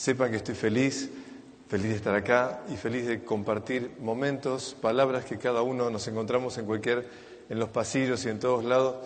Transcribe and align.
sepan 0.00 0.30
que 0.30 0.38
estoy 0.38 0.54
feliz, 0.54 1.10
feliz 1.68 1.90
de 1.90 1.96
estar 1.96 2.14
acá 2.14 2.62
y 2.72 2.76
feliz 2.78 3.06
de 3.06 3.22
compartir 3.22 3.96
momentos, 4.00 4.74
palabras 4.80 5.26
que 5.26 5.36
cada 5.36 5.60
uno 5.60 5.90
nos 5.90 6.08
encontramos 6.08 6.56
en 6.56 6.64
cualquier, 6.64 7.06
en 7.50 7.58
los 7.58 7.68
pasillos 7.68 8.24
y 8.24 8.30
en 8.30 8.38
todos 8.38 8.64
lados 8.64 8.96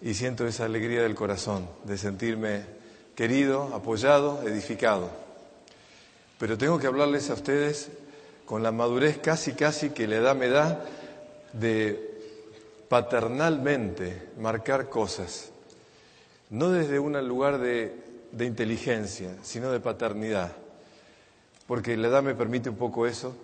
y 0.00 0.14
siento 0.14 0.46
esa 0.46 0.64
alegría 0.64 1.02
del 1.02 1.14
corazón 1.14 1.68
de 1.84 1.98
sentirme 1.98 2.62
querido, 3.14 3.64
apoyado, 3.74 4.40
edificado. 4.48 5.10
Pero 6.38 6.56
tengo 6.56 6.78
que 6.78 6.86
hablarles 6.86 7.28
a 7.28 7.34
ustedes 7.34 7.90
con 8.46 8.62
la 8.62 8.72
madurez 8.72 9.18
casi, 9.18 9.52
casi 9.52 9.90
que 9.90 10.08
la 10.08 10.16
edad 10.16 10.34
me 10.34 10.48
da 10.48 10.82
de 11.52 12.18
paternalmente 12.88 14.30
marcar 14.40 14.88
cosas, 14.88 15.50
no 16.48 16.70
desde 16.70 16.98
un 16.98 17.22
lugar 17.28 17.58
de, 17.58 18.05
de, 18.32 18.44
inteligencia, 18.44 19.36
sino 19.42 19.70
de 19.70 19.80
paternidad, 19.80 20.52
porque 21.66 21.96
la 21.96 22.08
edad 22.08 22.22
me 22.22 22.34
permite 22.34 22.70
un 22.70 22.76
poco 22.76 23.06
eso 23.06 23.36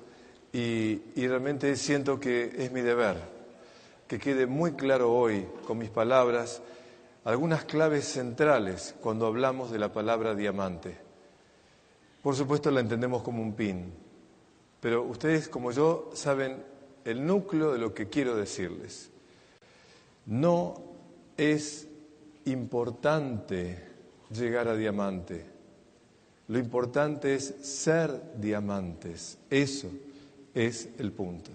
y, 0.52 1.00
y 1.14 1.26
realmente 1.26 1.76
siento 1.76 2.20
que 2.20 2.52
es 2.56 2.72
mi 2.72 2.80
deber 2.80 3.16
que 4.06 4.18
quede 4.18 4.46
muy 4.46 4.72
claro 4.72 5.12
hoy 5.12 5.46
con 5.66 5.78
mis 5.78 5.88
palabras 5.88 6.60
algunas 7.24 7.64
claves 7.64 8.04
centrales 8.04 8.94
cuando 9.00 9.26
hablamos 9.26 9.70
de 9.70 9.78
la 9.78 9.92
palabra 9.92 10.34
diamante. 10.34 10.98
Por 12.22 12.34
supuesto 12.34 12.70
la 12.70 12.80
entendemos 12.80 13.22
como 13.22 13.42
un 13.42 13.54
pin, 13.54 13.92
pero 14.80 15.02
ustedes 15.02 15.48
como 15.48 15.72
yo 15.72 16.10
saben 16.14 16.62
el 17.04 17.24
núcleo 17.24 17.72
de 17.72 17.78
lo 17.78 17.94
que 17.94 18.08
quiero 18.08 18.36
decirles. 18.36 19.10
No 20.26 20.74
es 21.36 21.88
importante 22.44 23.91
llegar 24.32 24.68
a 24.68 24.76
diamante. 24.76 25.44
Lo 26.48 26.58
importante 26.58 27.34
es 27.34 27.54
ser 27.62 28.10
diamantes. 28.38 29.38
Eso 29.48 29.90
es 30.54 30.88
el 30.98 31.12
punto. 31.12 31.50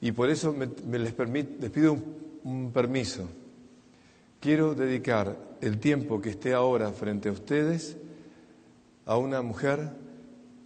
Y 0.00 0.12
por 0.12 0.30
eso 0.30 0.52
me, 0.52 0.98
les, 0.98 1.12
pido 1.12 1.92
un, 1.92 2.16
un 2.44 2.72
permiso. 2.72 3.28
Quiero 4.40 4.74
dedicar 4.74 5.36
el 5.60 5.78
tiempo 5.78 6.20
que 6.20 6.30
esté 6.30 6.54
ahora 6.54 6.92
frente 6.92 7.28
a 7.28 7.32
ustedes 7.32 7.96
a 9.04 9.16
una 9.16 9.42
mujer 9.42 9.90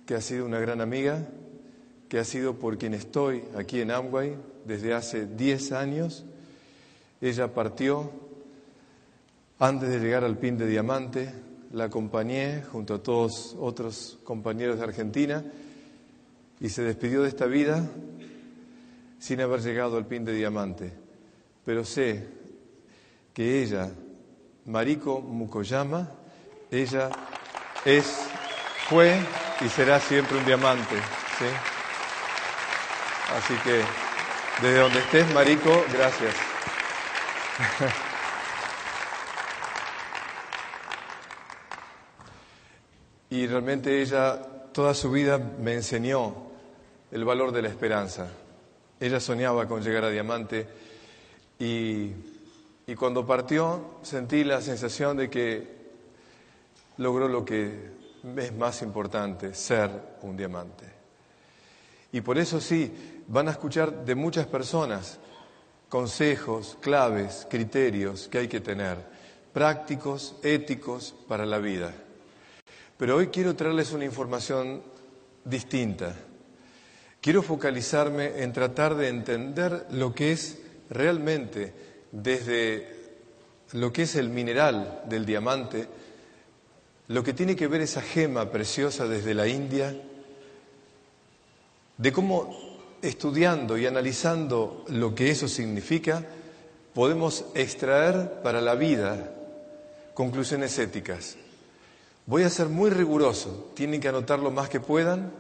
que 0.07 0.15
ha 0.15 0.21
sido 0.21 0.45
una 0.45 0.61
gran 0.61 0.81
amiga, 0.81 1.27
que 2.09 2.19
ha 2.19 2.25
sido 2.25 2.59
por 2.59 2.79
quien 2.79 2.95
estoy 2.95 3.43
aquí 3.57 3.81
en 3.81 3.91
Amway 3.91 4.37
desde 4.65 4.95
hace 4.95 5.27
10 5.27 5.73
años. 5.73 6.25
Ella 7.21 7.55
partió 7.55 8.11
antes 9.59 9.89
de 9.89 10.01
llegar 10.01 10.25
al 10.25 10.37
pin 10.39 10.59
de 10.59 10.67
diamante, 10.67 11.33
la 11.73 11.85
acompañé 11.85 12.63
junto 12.63 12.95
a 12.95 13.03
todos 13.03 13.57
otros 13.59 14.19
compañeros 14.25 14.79
de 14.79 14.85
Argentina 14.85 15.45
y 16.61 16.69
se 16.69 16.83
despidió 16.83 17.23
de 17.23 17.29
esta 17.29 17.47
vida 17.47 17.85
sin 19.19 19.41
haber 19.41 19.61
llegado 19.61 19.97
al 19.97 20.07
pin 20.07 20.25
de 20.25 20.33
diamante. 20.33 20.93
Pero 21.65 21.85
sé 21.85 22.27
que 23.33 23.63
ella, 23.63 23.91
Mariko 24.67 25.21
Mukoyama, 25.21 26.11
ella 26.71 27.11
es, 27.85 28.29
fue 28.89 29.19
y 29.61 29.69
será 29.69 29.99
siempre 29.99 30.39
un 30.39 30.45
diamante. 30.45 30.97
¿sí? 31.39 31.47
Así 33.37 33.55
que 33.65 33.83
desde 34.63 34.79
donde 34.79 34.99
estés, 35.01 35.35
Mariko, 35.35 35.85
gracias. 35.93 36.35
y 43.35 43.49
realmente 43.49 44.01
ella 44.01 44.41
toda 44.73 44.95
su 44.95 45.11
vida 45.11 45.39
me 45.39 45.75
enseñó 45.75 46.37
el 47.11 47.25
valor 47.25 47.51
de 47.51 47.63
la 47.63 47.69
esperanza. 47.69 48.29
Ella 49.01 49.19
soñaba 49.19 49.67
con 49.67 49.83
llegar 49.83 50.05
a 50.05 50.11
diamante 50.11 50.69
y, 51.59 52.13
y 52.87 52.95
cuando 52.95 53.27
partió 53.27 53.99
sentí 54.03 54.45
la 54.45 54.61
sensación 54.61 55.17
de 55.17 55.29
que 55.29 55.67
logró 56.99 57.27
lo 57.27 57.45
que 57.45 57.91
es 58.37 58.55
más 58.55 58.83
importante, 58.83 59.53
ser 59.53 59.91
un 60.23 60.37
diamante. 60.37 60.85
Y 62.13 62.21
por 62.21 62.39
eso 62.39 62.61
sí, 62.61 63.25
van 63.27 63.49
a 63.49 63.51
escuchar 63.51 64.05
de 64.05 64.15
muchas 64.15 64.47
personas 64.47 65.19
consejos, 65.89 66.79
claves, 66.81 67.49
criterios 67.51 68.29
que 68.29 68.39
hay 68.39 68.47
que 68.47 68.61
tener, 68.61 68.97
prácticos, 69.53 70.37
éticos 70.45 71.17
para 71.27 71.45
la 71.45 71.59
vida. 71.59 71.93
Pero 72.97 73.17
hoy 73.17 73.29
quiero 73.29 73.57
traerles 73.57 73.93
una 73.93 74.05
información 74.05 74.83
distinta. 75.45 76.15
Quiero 77.21 77.43
focalizarme 77.43 78.43
en 78.43 78.53
tratar 78.53 78.95
de 78.95 79.09
entender 79.09 79.87
lo 79.91 80.15
que 80.15 80.33
es 80.33 80.59
realmente 80.91 81.73
desde 82.13 82.95
lo 83.73 83.93
que 83.93 84.03
es 84.03 84.15
el 84.15 84.29
mineral 84.29 85.03
del 85.07 85.27
diamante, 85.27 85.89
lo 87.09 87.25
que 87.25 87.33
tiene 87.33 87.57
que 87.57 87.67
ver 87.67 87.81
esa 87.81 88.03
gema 88.03 88.51
preciosa 88.51 89.09
desde 89.09 89.35
la 89.35 89.49
India, 89.49 89.95
de 91.97 92.13
cómo 92.13 92.57
estudiando 93.03 93.77
y 93.77 93.87
analizando 93.87 94.85
lo 94.89 95.15
que 95.15 95.31
eso 95.31 95.49
significa, 95.49 96.25
podemos 96.95 97.47
extraer 97.55 98.43
para 98.43 98.61
la 98.61 98.75
vida 98.75 99.35
conclusiones 100.15 100.79
éticas. 100.79 101.37
Voy 102.27 102.43
a 102.43 102.51
ser 102.51 102.69
muy 102.69 102.89
riguroso, 102.89 103.71
tienen 103.75 104.01
que 104.01 104.09
anotar 104.09 104.39
lo 104.39 104.51
más 104.51 104.71
que 104.71 104.81
puedan 104.81 105.31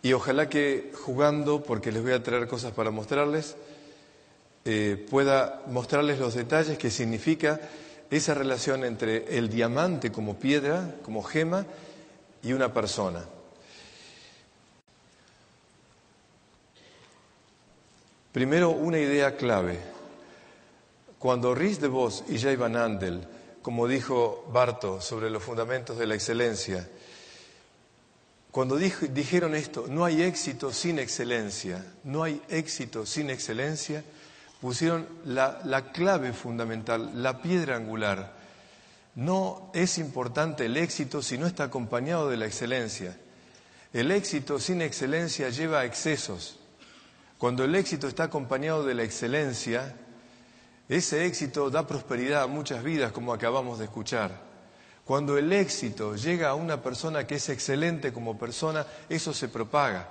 y 0.00 0.12
ojalá 0.12 0.48
que 0.48 0.92
jugando, 1.04 1.62
porque 1.64 1.90
les 1.90 2.02
voy 2.02 2.12
a 2.12 2.22
traer 2.22 2.46
cosas 2.46 2.72
para 2.72 2.92
mostrarles, 2.92 3.56
eh, 4.64 5.04
pueda 5.10 5.62
mostrarles 5.66 6.20
los 6.20 6.34
detalles 6.34 6.78
que 6.78 6.90
significa 6.90 7.60
esa 8.10 8.34
relación 8.34 8.84
entre 8.84 9.36
el 9.36 9.48
diamante 9.48 10.12
como 10.12 10.38
piedra, 10.38 10.94
como 11.02 11.22
gema, 11.22 11.66
y 12.42 12.52
una 12.52 12.72
persona. 12.72 13.24
Primero, 18.32 18.70
una 18.70 19.00
idea 19.00 19.36
clave. 19.36 19.80
Cuando 21.18 21.54
Rhys 21.54 21.80
de 21.80 21.88
Vos 21.88 22.22
y 22.28 22.38
Jay 22.38 22.54
Van 22.54 22.76
Andel, 22.76 23.26
como 23.68 23.86
dijo 23.86 24.48
Barto 24.50 24.98
sobre 24.98 25.28
los 25.28 25.42
fundamentos 25.42 25.98
de 25.98 26.06
la 26.06 26.14
excelencia, 26.14 26.88
cuando 28.50 28.78
dijeron 28.78 29.54
esto, 29.54 29.84
no 29.90 30.06
hay 30.06 30.22
éxito 30.22 30.72
sin 30.72 30.98
excelencia, 30.98 31.84
no 32.02 32.22
hay 32.22 32.40
éxito 32.48 33.04
sin 33.04 33.28
excelencia, 33.28 34.02
pusieron 34.62 35.06
la, 35.26 35.60
la 35.66 35.92
clave 35.92 36.32
fundamental, 36.32 37.22
la 37.22 37.42
piedra 37.42 37.76
angular. 37.76 38.38
No 39.16 39.70
es 39.74 39.98
importante 39.98 40.64
el 40.64 40.78
éxito 40.78 41.20
si 41.20 41.36
no 41.36 41.46
está 41.46 41.64
acompañado 41.64 42.30
de 42.30 42.38
la 42.38 42.46
excelencia. 42.46 43.18
El 43.92 44.12
éxito 44.12 44.58
sin 44.58 44.80
excelencia 44.80 45.50
lleva 45.50 45.80
a 45.80 45.84
excesos. 45.84 46.58
Cuando 47.36 47.64
el 47.64 47.74
éxito 47.74 48.08
está 48.08 48.24
acompañado 48.24 48.82
de 48.86 48.94
la 48.94 49.02
excelencia, 49.02 49.94
ese 50.88 51.26
éxito 51.26 51.68
da 51.68 51.86
prosperidad 51.86 52.42
a 52.42 52.46
muchas 52.46 52.82
vidas, 52.82 53.12
como 53.12 53.32
acabamos 53.32 53.78
de 53.78 53.84
escuchar. 53.84 54.48
Cuando 55.04 55.38
el 55.38 55.52
éxito 55.52 56.16
llega 56.16 56.48
a 56.48 56.54
una 56.54 56.82
persona 56.82 57.26
que 57.26 57.36
es 57.36 57.48
excelente 57.48 58.12
como 58.12 58.38
persona, 58.38 58.86
eso 59.08 59.32
se 59.32 59.48
propaga. 59.48 60.08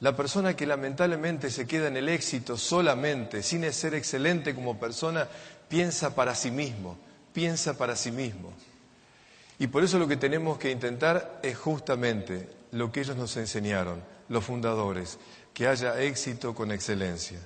La 0.00 0.14
persona 0.16 0.54
que 0.54 0.66
lamentablemente 0.66 1.50
se 1.50 1.66
queda 1.66 1.88
en 1.88 1.96
el 1.96 2.08
éxito 2.08 2.56
solamente, 2.56 3.42
sin 3.42 3.70
ser 3.72 3.94
excelente 3.94 4.54
como 4.54 4.78
persona, 4.78 5.26
piensa 5.68 6.14
para 6.14 6.34
sí 6.34 6.50
mismo, 6.50 6.96
piensa 7.32 7.76
para 7.76 7.96
sí 7.96 8.10
mismo. 8.10 8.52
Y 9.58 9.66
por 9.66 9.82
eso 9.82 9.98
lo 9.98 10.06
que 10.06 10.16
tenemos 10.16 10.58
que 10.58 10.70
intentar 10.70 11.40
es 11.42 11.58
justamente 11.58 12.48
lo 12.72 12.92
que 12.92 13.00
ellos 13.00 13.16
nos 13.16 13.36
enseñaron, 13.36 14.02
los 14.28 14.44
fundadores, 14.44 15.18
que 15.52 15.66
haya 15.66 16.00
éxito 16.00 16.54
con 16.54 16.70
excelencia. 16.70 17.40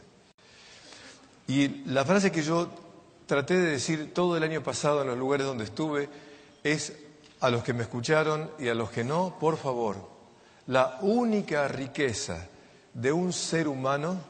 Y 1.47 1.85
la 1.87 2.05
frase 2.05 2.31
que 2.31 2.43
yo 2.43 2.69
traté 3.27 3.59
de 3.59 3.73
decir 3.73 4.13
todo 4.15 4.37
el 4.37 4.43
año 4.43 4.63
pasado 4.63 5.03
en 5.03 5.09
los 5.09 5.19
lugares 5.19 5.47
donde 5.47 5.65
estuve 5.65 6.09
es 6.63 6.93
a 7.41 7.51
los 7.51 7.65
que 7.65 7.73
me 7.73 7.83
escucharon 7.83 8.51
y 8.59 8.69
a 8.69 8.75
los 8.75 8.91
que 8.91 9.05
no, 9.05 9.37
por 9.39 9.57
favor, 9.57 9.97
la 10.69 10.99
única 11.03 11.67
riqueza 11.67 12.49
de 12.95 13.11
un 13.11 13.33
ser 13.33 13.69
humano, 13.69 14.21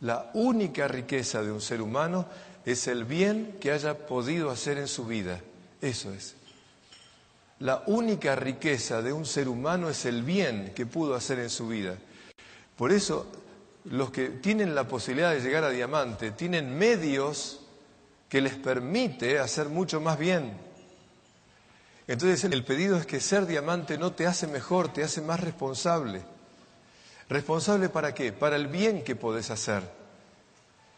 la 0.00 0.30
única 0.34 0.86
riqueza 0.88 1.42
de 1.42 1.50
un 1.50 1.60
ser 1.60 1.80
humano 1.80 2.26
es 2.64 2.86
el 2.86 3.04
bien 3.04 3.56
que 3.60 3.72
haya 3.72 4.06
podido 4.06 4.50
hacer 4.50 4.78
en 4.78 4.88
su 4.88 5.04
vida. 5.04 5.40
Eso 5.80 6.12
es. 6.12 6.36
La 7.58 7.82
única 7.86 8.36
riqueza 8.36 9.02
de 9.02 9.12
un 9.12 9.24
ser 9.26 9.48
humano 9.48 9.88
es 9.88 10.04
el 10.04 10.22
bien 10.22 10.72
que 10.74 10.86
pudo 10.86 11.14
hacer 11.14 11.38
en 11.38 11.50
su 11.50 11.68
vida. 11.68 11.96
Por 12.76 12.92
eso, 12.92 13.26
los 13.84 14.10
que 14.10 14.28
tienen 14.28 14.74
la 14.74 14.86
posibilidad 14.86 15.32
de 15.32 15.40
llegar 15.40 15.64
a 15.64 15.70
diamante 15.70 16.30
tienen 16.30 16.76
medios 16.76 17.60
que 18.28 18.40
les 18.40 18.54
permite 18.54 19.38
hacer 19.38 19.68
mucho 19.68 20.00
más 20.00 20.18
bien. 20.18 20.56
Entonces 22.06 22.44
el 22.44 22.64
pedido 22.64 22.96
es 22.96 23.06
que 23.06 23.20
ser 23.20 23.46
diamante 23.46 23.98
no 23.98 24.12
te 24.12 24.26
hace 24.26 24.46
mejor, 24.46 24.92
te 24.92 25.02
hace 25.02 25.20
más 25.20 25.40
responsable. 25.40 26.22
¿Responsable 27.28 27.88
para 27.88 28.14
qué? 28.14 28.32
Para 28.32 28.56
el 28.56 28.66
bien 28.66 29.04
que 29.04 29.16
podés 29.16 29.50
hacer. 29.50 29.82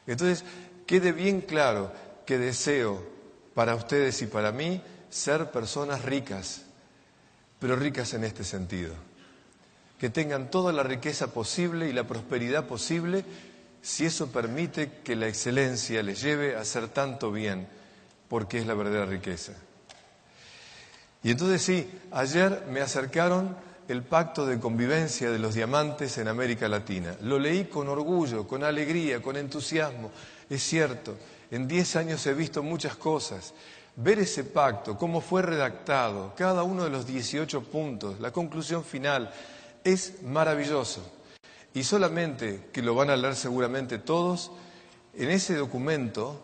Entonces, 0.07 0.45
quede 0.87 1.13
bien 1.13 1.41
claro 1.41 1.93
que 2.27 2.39
deseo 2.39 3.07
para 3.55 3.75
ustedes 3.75 4.21
y 4.23 4.27
para 4.27 4.53
mí 4.53 4.83
ser 5.11 5.51
personas 5.51 6.05
ricas, 6.05 6.63
pero 7.59 7.77
ricas 7.77 8.15
en 8.15 8.25
este 8.25 8.45
sentido. 8.45 8.95
Que 10.05 10.11
tengan 10.11 10.51
toda 10.51 10.71
la 10.71 10.83
riqueza 10.83 11.29
posible 11.29 11.89
y 11.89 11.95
la 11.95 12.05
prosperidad 12.05 12.67
posible 12.67 13.25
si 13.81 14.05
eso 14.05 14.27
permite 14.27 15.01
que 15.03 15.17
la 15.17 15.29
excelencia 15.29 16.03
les 16.03 16.21
lleve 16.21 16.57
a 16.57 16.61
hacer 16.61 16.89
tanto 16.89 17.33
bien, 17.33 17.67
porque 18.29 18.59
es 18.59 18.67
la 18.67 18.75
verdadera 18.75 19.07
riqueza. 19.07 19.55
Y 21.23 21.31
entonces 21.31 21.63
sí, 21.63 21.91
ayer 22.11 22.67
me 22.69 22.83
acercaron 22.83 23.57
el 23.89 24.03
pacto 24.03 24.45
de 24.45 24.61
convivencia 24.61 25.31
de 25.31 25.39
los 25.39 25.55
diamantes 25.55 26.19
en 26.19 26.29
América 26.29 26.69
Latina. 26.69 27.17
Lo 27.23 27.39
leí 27.39 27.65
con 27.65 27.89
orgullo, 27.89 28.47
con 28.47 28.63
alegría, 28.63 29.23
con 29.23 29.39
entusiasmo. 29.39 30.11
Es 30.51 30.63
cierto, 30.65 31.17
en 31.51 31.67
diez 31.67 31.97
años 31.97 32.27
he 32.27 32.35
visto 32.35 32.63
muchas 32.63 32.95
cosas. 32.97 33.55
Ver 33.97 34.19
ese 34.19 34.45
pacto, 34.45 34.99
cómo 34.99 35.23
fue 35.23 35.41
redactado, 35.41 36.35
cada 36.37 36.63
uno 36.63 36.85
de 36.85 36.91
los 36.91 37.07
18 37.07 37.63
puntos, 37.63 38.21
la 38.21 38.33
conclusión 38.33 38.85
final, 38.85 39.33
es 39.85 40.23
maravilloso. 40.23 41.03
Y 41.75 41.85
solamente, 41.85 42.69
que 42.73 42.83
lo 42.83 42.95
van 42.95 43.11
a 43.11 43.17
leer 43.17 43.37
seguramente 43.37 43.99
todos, 43.99 44.51
en 45.15 45.31
ese 45.31 45.55
documento 45.55 46.41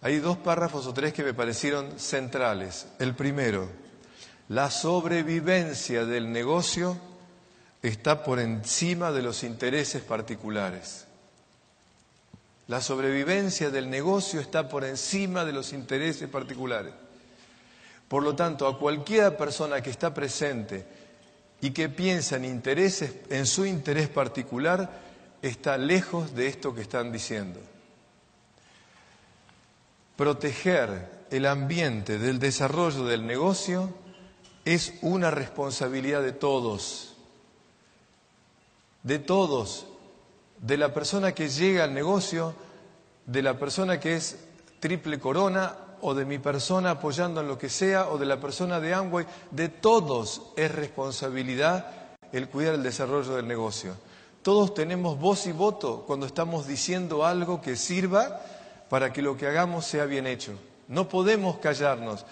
hay 0.00 0.18
dos 0.18 0.36
párrafos 0.36 0.86
o 0.86 0.94
tres 0.94 1.12
que 1.12 1.24
me 1.24 1.34
parecieron 1.34 1.98
centrales. 1.98 2.86
El 2.98 3.14
primero, 3.14 3.68
la 4.48 4.70
sobrevivencia 4.70 6.04
del 6.04 6.32
negocio 6.32 6.96
está 7.82 8.24
por 8.24 8.40
encima 8.40 9.10
de 9.10 9.22
los 9.22 9.42
intereses 9.42 10.02
particulares. 10.02 11.06
La 12.68 12.80
sobrevivencia 12.80 13.70
del 13.70 13.90
negocio 13.90 14.40
está 14.40 14.68
por 14.68 14.84
encima 14.84 15.44
de 15.44 15.52
los 15.52 15.72
intereses 15.72 16.28
particulares. 16.28 16.92
Por 18.08 18.22
lo 18.22 18.34
tanto, 18.34 18.66
a 18.66 18.78
cualquier 18.78 19.36
persona 19.36 19.80
que 19.80 19.90
está 19.90 20.12
presente 20.14 20.86
y 21.60 21.70
que 21.70 21.88
piensa 21.88 22.36
en 22.36 22.44
intereses, 22.44 23.14
en 23.30 23.46
su 23.46 23.64
interés 23.64 24.08
particular, 24.08 25.00
está 25.42 25.78
lejos 25.78 26.34
de 26.34 26.48
esto 26.48 26.74
que 26.74 26.82
están 26.82 27.12
diciendo. 27.12 27.60
Proteger 30.16 31.26
el 31.30 31.46
ambiente 31.46 32.18
del 32.18 32.38
desarrollo 32.38 33.04
del 33.04 33.26
negocio 33.26 33.92
es 34.64 34.94
una 35.02 35.30
responsabilidad 35.30 36.22
de 36.22 36.32
todos, 36.32 37.14
de 39.02 39.18
todos, 39.18 39.86
de 40.60 40.76
la 40.76 40.92
persona 40.92 41.32
que 41.32 41.48
llega 41.48 41.84
al 41.84 41.94
negocio, 41.94 42.54
de 43.26 43.42
la 43.42 43.58
persona 43.58 44.00
que 44.00 44.16
es 44.16 44.36
triple 44.80 45.18
corona 45.18 45.76
o 46.00 46.14
de 46.14 46.24
mi 46.24 46.38
persona 46.38 46.92
apoyando 46.92 47.40
en 47.40 47.48
lo 47.48 47.58
que 47.58 47.68
sea 47.68 48.08
o 48.08 48.18
de 48.18 48.26
la 48.26 48.40
persona 48.40 48.80
de 48.80 48.94
Amway, 48.94 49.26
de 49.50 49.68
todos 49.68 50.52
es 50.56 50.72
responsabilidad 50.72 51.92
el 52.32 52.48
cuidar 52.48 52.74
el 52.74 52.82
desarrollo 52.82 53.36
del 53.36 53.46
negocio. 53.46 53.94
Todos 54.42 54.74
tenemos 54.74 55.18
voz 55.18 55.46
y 55.46 55.52
voto 55.52 56.04
cuando 56.06 56.26
estamos 56.26 56.66
diciendo 56.66 57.24
algo 57.24 57.60
que 57.60 57.76
sirva 57.76 58.40
para 58.88 59.12
que 59.12 59.22
lo 59.22 59.36
que 59.36 59.46
hagamos 59.46 59.86
sea 59.86 60.04
bien 60.04 60.26
hecho. 60.26 60.52
No 60.88 61.08
podemos 61.08 61.58
callarnos 61.58 62.24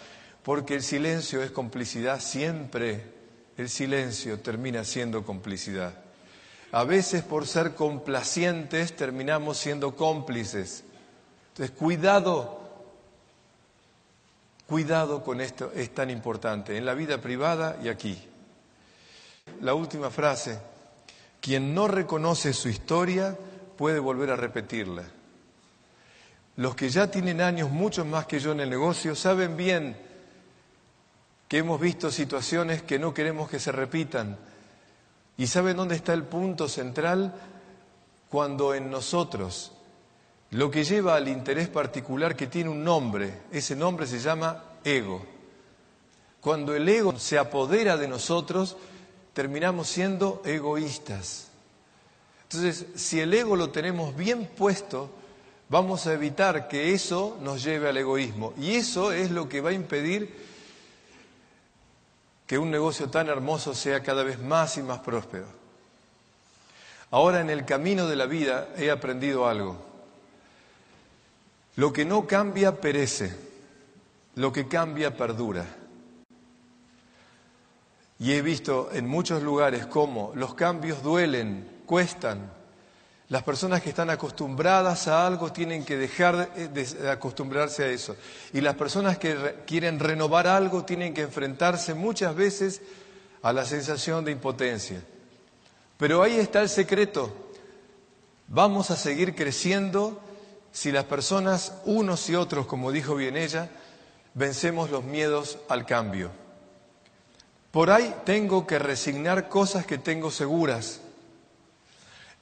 porque 0.42 0.74
el 0.74 0.82
silencio 0.82 1.42
es 1.42 1.50
complicidad, 1.50 2.20
siempre 2.20 3.12
el 3.56 3.68
silencio 3.68 4.38
termina 4.40 4.84
siendo 4.84 5.24
complicidad. 5.24 5.94
A 6.70 6.84
veces 6.84 7.22
por 7.22 7.46
ser 7.46 7.74
complacientes 7.74 8.96
terminamos 8.96 9.58
siendo 9.58 9.94
cómplices. 9.94 10.84
Entonces, 11.52 11.76
cuidado, 11.76 12.63
cuidado 14.66 15.22
con 15.22 15.40
esto, 15.40 15.72
es 15.74 15.94
tan 15.94 16.10
importante, 16.10 16.76
en 16.76 16.86
la 16.86 16.94
vida 16.94 17.18
privada 17.18 17.78
y 17.82 17.88
aquí. 17.88 18.18
La 19.60 19.74
última 19.74 20.10
frase, 20.10 20.58
quien 21.40 21.74
no 21.74 21.88
reconoce 21.88 22.52
su 22.52 22.68
historia 22.68 23.36
puede 23.76 23.98
volver 23.98 24.30
a 24.30 24.36
repetirla. 24.36 25.04
Los 26.56 26.76
que 26.76 26.88
ya 26.88 27.10
tienen 27.10 27.40
años, 27.40 27.70
muchos 27.70 28.06
más 28.06 28.26
que 28.26 28.38
yo 28.38 28.52
en 28.52 28.60
el 28.60 28.70
negocio, 28.70 29.14
saben 29.14 29.56
bien 29.56 29.96
que 31.48 31.58
hemos 31.58 31.80
visto 31.80 32.10
situaciones 32.10 32.82
que 32.82 32.98
no 32.98 33.12
queremos 33.12 33.50
que 33.50 33.58
se 33.58 33.72
repitan. 33.72 34.38
¿Y 35.36 35.48
saben 35.48 35.76
dónde 35.76 35.96
está 35.96 36.14
el 36.14 36.22
punto 36.22 36.68
central? 36.68 37.34
Cuando 38.30 38.74
en 38.74 38.90
nosotros 38.90 39.72
lo 40.54 40.70
que 40.70 40.84
lleva 40.84 41.16
al 41.16 41.26
interés 41.26 41.68
particular 41.68 42.36
que 42.36 42.46
tiene 42.46 42.70
un 42.70 42.84
nombre, 42.84 43.42
ese 43.50 43.74
nombre 43.74 44.06
se 44.06 44.20
llama 44.20 44.62
ego. 44.84 45.20
Cuando 46.40 46.76
el 46.76 46.88
ego 46.88 47.18
se 47.18 47.38
apodera 47.38 47.96
de 47.96 48.06
nosotros, 48.06 48.76
terminamos 49.32 49.88
siendo 49.88 50.42
egoístas. 50.44 51.48
Entonces, 52.44 52.86
si 52.94 53.18
el 53.18 53.34
ego 53.34 53.56
lo 53.56 53.70
tenemos 53.70 54.14
bien 54.14 54.48
puesto, 54.56 55.10
vamos 55.70 56.06
a 56.06 56.12
evitar 56.12 56.68
que 56.68 56.94
eso 56.94 57.36
nos 57.40 57.64
lleve 57.64 57.88
al 57.88 57.96
egoísmo. 57.96 58.54
Y 58.56 58.76
eso 58.76 59.10
es 59.10 59.32
lo 59.32 59.48
que 59.48 59.60
va 59.60 59.70
a 59.70 59.72
impedir 59.72 60.32
que 62.46 62.58
un 62.58 62.70
negocio 62.70 63.10
tan 63.10 63.28
hermoso 63.28 63.74
sea 63.74 64.04
cada 64.04 64.22
vez 64.22 64.38
más 64.38 64.76
y 64.76 64.82
más 64.82 65.00
próspero. 65.00 65.46
Ahora 67.10 67.40
en 67.40 67.50
el 67.50 67.64
camino 67.64 68.06
de 68.06 68.14
la 68.14 68.26
vida 68.26 68.68
he 68.76 68.92
aprendido 68.92 69.48
algo. 69.48 69.93
Lo 71.76 71.92
que 71.92 72.04
no 72.04 72.26
cambia 72.26 72.80
perece, 72.80 73.34
lo 74.36 74.52
que 74.52 74.68
cambia 74.68 75.16
perdura. 75.16 75.66
Y 78.18 78.32
he 78.32 78.42
visto 78.42 78.90
en 78.92 79.08
muchos 79.08 79.42
lugares 79.42 79.86
cómo 79.86 80.32
los 80.34 80.54
cambios 80.54 81.02
duelen, 81.02 81.68
cuestan, 81.84 82.50
las 83.28 83.42
personas 83.42 83.82
que 83.82 83.88
están 83.88 84.10
acostumbradas 84.10 85.08
a 85.08 85.26
algo 85.26 85.50
tienen 85.50 85.84
que 85.84 85.96
dejar 85.96 86.54
de 86.54 87.10
acostumbrarse 87.10 87.84
a 87.84 87.88
eso. 87.88 88.16
Y 88.52 88.60
las 88.60 88.76
personas 88.76 89.18
que 89.18 89.62
quieren 89.66 89.98
renovar 89.98 90.46
algo 90.46 90.84
tienen 90.84 91.14
que 91.14 91.22
enfrentarse 91.22 91.94
muchas 91.94 92.36
veces 92.36 92.82
a 93.42 93.52
la 93.52 93.64
sensación 93.64 94.24
de 94.24 94.32
impotencia. 94.32 95.02
Pero 95.96 96.22
ahí 96.22 96.36
está 96.36 96.60
el 96.60 96.68
secreto. 96.68 97.32
Vamos 98.46 98.90
a 98.90 98.96
seguir 98.96 99.34
creciendo 99.34 100.20
si 100.74 100.90
las 100.90 101.04
personas, 101.04 101.72
unos 101.84 102.28
y 102.28 102.34
otros, 102.34 102.66
como 102.66 102.90
dijo 102.90 103.14
bien 103.14 103.36
ella, 103.36 103.70
vencemos 104.34 104.90
los 104.90 105.04
miedos 105.04 105.56
al 105.68 105.86
cambio. 105.86 106.32
Por 107.70 107.92
ahí 107.92 108.12
tengo 108.24 108.66
que 108.66 108.80
resignar 108.80 109.48
cosas 109.48 109.86
que 109.86 109.98
tengo 109.98 110.32
seguras 110.32 111.00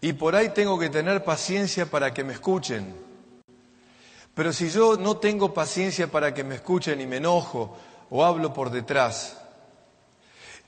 y 0.00 0.14
por 0.14 0.34
ahí 0.34 0.48
tengo 0.48 0.78
que 0.78 0.88
tener 0.88 1.22
paciencia 1.22 1.84
para 1.84 2.14
que 2.14 2.24
me 2.24 2.32
escuchen. 2.32 2.96
Pero 4.34 4.54
si 4.54 4.70
yo 4.70 4.96
no 4.96 5.18
tengo 5.18 5.52
paciencia 5.52 6.06
para 6.06 6.32
que 6.32 6.42
me 6.42 6.54
escuchen 6.54 7.02
y 7.02 7.06
me 7.06 7.18
enojo 7.18 7.76
o 8.08 8.24
hablo 8.24 8.54
por 8.54 8.70
detrás, 8.70 9.36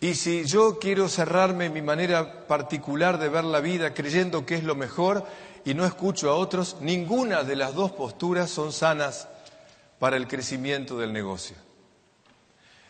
y 0.00 0.16
si 0.16 0.44
yo 0.44 0.78
quiero 0.78 1.08
cerrarme 1.08 1.70
mi 1.70 1.80
manera 1.80 2.46
particular 2.46 3.18
de 3.18 3.30
ver 3.30 3.44
la 3.44 3.60
vida 3.60 3.94
creyendo 3.94 4.44
que 4.44 4.56
es 4.56 4.64
lo 4.64 4.74
mejor 4.74 5.24
y 5.64 5.74
no 5.74 5.84
escucho 5.84 6.30
a 6.30 6.34
otros, 6.34 6.76
ninguna 6.80 7.42
de 7.42 7.56
las 7.56 7.74
dos 7.74 7.92
posturas 7.92 8.50
son 8.50 8.72
sanas 8.72 9.28
para 9.98 10.16
el 10.16 10.28
crecimiento 10.28 10.98
del 10.98 11.12
negocio. 11.12 11.56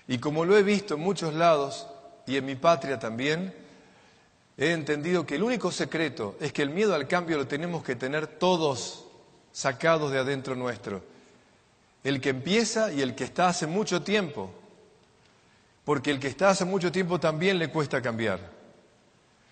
Y 0.08 0.18
como 0.18 0.44
lo 0.44 0.56
he 0.56 0.62
visto 0.62 0.94
en 0.94 1.00
muchos 1.00 1.34
lados 1.34 1.86
y 2.26 2.36
en 2.36 2.44
mi 2.44 2.56
patria 2.56 2.98
también, 2.98 3.54
he 4.58 4.72
entendido 4.72 5.24
que 5.24 5.36
el 5.36 5.42
único 5.42 5.70
secreto 5.70 6.36
es 6.40 6.52
que 6.52 6.62
el 6.62 6.70
miedo 6.70 6.94
al 6.94 7.08
cambio 7.08 7.38
lo 7.38 7.46
tenemos 7.46 7.82
que 7.82 7.96
tener 7.96 8.26
todos 8.26 9.04
sacados 9.52 10.10
de 10.10 10.18
adentro 10.18 10.56
nuestro. 10.56 11.02
El 12.02 12.20
que 12.20 12.30
empieza 12.30 12.92
y 12.92 13.00
el 13.00 13.14
que 13.14 13.24
está 13.24 13.48
hace 13.48 13.66
mucho 13.66 14.02
tiempo. 14.02 14.50
Porque 15.84 16.10
el 16.10 16.18
que 16.18 16.28
está 16.28 16.50
hace 16.50 16.64
mucho 16.64 16.90
tiempo 16.90 17.20
también 17.20 17.58
le 17.58 17.70
cuesta 17.70 18.02
cambiar. 18.02 18.40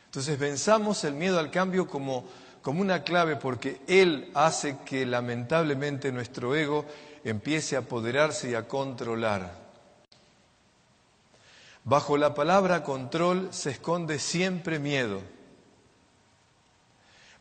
Entonces 0.07 0.38
venzamos 0.38 1.05
el 1.05 1.14
miedo 1.14 1.38
al 1.38 1.50
cambio 1.50 1.87
como, 1.87 2.26
como 2.62 2.81
una 2.81 3.02
clave 3.02 3.37
porque 3.37 3.81
él 3.88 4.31
hace 4.35 4.78
que 4.87 5.04
lamentablemente 5.04 6.12
nuestro 6.12 6.54
ego 6.54 6.87
empiece 7.25 7.76
a 7.76 7.81
apoderarse 7.81 8.50
y 8.50 8.54
a 8.54 8.69
controlar. 8.69 9.61
Bajo 11.85 12.16
la 12.16 12.33
palabra 12.33 12.85
control 12.85 13.49
se 13.52 13.71
esconde 13.71 14.21
siempre 14.21 14.78
miedo. 14.78 15.21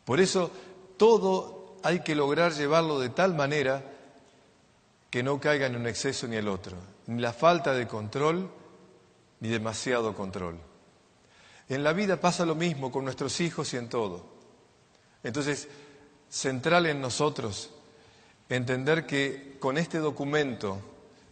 Por 0.04 0.20
eso 0.20 0.50
todo 0.96 1.76
hay 1.84 2.00
que 2.00 2.16
lograr 2.16 2.52
llevarlo 2.52 2.98
de 2.98 3.10
tal 3.10 3.34
manera 3.34 3.84
que 5.10 5.22
no 5.22 5.38
caiga 5.38 5.66
en 5.66 5.76
un 5.76 5.86
exceso 5.86 6.26
ni 6.26 6.36
el 6.36 6.48
otro. 6.48 6.76
ni 7.06 7.20
la 7.20 7.32
falta 7.32 7.72
de 7.72 7.86
control, 7.86 8.48
ni 9.40 9.48
demasiado 9.48 10.14
control. 10.14 10.56
En 11.68 11.82
la 11.82 11.92
vida 11.92 12.20
pasa 12.20 12.46
lo 12.46 12.54
mismo 12.54 12.90
con 12.90 13.04
nuestros 13.04 13.40
hijos 13.40 13.72
y 13.74 13.76
en 13.76 13.88
todo. 13.88 14.31
Entonces, 15.22 15.68
central 16.28 16.86
en 16.86 17.00
nosotros 17.00 17.70
entender 18.48 19.06
que 19.06 19.56
con 19.60 19.78
este 19.78 19.98
documento 19.98 20.80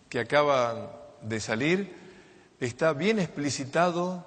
que 0.08 0.20
acaba 0.20 1.14
de 1.22 1.40
salir 1.40 1.94
está 2.60 2.92
bien 2.92 3.18
explicitado 3.18 4.26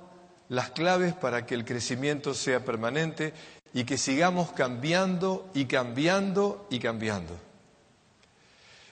las 0.49 0.71
claves 0.71 1.13
para 1.13 1.45
que 1.45 1.55
el 1.55 1.65
crecimiento 1.65 2.33
sea 2.33 2.63
permanente 2.63 3.33
y 3.73 3.85
que 3.85 3.97
sigamos 3.97 4.51
cambiando 4.51 5.49
y 5.53 5.65
cambiando 5.65 6.67
y 6.69 6.79
cambiando. 6.79 7.35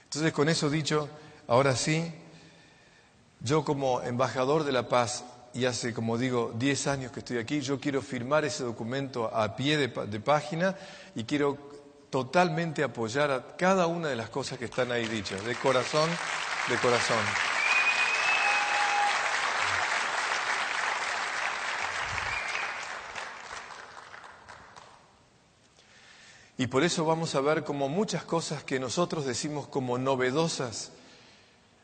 Entonces, 0.04 0.32
con 0.32 0.48
eso 0.48 0.68
dicho, 0.68 1.08
ahora 1.46 1.76
sí, 1.76 2.12
yo 3.40 3.64
como 3.64 4.02
embajador 4.02 4.64
de 4.64 4.72
la 4.72 4.88
paz, 4.88 5.24
y 5.54 5.66
hace, 5.66 5.92
como 5.92 6.16
digo, 6.16 6.52
10 6.56 6.86
años 6.86 7.12
que 7.12 7.20
estoy 7.20 7.38
aquí, 7.38 7.60
yo 7.60 7.78
quiero 7.78 8.00
firmar 8.00 8.44
ese 8.44 8.64
documento 8.64 9.34
a 9.34 9.54
pie 9.54 9.76
de, 9.76 9.88
página 9.88 10.76
y 11.14 11.24
quiero 11.24 11.58
totalmente 12.08 12.82
apoyar 12.82 13.30
a 13.30 13.56
cada 13.56 13.86
una 13.86 14.08
de 14.08 14.16
las 14.16 14.30
cosas 14.30 14.58
que 14.58 14.64
están 14.64 14.90
ahí 14.92 15.06
dichas, 15.06 15.44
de 15.44 15.54
corazón, 15.54 16.08
de 16.68 16.76
corazón. 16.76 17.18
Y 26.56 26.66
por 26.68 26.84
eso 26.84 27.04
vamos 27.04 27.34
a 27.34 27.40
ver 27.40 27.64
cómo 27.64 27.88
muchas 27.88 28.24
cosas 28.24 28.62
que 28.62 28.78
nosotros 28.78 29.26
decimos 29.26 29.66
como 29.66 29.98
novedosas 29.98 30.92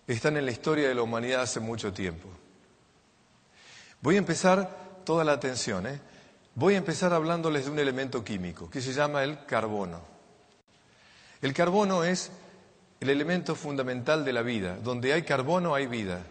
están 0.07 0.37
en 0.37 0.47
la 0.47 0.53
historia 0.53 0.89
de 0.89 0.95
la 0.95 1.03
humanidad 1.03 1.43
hace 1.43 1.61
mucho 1.61 1.93
tiempo. 1.93 2.29
Voy 4.01 4.15
a 4.15 4.19
empezar 4.19 5.03
toda 5.05 5.25
la 5.25 5.33
atención, 5.33 5.87
¿eh? 5.87 6.01
Voy 6.55 6.75
a 6.75 6.79
empezar 6.79 7.13
hablándoles 7.13 7.65
de 7.65 7.71
un 7.71 7.79
elemento 7.79 8.25
químico 8.25 8.69
que 8.69 8.81
se 8.81 8.93
llama 8.93 9.23
el 9.23 9.45
carbono. 9.45 10.01
El 11.41 11.53
carbono 11.53 12.05
es 12.05 12.31
el 13.01 13.11
elemento 13.11 13.55
fundamental 13.55 14.25
de 14.25 14.33
la 14.33 14.43
vida. 14.43 14.77
Donde 14.77 15.13
hay 15.13 15.23
carbono 15.23 15.75
hay 15.75 15.87
vida. 15.87 16.25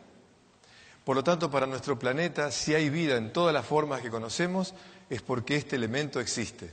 Por 1.05 1.15
lo 1.15 1.24
tanto, 1.24 1.50
para 1.50 1.65
nuestro 1.65 1.97
planeta, 1.97 2.51
si 2.51 2.74
hay 2.74 2.89
vida 2.89 3.15
en 3.15 3.31
todas 3.31 3.53
las 3.53 3.65
formas 3.65 4.01
que 4.01 4.09
conocemos, 4.09 4.74
es 5.09 5.21
porque 5.21 5.55
este 5.55 5.77
elemento 5.77 6.19
existe. 6.19 6.69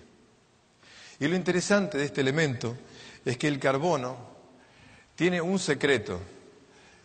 Y 1.21 1.29
lo 1.29 1.37
interesante 1.37 1.99
de 1.99 2.07
este 2.07 2.21
elemento 2.21 2.77
es 3.25 3.39
que 3.39 3.47
el 3.47 3.61
carbono 3.61 4.17
tiene 5.15 5.41
un 5.41 5.61
secreto. 5.61 6.19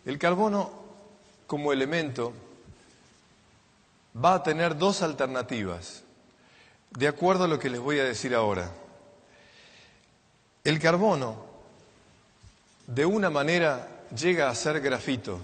El 0.05 0.17
carbono 0.17 0.71
como 1.45 1.71
elemento 1.71 2.33
va 4.15 4.35
a 4.35 4.43
tener 4.43 4.77
dos 4.77 5.01
alternativas, 5.01 6.03
de 6.91 7.07
acuerdo 7.07 7.43
a 7.43 7.47
lo 7.47 7.59
que 7.59 7.69
les 7.69 7.79
voy 7.79 7.99
a 7.99 8.03
decir 8.03 8.33
ahora. 8.33 8.71
El 10.63 10.79
carbono, 10.79 11.45
de 12.87 13.05
una 13.05 13.29
manera, 13.29 14.05
llega 14.15 14.49
a 14.49 14.55
ser 14.55 14.81
grafito 14.81 15.39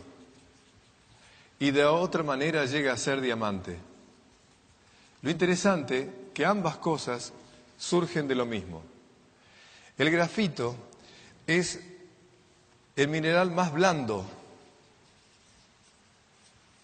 y 1.60 1.72
de 1.72 1.86
otra 1.86 2.24
manera 2.24 2.66
llega 2.66 2.94
a 2.94 2.98
ser 2.98 3.22
diamante. 3.22 3.78
Lo 5.22 5.30
interesante 5.30 6.30
que 6.34 6.46
ambas 6.46 6.78
cosas 6.78 7.32
surgen 7.78 8.28
de 8.28 8.36
lo 8.36 8.46
mismo. 8.46 8.84
El 9.98 10.12
grafito 10.12 10.76
es 11.48 11.80
el 12.96 13.08
mineral 13.08 13.52
más 13.52 13.72
blando 13.72 14.26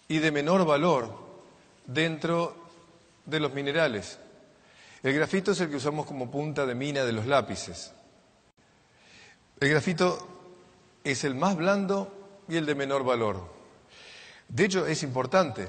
y 0.08 0.20
de 0.20 0.32
menor 0.32 0.66
valor 0.66 1.21
dentro 1.94 2.56
de 3.26 3.40
los 3.40 3.54
minerales. 3.54 4.20
El 5.04 5.14
grafito 5.14 5.52
es 5.52 5.60
el 5.62 5.70
que 5.70 5.78
usamos 5.78 6.06
como 6.06 6.30
punta 6.30 6.66
de 6.66 6.76
mina 6.76 7.04
de 7.04 7.12
los 7.12 7.26
lápices. 7.26 7.94
El 9.60 9.70
grafito 9.70 10.28
es 11.04 11.24
el 11.24 11.36
más 11.36 11.56
blando 11.56 12.44
y 12.48 12.58
el 12.58 12.66
de 12.66 12.76
menor 12.76 13.04
valor. 13.04 13.42
De 14.48 14.66
hecho, 14.66 14.86
es 14.86 15.02
importante, 15.04 15.68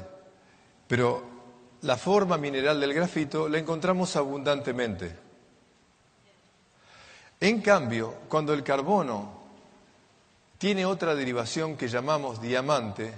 pero 0.87 1.23
la 1.83 1.97
forma 1.97 2.37
mineral 2.37 2.81
del 2.81 2.95
grafito 2.95 3.49
la 3.49 3.59
encontramos 3.59 4.17
abundantemente. 4.17 5.17
En 7.41 7.61
cambio, 7.61 8.15
cuando 8.29 8.53
el 8.53 8.63
carbono 8.63 9.43
tiene 10.59 10.87
otra 10.87 11.15
derivación 11.15 11.77
que 11.77 11.89
llamamos 11.89 12.41
diamante, 12.41 13.13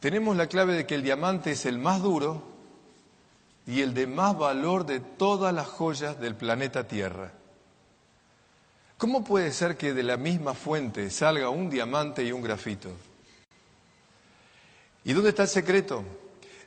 tenemos 0.00 0.36
la 0.36 0.46
clave 0.46 0.74
de 0.74 0.86
que 0.86 0.94
el 0.94 1.02
diamante 1.02 1.52
es 1.52 1.66
el 1.66 1.78
más 1.78 2.02
duro 2.02 2.42
y 3.66 3.82
el 3.82 3.94
de 3.94 4.06
más 4.06 4.36
valor 4.36 4.86
de 4.86 5.00
todas 5.00 5.52
las 5.54 5.66
joyas 5.66 6.18
del 6.20 6.34
planeta 6.34 6.88
Tierra. 6.88 7.32
¿Cómo 8.96 9.22
puede 9.22 9.52
ser 9.52 9.76
que 9.76 9.94
de 9.94 10.02
la 10.02 10.16
misma 10.16 10.54
fuente 10.54 11.10
salga 11.10 11.50
un 11.50 11.70
diamante 11.70 12.24
y 12.24 12.32
un 12.32 12.42
grafito? 12.42 12.90
¿Y 15.04 15.12
dónde 15.12 15.30
está 15.30 15.42
el 15.42 15.48
secreto? 15.48 16.02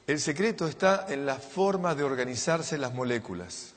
El 0.08 0.20
secreto 0.20 0.68
está 0.68 1.08
en 1.10 1.26
la 1.26 1.36
forma 1.36 1.94
de 1.96 2.04
organizarse 2.04 2.78
las 2.78 2.94
moléculas, 2.94 3.74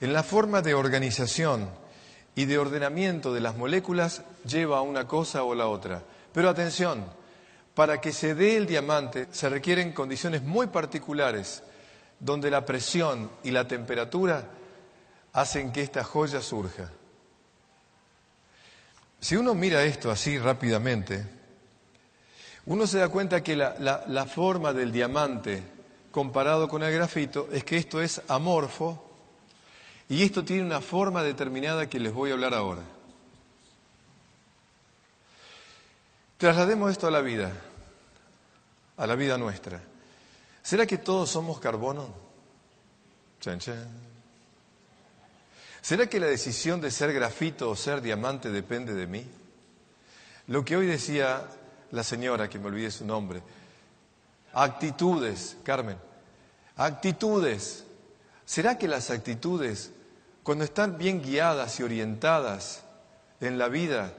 en 0.00 0.12
la 0.12 0.22
forma 0.22 0.62
de 0.62 0.74
organización 0.74 1.68
y 2.34 2.44
de 2.44 2.58
ordenamiento 2.58 3.32
de 3.34 3.40
las 3.40 3.56
moléculas 3.56 4.22
lleva 4.46 4.78
a 4.78 4.82
una 4.82 5.06
cosa 5.06 5.42
o 5.42 5.54
la 5.54 5.66
otra. 5.66 6.02
Pero 6.32 6.48
atención, 6.48 7.04
para 7.78 8.00
que 8.00 8.12
se 8.12 8.34
dé 8.34 8.56
el 8.56 8.66
diamante 8.66 9.28
se 9.30 9.48
requieren 9.48 9.92
condiciones 9.92 10.42
muy 10.42 10.66
particulares 10.66 11.62
donde 12.18 12.50
la 12.50 12.66
presión 12.66 13.30
y 13.44 13.52
la 13.52 13.68
temperatura 13.68 14.50
hacen 15.32 15.70
que 15.70 15.82
esta 15.82 16.02
joya 16.02 16.42
surja. 16.42 16.90
Si 19.20 19.36
uno 19.36 19.54
mira 19.54 19.84
esto 19.84 20.10
así 20.10 20.40
rápidamente, 20.40 21.24
uno 22.66 22.84
se 22.84 22.98
da 22.98 23.10
cuenta 23.10 23.44
que 23.44 23.54
la, 23.54 24.26
forma 24.26 24.72
del 24.72 24.90
diamante 24.90 25.62
comparado 26.10 26.66
con 26.68 26.82
el 26.82 26.92
grafito 26.92 27.48
es 27.52 27.62
que 27.62 27.76
esto 27.76 28.02
es 28.02 28.20
amorfo 28.26 29.08
y 30.08 30.24
esto 30.24 30.44
tiene 30.44 30.64
una 30.64 30.80
forma 30.80 31.22
determinada 31.22 31.88
que 31.88 32.00
les 32.00 32.12
voy 32.12 32.30
a 32.30 32.32
hablar 32.32 32.54
ahora. 32.54 32.82
Traslademos 36.38 36.90
esto 36.90 37.06
a 37.06 37.12
la 37.12 37.20
vida, 37.20 37.52
a 38.98 39.06
la 39.06 39.14
vida 39.14 39.38
nuestra. 39.38 39.80
¿Será 40.62 40.86
que 40.86 40.98
todos 40.98 41.30
somos 41.30 41.58
carbono? 41.60 42.12
¿Será 45.80 46.08
que 46.08 46.20
la 46.20 46.26
decisión 46.26 46.80
de 46.80 46.90
ser 46.90 47.12
grafito 47.12 47.70
o 47.70 47.76
ser 47.76 48.02
diamante 48.02 48.50
depende 48.50 48.92
de 48.92 49.06
mí? 49.06 49.26
Lo 50.48 50.64
que 50.64 50.76
hoy 50.76 50.86
decía 50.86 51.46
la 51.92 52.02
señora, 52.02 52.48
que 52.48 52.58
me 52.58 52.66
olvidé 52.66 52.90
su 52.90 53.06
nombre. 53.06 53.42
Actitudes, 54.52 55.56
Carmen. 55.62 55.96
Actitudes. 56.76 57.84
¿Será 58.44 58.76
que 58.76 58.88
las 58.88 59.10
actitudes, 59.10 59.92
cuando 60.42 60.64
están 60.64 60.98
bien 60.98 61.22
guiadas 61.22 61.78
y 61.80 61.82
orientadas 61.82 62.82
en 63.40 63.58
la 63.58 63.68
vida, 63.68 64.12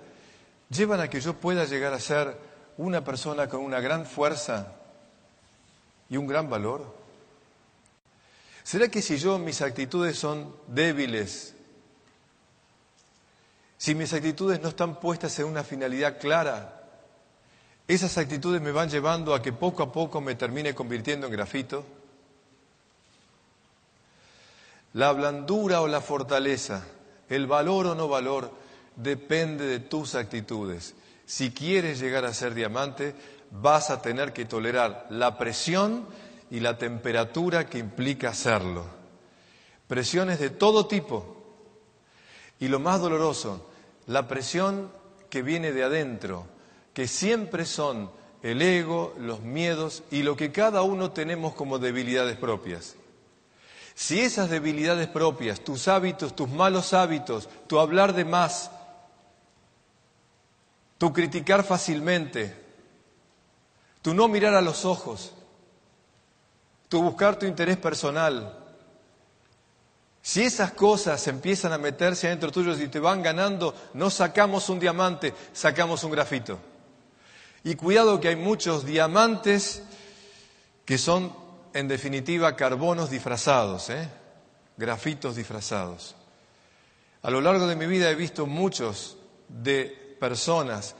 llevan 0.69 1.01
a 1.01 1.09
que 1.09 1.19
yo 1.19 1.33
pueda 1.33 1.65
llegar 1.65 1.93
a 1.93 1.99
ser 1.99 2.48
una 2.79 3.03
persona 3.03 3.49
con 3.49 3.59
una 3.59 3.81
gran 3.81 4.05
fuerza 4.05 4.73
y 6.09 6.15
un 6.15 6.25
gran 6.25 6.49
valor? 6.49 6.95
¿Será 8.63 8.87
que 8.87 9.01
si 9.01 9.17
yo 9.17 9.37
mis 9.37 9.61
actitudes 9.61 10.17
son 10.17 10.55
débiles, 10.67 11.53
si 13.77 13.95
mis 13.95 14.13
actitudes 14.13 14.61
no 14.61 14.69
están 14.69 14.97
puestas 14.97 15.37
en 15.39 15.47
una 15.47 15.63
finalidad 15.63 16.19
clara, 16.19 16.83
esas 17.85 18.17
actitudes 18.17 18.61
me 18.61 18.71
van 18.71 18.89
llevando 18.89 19.35
a 19.35 19.41
que 19.41 19.51
poco 19.51 19.83
a 19.83 19.91
poco 19.91 20.21
me 20.21 20.35
termine 20.35 20.73
convirtiendo 20.73 21.27
en 21.27 21.33
grafito. 21.33 21.83
La 24.93 25.11
blandura 25.11 25.81
o 25.81 25.87
la 25.87 25.99
fortaleza, 25.99 26.85
el 27.27 27.45
valor 27.45 27.87
o 27.87 27.95
no 27.95 28.07
valor, 28.07 28.51
depende 28.95 29.65
de 29.65 29.79
tus 29.79 30.15
actitudes. 30.15 30.95
Si 31.29 31.51
quieres 31.51 31.99
llegar 31.99 32.25
a 32.25 32.33
ser 32.33 32.55
diamante, 32.55 33.13
vas 33.51 33.91
a 33.91 34.01
tener 34.01 34.33
que 34.33 34.45
tolerar 34.45 35.05
la 35.11 35.37
presión 35.37 36.07
y 36.49 36.59
la 36.59 36.79
temperatura 36.79 37.67
que 37.67 37.77
implica 37.77 38.29
hacerlo. 38.29 38.83
Presiones 39.87 40.39
de 40.39 40.49
todo 40.49 40.87
tipo. 40.87 41.37
Y 42.59 42.67
lo 42.67 42.79
más 42.79 42.99
doloroso, 42.99 43.69
la 44.07 44.27
presión 44.27 44.91
que 45.29 45.43
viene 45.43 45.71
de 45.71 45.83
adentro, 45.83 46.47
que 46.95 47.07
siempre 47.07 47.67
son 47.67 48.09
el 48.41 48.59
ego, 48.63 49.13
los 49.19 49.41
miedos 49.41 50.01
y 50.09 50.23
lo 50.23 50.35
que 50.35 50.51
cada 50.51 50.81
uno 50.81 51.11
tenemos 51.11 51.53
como 51.53 51.77
debilidades 51.77 52.37
propias. 52.37 52.95
Si 53.93 54.19
esas 54.19 54.49
debilidades 54.49 55.07
propias, 55.07 55.61
tus 55.61 55.89
hábitos, 55.89 56.35
tus 56.35 56.49
malos 56.49 56.93
hábitos, 56.93 57.47
tu 57.67 57.77
hablar 57.77 58.15
de 58.15 58.25
más, 58.25 58.71
tu 60.99 61.13
criticar 61.13 61.63
fácilmente, 61.63 62.53
tu 64.01 64.13
no 64.13 64.27
mirar 64.27 64.53
a 64.53 64.61
los 64.61 64.85
ojos, 64.85 65.33
tu 66.89 67.01
buscar 67.01 67.39
tu 67.39 67.45
interés 67.45 67.77
personal. 67.77 68.57
Si 70.21 70.43
esas 70.43 70.73
cosas 70.73 71.25
empiezan 71.27 71.71
a 71.71 71.77
meterse 71.77 72.27
adentro 72.27 72.51
tuyo 72.51 72.77
y 72.77 72.89
te 72.89 72.99
van 72.99 73.23
ganando, 73.23 73.73
no 73.93 74.09
sacamos 74.09 74.67
un 74.69 74.79
diamante, 74.79 75.33
sacamos 75.53 76.03
un 76.03 76.11
grafito. 76.11 76.59
Y 77.63 77.75
cuidado 77.75 78.19
que 78.19 78.27
hay 78.27 78.35
muchos 78.35 78.85
diamantes 78.85 79.81
que 80.83 80.97
son, 80.97 81.33
en 81.73 81.87
definitiva, 81.87 82.57
carbonos 82.57 83.09
disfrazados, 83.09 83.89
¿eh? 83.89 84.09
grafitos 84.75 85.37
disfrazados. 85.37 86.15
A 87.21 87.31
lo 87.31 87.39
largo 87.39 87.67
de 87.67 87.77
mi 87.77 87.85
vida 87.85 88.09
he 88.09 88.15
visto 88.15 88.45
muchos 88.45 89.17
de 89.47 89.98
personas 90.19 90.95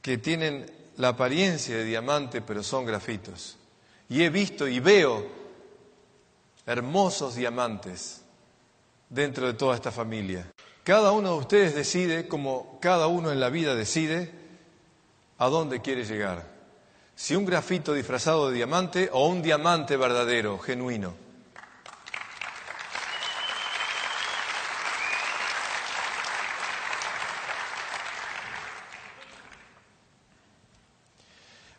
que 0.00 0.18
tienen 0.18 0.70
la 0.96 1.08
apariencia 1.08 1.76
de 1.76 1.84
diamante, 1.84 2.42
pero 2.42 2.62
son 2.62 2.84
grafitos. 2.84 3.56
Y 4.08 4.22
he 4.22 4.30
visto 4.30 4.68
y 4.68 4.80
veo 4.80 5.26
hermosos 6.66 7.34
diamantes 7.34 8.22
dentro 9.08 9.46
de 9.46 9.54
toda 9.54 9.74
esta 9.74 9.90
familia. 9.90 10.52
Cada 10.84 11.12
uno 11.12 11.32
de 11.32 11.38
ustedes 11.38 11.74
decide, 11.74 12.28
como 12.28 12.78
cada 12.80 13.06
uno 13.06 13.30
en 13.30 13.40
la 13.40 13.50
vida 13.50 13.74
decide, 13.74 14.32
a 15.38 15.46
dónde 15.46 15.80
quiere 15.80 16.04
llegar. 16.04 16.50
Si 17.14 17.36
un 17.36 17.44
grafito 17.44 17.94
disfrazado 17.94 18.48
de 18.48 18.56
diamante 18.56 19.08
o 19.12 19.28
un 19.28 19.42
diamante 19.42 19.96
verdadero, 19.96 20.58
genuino. 20.58 21.21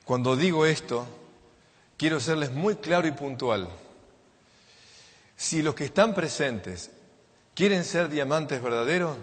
Cuando 0.06 0.36
digo 0.36 0.66
esto, 0.66 1.08
quiero 1.98 2.20
serles 2.20 2.52
muy 2.52 2.76
claro 2.76 3.08
y 3.08 3.12
puntual. 3.12 3.70
Si 5.36 5.62
los 5.62 5.76
que 5.76 5.86
están 5.86 6.14
presentes 6.14 6.92
quieren 7.56 7.84
ser 7.84 8.10
diamantes 8.10 8.62
verdaderos, 8.62 9.18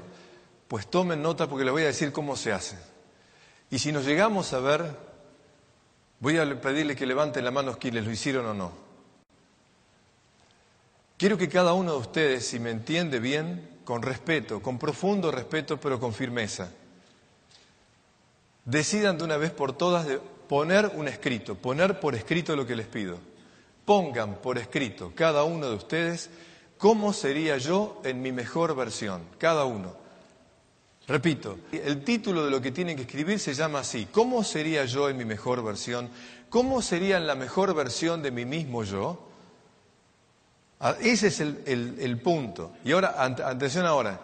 pues 0.68 0.86
tomen 0.86 1.22
nota 1.22 1.48
porque 1.48 1.64
les 1.64 1.72
voy 1.72 1.82
a 1.82 1.86
decir 1.86 2.12
cómo 2.12 2.36
se 2.36 2.52
hace. 2.52 2.78
Y 3.70 3.78
si 3.78 3.92
nos 3.92 4.04
llegamos 4.04 4.52
a 4.52 4.60
ver, 4.60 4.96
voy 6.20 6.38
a 6.38 6.60
pedirle 6.60 6.96
que 6.96 7.06
levanten 7.06 7.44
la 7.44 7.50
mano 7.50 7.78
quienes 7.78 8.04
lo 8.04 8.10
hicieron 8.10 8.46
o 8.46 8.54
no. 8.54 8.72
Quiero 11.16 11.36
que 11.36 11.48
cada 11.48 11.74
uno 11.74 11.92
de 11.92 11.98
ustedes, 11.98 12.46
si 12.46 12.58
me 12.58 12.70
entiende 12.70 13.20
bien, 13.20 13.80
con 13.84 14.02
respeto, 14.02 14.62
con 14.62 14.78
profundo 14.78 15.30
respeto, 15.30 15.78
pero 15.78 16.00
con 16.00 16.14
firmeza, 16.14 16.70
decidan 18.64 19.18
de 19.18 19.24
una 19.24 19.36
vez 19.36 19.50
por 19.50 19.72
todas 19.72 20.06
poner 20.50 20.90
un 20.96 21.06
escrito, 21.06 21.54
poner 21.54 22.00
por 22.00 22.16
escrito 22.16 22.56
lo 22.56 22.66
que 22.66 22.74
les 22.74 22.88
pido. 22.88 23.18
Pongan 23.84 24.40
por 24.40 24.58
escrito 24.58 25.12
cada 25.14 25.44
uno 25.44 25.68
de 25.68 25.76
ustedes 25.76 26.28
cómo 26.76 27.12
sería 27.12 27.56
yo 27.56 28.02
en 28.02 28.20
mi 28.20 28.32
mejor 28.32 28.74
versión, 28.74 29.22
cada 29.38 29.64
uno. 29.64 29.94
Repito, 31.06 31.56
el 31.70 32.02
título 32.02 32.44
de 32.44 32.50
lo 32.50 32.60
que 32.60 32.72
tienen 32.72 32.96
que 32.96 33.02
escribir 33.02 33.38
se 33.38 33.54
llama 33.54 33.78
así, 33.78 34.08
¿cómo 34.10 34.42
sería 34.42 34.84
yo 34.86 35.08
en 35.08 35.18
mi 35.18 35.24
mejor 35.24 35.62
versión? 35.62 36.10
¿Cómo 36.48 36.82
sería 36.82 37.18
en 37.18 37.28
la 37.28 37.36
mejor 37.36 37.72
versión 37.72 38.20
de 38.20 38.32
mí 38.32 38.44
mismo 38.44 38.82
yo? 38.82 39.28
Ah, 40.80 40.96
ese 41.00 41.28
es 41.28 41.38
el, 41.38 41.62
el 41.64 42.20
punto. 42.20 42.72
Y 42.84 42.90
ahora, 42.90 43.14
atención 43.22 43.86
ahora, 43.86 44.18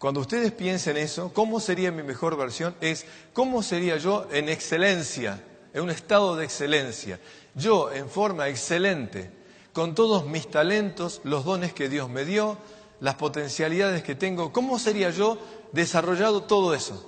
cuando 0.00 0.20
ustedes 0.20 0.50
piensen 0.52 0.96
eso, 0.96 1.30
¿cómo 1.34 1.60
sería 1.60 1.92
mi 1.92 2.02
mejor 2.02 2.34
versión? 2.34 2.74
Es 2.80 3.04
cómo 3.34 3.62
sería 3.62 3.98
yo 3.98 4.26
en 4.32 4.48
excelencia, 4.48 5.44
en 5.74 5.82
un 5.82 5.90
estado 5.90 6.36
de 6.36 6.46
excelencia. 6.46 7.20
Yo 7.54 7.92
en 7.92 8.08
forma 8.08 8.48
excelente, 8.48 9.30
con 9.74 9.94
todos 9.94 10.24
mis 10.24 10.50
talentos, 10.50 11.20
los 11.22 11.44
dones 11.44 11.74
que 11.74 11.90
Dios 11.90 12.08
me 12.08 12.24
dio, 12.24 12.56
las 13.00 13.16
potencialidades 13.16 14.02
que 14.02 14.14
tengo, 14.14 14.54
¿cómo 14.54 14.78
sería 14.78 15.10
yo 15.10 15.36
desarrollado 15.72 16.44
todo 16.44 16.72
eso? 16.72 17.06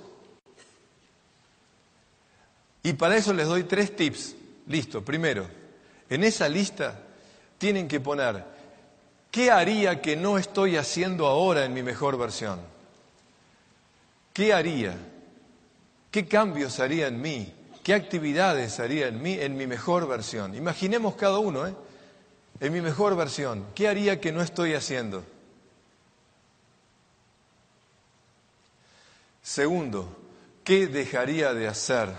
Y 2.83 2.93
para 2.93 3.17
eso 3.17 3.33
les 3.33 3.47
doy 3.47 3.63
tres 3.63 3.95
tips. 3.95 4.35
Listo, 4.67 5.03
primero, 5.03 5.47
en 6.11 6.23
esa 6.23 6.47
lista 6.47 7.01
tienen 7.57 7.87
que 7.87 7.99
poner, 7.99 8.45
¿qué 9.31 9.49
haría 9.49 9.99
que 9.99 10.15
no 10.15 10.37
estoy 10.37 10.77
haciendo 10.77 11.25
ahora 11.25 11.65
en 11.65 11.73
mi 11.73 11.81
mejor 11.81 12.19
versión? 12.19 12.72
¿Qué 14.33 14.51
haría? 14.51 14.97
¿Qué 16.09 16.27
cambios 16.27 16.79
haría 16.79 17.07
en 17.07 17.21
mí? 17.21 17.53
¿Qué 17.83 17.93
actividades 17.93 18.79
haría 18.79 19.07
en 19.07 19.21
mí 19.21 19.33
en 19.33 19.55
mi 19.55 19.67
mejor 19.67 20.07
versión? 20.07 20.55
Imaginemos 20.55 21.15
cada 21.15 21.37
uno, 21.37 21.67
¿eh? 21.67 21.75
En 22.59 22.73
mi 22.73 22.81
mejor 22.81 23.15
versión. 23.15 23.65
¿Qué 23.75 23.87
haría 23.87 24.19
que 24.19 24.31
no 24.31 24.41
estoy 24.41 24.73
haciendo? 24.73 25.23
Segundo, 29.41 30.17
¿qué 30.63 30.87
dejaría 30.87 31.53
de 31.53 31.67
hacer 31.67 32.09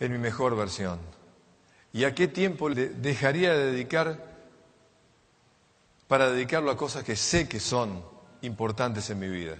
en 0.00 0.12
mi 0.12 0.18
mejor 0.18 0.56
versión? 0.56 0.98
¿Y 1.92 2.04
a 2.04 2.14
qué 2.14 2.26
tiempo 2.26 2.68
le 2.68 2.88
dejaría 2.88 3.54
de 3.54 3.72
dedicar 3.72 4.26
para 6.08 6.30
dedicarlo 6.30 6.70
a 6.70 6.76
cosas 6.76 7.04
que 7.04 7.16
sé 7.16 7.48
que 7.48 7.60
son 7.60 8.04
importantes 8.42 9.08
en 9.10 9.18
mi 9.20 9.28
vida? 9.28 9.56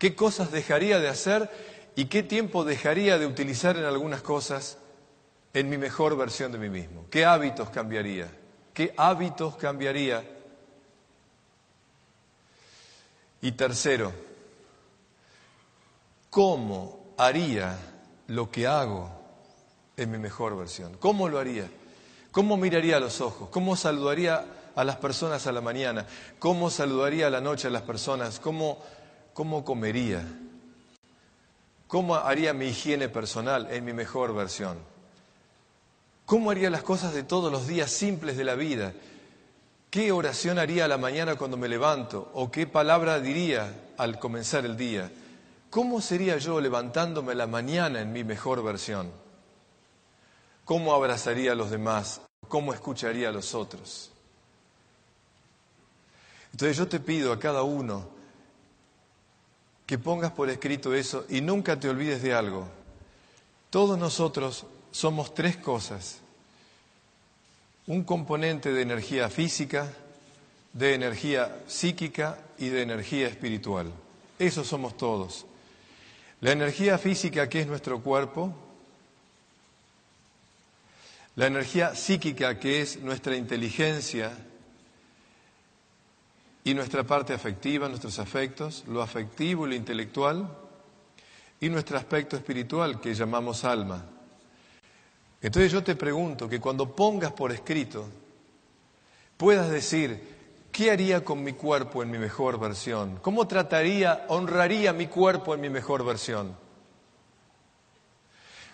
Qué 0.00 0.16
cosas 0.16 0.50
dejaría 0.50 0.98
de 0.98 1.08
hacer 1.08 1.50
y 1.94 2.06
qué 2.06 2.22
tiempo 2.22 2.64
dejaría 2.64 3.18
de 3.18 3.26
utilizar 3.26 3.76
en 3.76 3.84
algunas 3.84 4.22
cosas 4.22 4.78
en 5.52 5.68
mi 5.68 5.76
mejor 5.76 6.16
versión 6.16 6.50
de 6.50 6.58
mí 6.58 6.70
mismo. 6.70 7.04
¿Qué 7.10 7.26
hábitos 7.26 7.68
cambiaría? 7.68 8.28
¿Qué 8.72 8.94
hábitos 8.96 9.56
cambiaría? 9.56 10.24
Y 13.42 13.52
tercero, 13.52 14.12
¿cómo 16.30 17.12
haría 17.18 17.76
lo 18.28 18.50
que 18.50 18.66
hago 18.66 19.10
en 19.98 20.10
mi 20.10 20.16
mejor 20.16 20.56
versión? 20.56 20.96
¿Cómo 20.96 21.28
lo 21.28 21.38
haría? 21.38 21.70
¿Cómo 22.32 22.56
miraría 22.56 22.96
a 22.96 23.00
los 23.00 23.20
ojos? 23.20 23.50
¿Cómo 23.50 23.76
saludaría 23.76 24.46
a 24.74 24.82
las 24.82 24.96
personas 24.96 25.46
a 25.46 25.52
la 25.52 25.60
mañana? 25.60 26.06
¿Cómo 26.38 26.70
saludaría 26.70 27.26
a 27.26 27.30
la 27.30 27.42
noche 27.42 27.68
a 27.68 27.70
las 27.70 27.82
personas? 27.82 28.40
¿Cómo 28.40 28.78
¿Cómo 29.32 29.64
comería? 29.64 30.26
¿Cómo 31.86 32.14
haría 32.14 32.52
mi 32.52 32.66
higiene 32.66 33.08
personal 33.08 33.68
en 33.70 33.84
mi 33.84 33.92
mejor 33.92 34.34
versión? 34.34 34.78
¿Cómo 36.26 36.50
haría 36.50 36.70
las 36.70 36.84
cosas 36.84 37.12
de 37.14 37.24
todos 37.24 37.50
los 37.50 37.66
días 37.66 37.90
simples 37.90 38.36
de 38.36 38.44
la 38.44 38.54
vida? 38.54 38.92
¿Qué 39.90 40.12
oración 40.12 40.60
haría 40.60 40.84
a 40.84 40.88
la 40.88 40.98
mañana 40.98 41.34
cuando 41.34 41.56
me 41.56 41.68
levanto? 41.68 42.30
¿O 42.34 42.50
qué 42.50 42.68
palabra 42.68 43.18
diría 43.18 43.90
al 43.96 44.20
comenzar 44.20 44.64
el 44.64 44.76
día? 44.76 45.10
¿Cómo 45.68 46.00
sería 46.00 46.36
yo 46.38 46.60
levantándome 46.60 47.34
la 47.34 47.48
mañana 47.48 48.00
en 48.00 48.12
mi 48.12 48.22
mejor 48.22 48.62
versión? 48.62 49.10
¿Cómo 50.64 50.94
abrazaría 50.94 51.52
a 51.52 51.56
los 51.56 51.70
demás? 51.70 52.20
¿Cómo 52.46 52.72
escucharía 52.72 53.30
a 53.30 53.32
los 53.32 53.54
otros? 53.56 54.12
Entonces 56.52 56.76
yo 56.76 56.86
te 56.86 57.00
pido 57.00 57.32
a 57.32 57.38
cada 57.40 57.62
uno 57.62 58.19
que 59.90 59.98
pongas 59.98 60.30
por 60.30 60.48
escrito 60.48 60.94
eso 60.94 61.26
y 61.28 61.40
nunca 61.40 61.80
te 61.80 61.88
olvides 61.88 62.22
de 62.22 62.32
algo. 62.32 62.68
Todos 63.70 63.98
nosotros 63.98 64.64
somos 64.92 65.34
tres 65.34 65.56
cosas. 65.56 66.20
Un 67.88 68.04
componente 68.04 68.72
de 68.72 68.82
energía 68.82 69.28
física, 69.28 69.92
de 70.72 70.94
energía 70.94 71.64
psíquica 71.66 72.38
y 72.56 72.68
de 72.68 72.82
energía 72.82 73.26
espiritual. 73.26 73.90
Eso 74.38 74.62
somos 74.62 74.96
todos. 74.96 75.44
La 76.40 76.52
energía 76.52 76.96
física 76.96 77.48
que 77.48 77.62
es 77.62 77.66
nuestro 77.66 78.00
cuerpo, 78.00 78.54
la 81.34 81.48
energía 81.48 81.96
psíquica 81.96 82.60
que 82.60 82.80
es 82.80 83.00
nuestra 83.00 83.34
inteligencia, 83.34 84.30
y 86.64 86.74
nuestra 86.74 87.04
parte 87.04 87.32
afectiva, 87.32 87.88
nuestros 87.88 88.18
afectos, 88.18 88.84
lo 88.86 89.02
afectivo 89.02 89.66
y 89.66 89.70
lo 89.70 89.76
intelectual, 89.76 90.48
y 91.60 91.68
nuestro 91.68 91.98
aspecto 91.98 92.36
espiritual 92.36 93.00
que 93.00 93.14
llamamos 93.14 93.64
alma. 93.64 94.04
Entonces 95.42 95.72
yo 95.72 95.82
te 95.82 95.96
pregunto 95.96 96.48
que 96.48 96.60
cuando 96.60 96.94
pongas 96.94 97.32
por 97.32 97.52
escrito, 97.52 98.06
puedas 99.36 99.70
decir, 99.70 100.22
¿qué 100.70 100.90
haría 100.90 101.24
con 101.24 101.42
mi 101.42 101.54
cuerpo 101.54 102.02
en 102.02 102.10
mi 102.10 102.18
mejor 102.18 102.58
versión? 102.58 103.18
¿Cómo 103.22 103.46
trataría, 103.46 104.24
honraría 104.28 104.92
mi 104.92 105.06
cuerpo 105.06 105.54
en 105.54 105.60
mi 105.62 105.70
mejor 105.70 106.04
versión? 106.04 106.56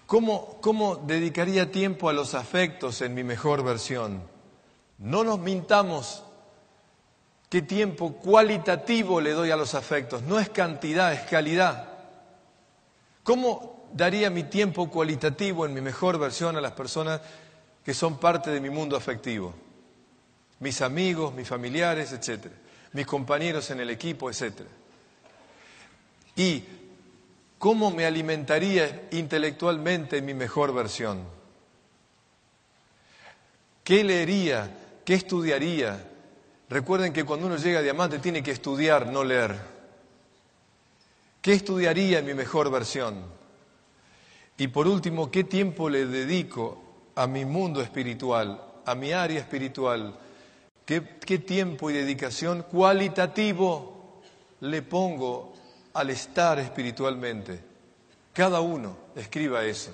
¿Cómo, 0.07 0.59
¿Cómo 0.61 0.97
dedicaría 0.97 1.71
tiempo 1.71 2.09
a 2.09 2.13
los 2.13 2.35
afectos 2.35 3.01
en 3.03 3.15
mi 3.15 3.25
mejor 3.25 3.65
versión? 3.65 4.23
No 4.99 5.25
nos 5.25 5.39
mintamos 5.41 6.23
¿Qué 7.49 7.63
tiempo 7.63 8.15
cualitativo 8.15 9.21
le 9.21 9.31
doy 9.31 9.51
a 9.51 9.57
los 9.57 9.75
afectos? 9.75 10.23
No 10.23 10.41
es 10.41 10.51
cantidad, 10.51 11.13
es 11.13 11.23
calidad. 11.23 11.89
¿Cómo 13.23 13.87
daría 13.93 14.31
mi 14.31 14.45
tiempo 14.45 14.91
cualitativo 14.91 15.65
en 15.65 15.75
mi 15.75 15.81
mejor 15.81 16.19
versión 16.19 16.57
a 16.57 16.61
las 16.61 16.73
personas 16.73 17.21
que 17.85 17.95
son 17.95 18.19
parte 18.19 18.51
de 18.51 18.61
mi 18.61 18.69
mundo 18.69 18.97
afectivo? 18.97 19.55
Mis 20.59 20.81
amigos, 20.81 21.35
mis 21.35 21.47
familiares, 21.47 22.13
etcétera. 22.13 22.55
Mis 22.93 23.07
compañeros 23.07 23.71
en 23.71 23.81
el 23.81 23.91
equipo, 23.91 24.29
etcétera. 24.29 24.71
Y 26.35 26.65
cómo 27.59 27.91
me 27.91 28.07
alimentaría 28.07 29.09
intelectualmente 29.13 30.19
en 30.19 30.25
mi 30.25 30.35
mejor 30.35 30.75
versión. 30.75 31.25
¿Qué 33.85 34.03
leería? 34.03 34.69
¿Qué 35.05 35.15
estudiaría? 35.15 36.11
Recuerden 36.69 37.13
que 37.13 37.25
cuando 37.25 37.47
uno 37.47 37.57
llega 37.57 37.79
a 37.79 37.83
diamante 37.83 38.19
tiene 38.19 38.43
que 38.43 38.51
estudiar, 38.51 39.07
no 39.07 39.23
leer. 39.23 39.57
¿Qué 41.41 41.53
estudiaría 41.53 42.19
en 42.19 42.27
mi 42.27 42.35
mejor 42.35 42.71
versión? 42.71 43.25
Y 44.59 44.69
por 44.69 44.89
último, 44.89 45.31
¿qué 45.31 45.45
tiempo 45.45 45.89
le 45.89 46.07
dedico 46.07 46.83
a 47.15 47.29
mi 47.29 47.45
mundo 47.45 47.81
espiritual, 47.81 48.61
a 48.85 48.95
mi 48.97 49.13
área 49.13 49.39
espiritual? 49.39 50.19
¿Qué, 50.85 51.19
qué 51.25 51.39
tiempo 51.39 51.91
y 51.91 51.95
dedicación 51.95 52.63
cualitativo 52.65 54.23
le 54.61 54.83
pongo 54.83 55.55
al 55.95 56.11
estar 56.11 56.59
espiritualmente? 56.59 57.61
Cada 58.33 58.61
uno 58.61 58.97
escriba 59.15 59.65
eso. 59.65 59.93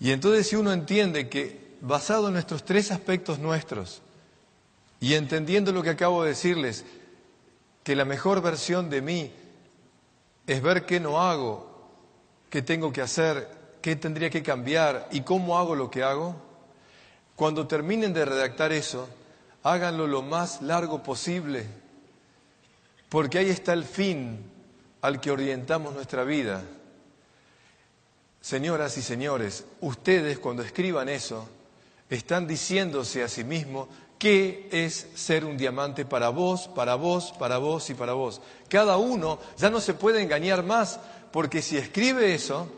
Y 0.00 0.10
entonces 0.10 0.48
si 0.48 0.56
uno 0.56 0.70
entiende 0.70 1.30
que 1.30 1.76
basado 1.80 2.28
en 2.28 2.34
nuestros 2.34 2.64
tres 2.64 2.90
aspectos 2.90 3.38
nuestros 3.38 4.01
y 5.02 5.14
entendiendo 5.14 5.72
lo 5.72 5.82
que 5.82 5.90
acabo 5.90 6.22
de 6.22 6.28
decirles, 6.28 6.84
que 7.82 7.96
la 7.96 8.04
mejor 8.04 8.40
versión 8.40 8.88
de 8.88 9.02
mí 9.02 9.32
es 10.46 10.62
ver 10.62 10.86
qué 10.86 11.00
no 11.00 11.20
hago, 11.20 11.90
qué 12.48 12.62
tengo 12.62 12.92
que 12.92 13.02
hacer, 13.02 13.48
qué 13.82 13.96
tendría 13.96 14.30
que 14.30 14.44
cambiar 14.44 15.08
y 15.10 15.22
cómo 15.22 15.58
hago 15.58 15.74
lo 15.74 15.90
que 15.90 16.04
hago, 16.04 16.36
cuando 17.34 17.66
terminen 17.66 18.14
de 18.14 18.24
redactar 18.24 18.70
eso, 18.70 19.08
háganlo 19.64 20.06
lo 20.06 20.22
más 20.22 20.62
largo 20.62 21.02
posible, 21.02 21.66
porque 23.08 23.38
ahí 23.38 23.50
está 23.50 23.72
el 23.72 23.82
fin 23.82 24.38
al 25.00 25.20
que 25.20 25.32
orientamos 25.32 25.94
nuestra 25.94 26.22
vida. 26.22 26.62
Señoras 28.40 28.96
y 28.98 29.02
señores, 29.02 29.64
ustedes 29.80 30.38
cuando 30.38 30.62
escriban 30.62 31.08
eso, 31.08 31.48
están 32.08 32.46
diciéndose 32.46 33.24
a 33.24 33.28
sí 33.28 33.42
mismos 33.42 33.88
qué 34.22 34.68
es 34.70 35.08
ser 35.16 35.44
un 35.44 35.56
diamante 35.56 36.04
para 36.04 36.28
vos, 36.28 36.68
para 36.68 36.94
vos, 36.94 37.34
para 37.40 37.58
vos 37.58 37.90
y 37.90 37.94
para 37.94 38.12
vos. 38.12 38.40
Cada 38.68 38.96
uno 38.96 39.40
ya 39.58 39.68
no 39.68 39.80
se 39.80 39.94
puede 39.94 40.22
engañar 40.22 40.62
más, 40.62 41.00
porque 41.32 41.60
si 41.60 41.76
escribe 41.76 42.32
eso, 42.32 42.68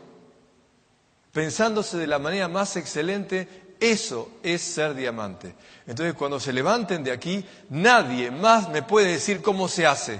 pensándose 1.31 1.97
de 1.97 2.07
la 2.07 2.17
manera 2.17 2.47
más 2.47 2.75
excelente, 2.77 3.47
eso 3.79 4.31
es 4.41 4.59
ser 4.59 4.95
diamante. 4.95 5.53
Entonces, 5.85 6.15
cuando 6.15 6.39
se 6.39 6.51
levanten 6.51 7.03
de 7.03 7.11
aquí, 7.11 7.45
nadie 7.69 8.31
más 8.31 8.67
me 8.69 8.81
puede 8.81 9.11
decir 9.11 9.43
cómo 9.43 9.67
se 9.67 9.85
hace. 9.85 10.19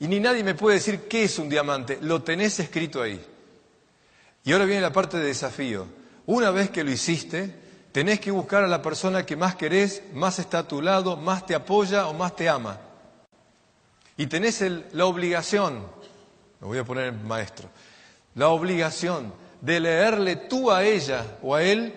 Y 0.00 0.08
ni 0.08 0.18
nadie 0.18 0.42
me 0.42 0.56
puede 0.56 0.78
decir 0.78 1.02
qué 1.02 1.22
es 1.22 1.38
un 1.38 1.48
diamante. 1.48 2.00
Lo 2.02 2.24
tenés 2.24 2.58
escrito 2.58 3.00
ahí. 3.00 3.24
Y 4.42 4.52
ahora 4.52 4.64
viene 4.64 4.82
la 4.82 4.92
parte 4.92 5.18
de 5.18 5.26
desafío. 5.26 5.86
Una 6.26 6.50
vez 6.50 6.70
que 6.70 6.82
lo 6.82 6.90
hiciste, 6.90 7.65
Tenés 7.96 8.20
que 8.20 8.30
buscar 8.30 8.62
a 8.62 8.68
la 8.68 8.82
persona 8.82 9.24
que 9.24 9.36
más 9.36 9.56
querés, 9.56 10.02
más 10.12 10.38
está 10.38 10.58
a 10.58 10.68
tu 10.68 10.82
lado, 10.82 11.16
más 11.16 11.46
te 11.46 11.54
apoya 11.54 12.08
o 12.08 12.12
más 12.12 12.36
te 12.36 12.46
ama. 12.46 12.78
Y 14.18 14.26
tenés 14.26 14.62
la 14.92 15.06
obligación, 15.06 15.86
me 16.60 16.66
voy 16.66 16.76
a 16.76 16.84
poner 16.84 17.10
maestro, 17.14 17.70
la 18.34 18.48
obligación 18.48 19.32
de 19.62 19.80
leerle 19.80 20.36
tú 20.36 20.70
a 20.70 20.84
ella 20.84 21.38
o 21.40 21.54
a 21.54 21.62
él 21.62 21.94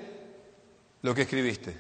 lo 1.02 1.14
que 1.14 1.24
escribiste. 1.24 1.76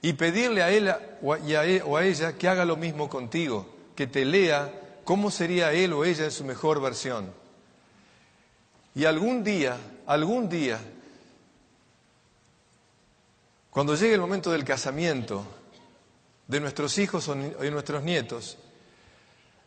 Y 0.00 0.14
pedirle 0.14 0.64
a 0.64 0.70
él 0.70 0.92
o 1.22 1.32
a, 1.32 1.38
e, 1.38 1.82
o 1.82 1.96
a 1.96 2.04
ella 2.04 2.32
que 2.32 2.48
haga 2.48 2.64
lo 2.64 2.76
mismo 2.76 3.08
contigo, 3.08 3.72
que 3.94 4.08
te 4.08 4.24
lea 4.24 4.72
cómo 5.04 5.30
sería 5.30 5.72
él 5.72 5.92
o 5.92 6.04
ella 6.04 6.24
en 6.24 6.32
su 6.32 6.42
mejor 6.42 6.80
versión. 6.80 7.32
Y 8.96 9.04
algún 9.04 9.44
día, 9.44 9.76
algún 10.04 10.48
día, 10.48 10.80
cuando 13.72 13.94
llegue 13.94 14.12
el 14.12 14.20
momento 14.20 14.52
del 14.52 14.64
casamiento 14.64 15.46
de 16.46 16.60
nuestros 16.60 16.98
hijos 16.98 17.26
o 17.28 17.34
de 17.34 17.70
nuestros 17.70 18.02
nietos, 18.02 18.58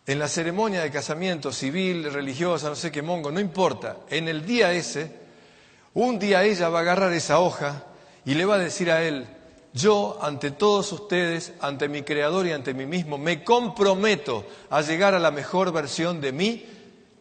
en 0.06 0.20
la 0.20 0.28
ceremonia 0.28 0.84
de 0.84 0.92
casamiento 0.92 1.52
civil, 1.52 2.14
religiosa, 2.14 2.70
no 2.70 2.76
sé 2.76 2.92
qué 2.92 3.02
mongo, 3.02 3.32
no 3.32 3.40
importa, 3.40 3.98
en 4.12 4.28
el 4.28 4.46
día 4.46 4.72
ese, 4.74 5.12
un 5.96 6.20
día 6.20 6.44
ella 6.44 6.70
va 6.70 6.80
a 6.80 6.82
agarrar 6.84 7.14
esa 7.14 7.40
hoja 7.40 7.84
y 8.26 8.36
le 8.36 8.46
va 8.46 8.56
a 8.56 8.60
decir 8.60 8.92
a 8.92 9.02
él, 9.02 9.26
yo 9.74 10.20
ante 10.22 10.52
todos 10.52 10.92
ustedes, 10.92 11.54
ante 11.60 11.90
mi 11.90 12.04
Creador 12.04 12.46
y 12.46 12.52
ante 12.52 12.76
mí 12.76 12.86
mismo, 12.86 13.18
me 13.18 13.44
comprometo 13.44 14.46
a 14.70 14.82
llegar 14.82 15.16
a 15.16 15.20
la 15.20 15.32
mejor 15.32 15.72
versión 15.72 16.22
de 16.22 16.32
mí 16.32 16.64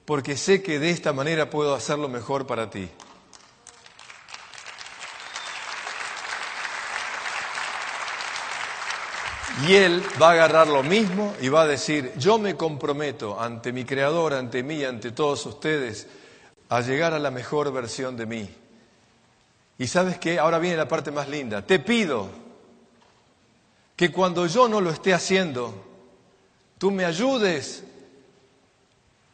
porque 0.04 0.36
sé 0.36 0.62
que 0.62 0.78
de 0.78 0.90
esta 0.90 1.14
manera 1.14 1.48
puedo 1.48 1.74
hacerlo 1.74 2.10
mejor 2.10 2.46
para 2.46 2.68
ti. 2.68 2.90
Y 9.62 9.74
él 9.74 10.02
va 10.20 10.30
a 10.30 10.32
agarrar 10.32 10.66
lo 10.66 10.82
mismo 10.82 11.32
y 11.40 11.48
va 11.48 11.62
a 11.62 11.66
decir, 11.66 12.12
yo 12.16 12.38
me 12.38 12.56
comprometo 12.56 13.40
ante 13.40 13.72
mi 13.72 13.84
Creador, 13.84 14.34
ante 14.34 14.64
mí, 14.64 14.82
ante 14.84 15.12
todos 15.12 15.46
ustedes, 15.46 16.08
a 16.68 16.80
llegar 16.80 17.14
a 17.14 17.20
la 17.20 17.30
mejor 17.30 17.72
versión 17.72 18.16
de 18.16 18.26
mí. 18.26 18.50
Y 19.78 19.86
sabes 19.86 20.18
qué, 20.18 20.40
ahora 20.40 20.58
viene 20.58 20.76
la 20.76 20.88
parte 20.88 21.12
más 21.12 21.28
linda, 21.28 21.62
te 21.62 21.78
pido 21.78 22.28
que 23.94 24.10
cuando 24.10 24.46
yo 24.46 24.68
no 24.68 24.80
lo 24.80 24.90
esté 24.90 25.14
haciendo, 25.14 25.72
tú 26.78 26.90
me 26.90 27.04
ayudes 27.04 27.84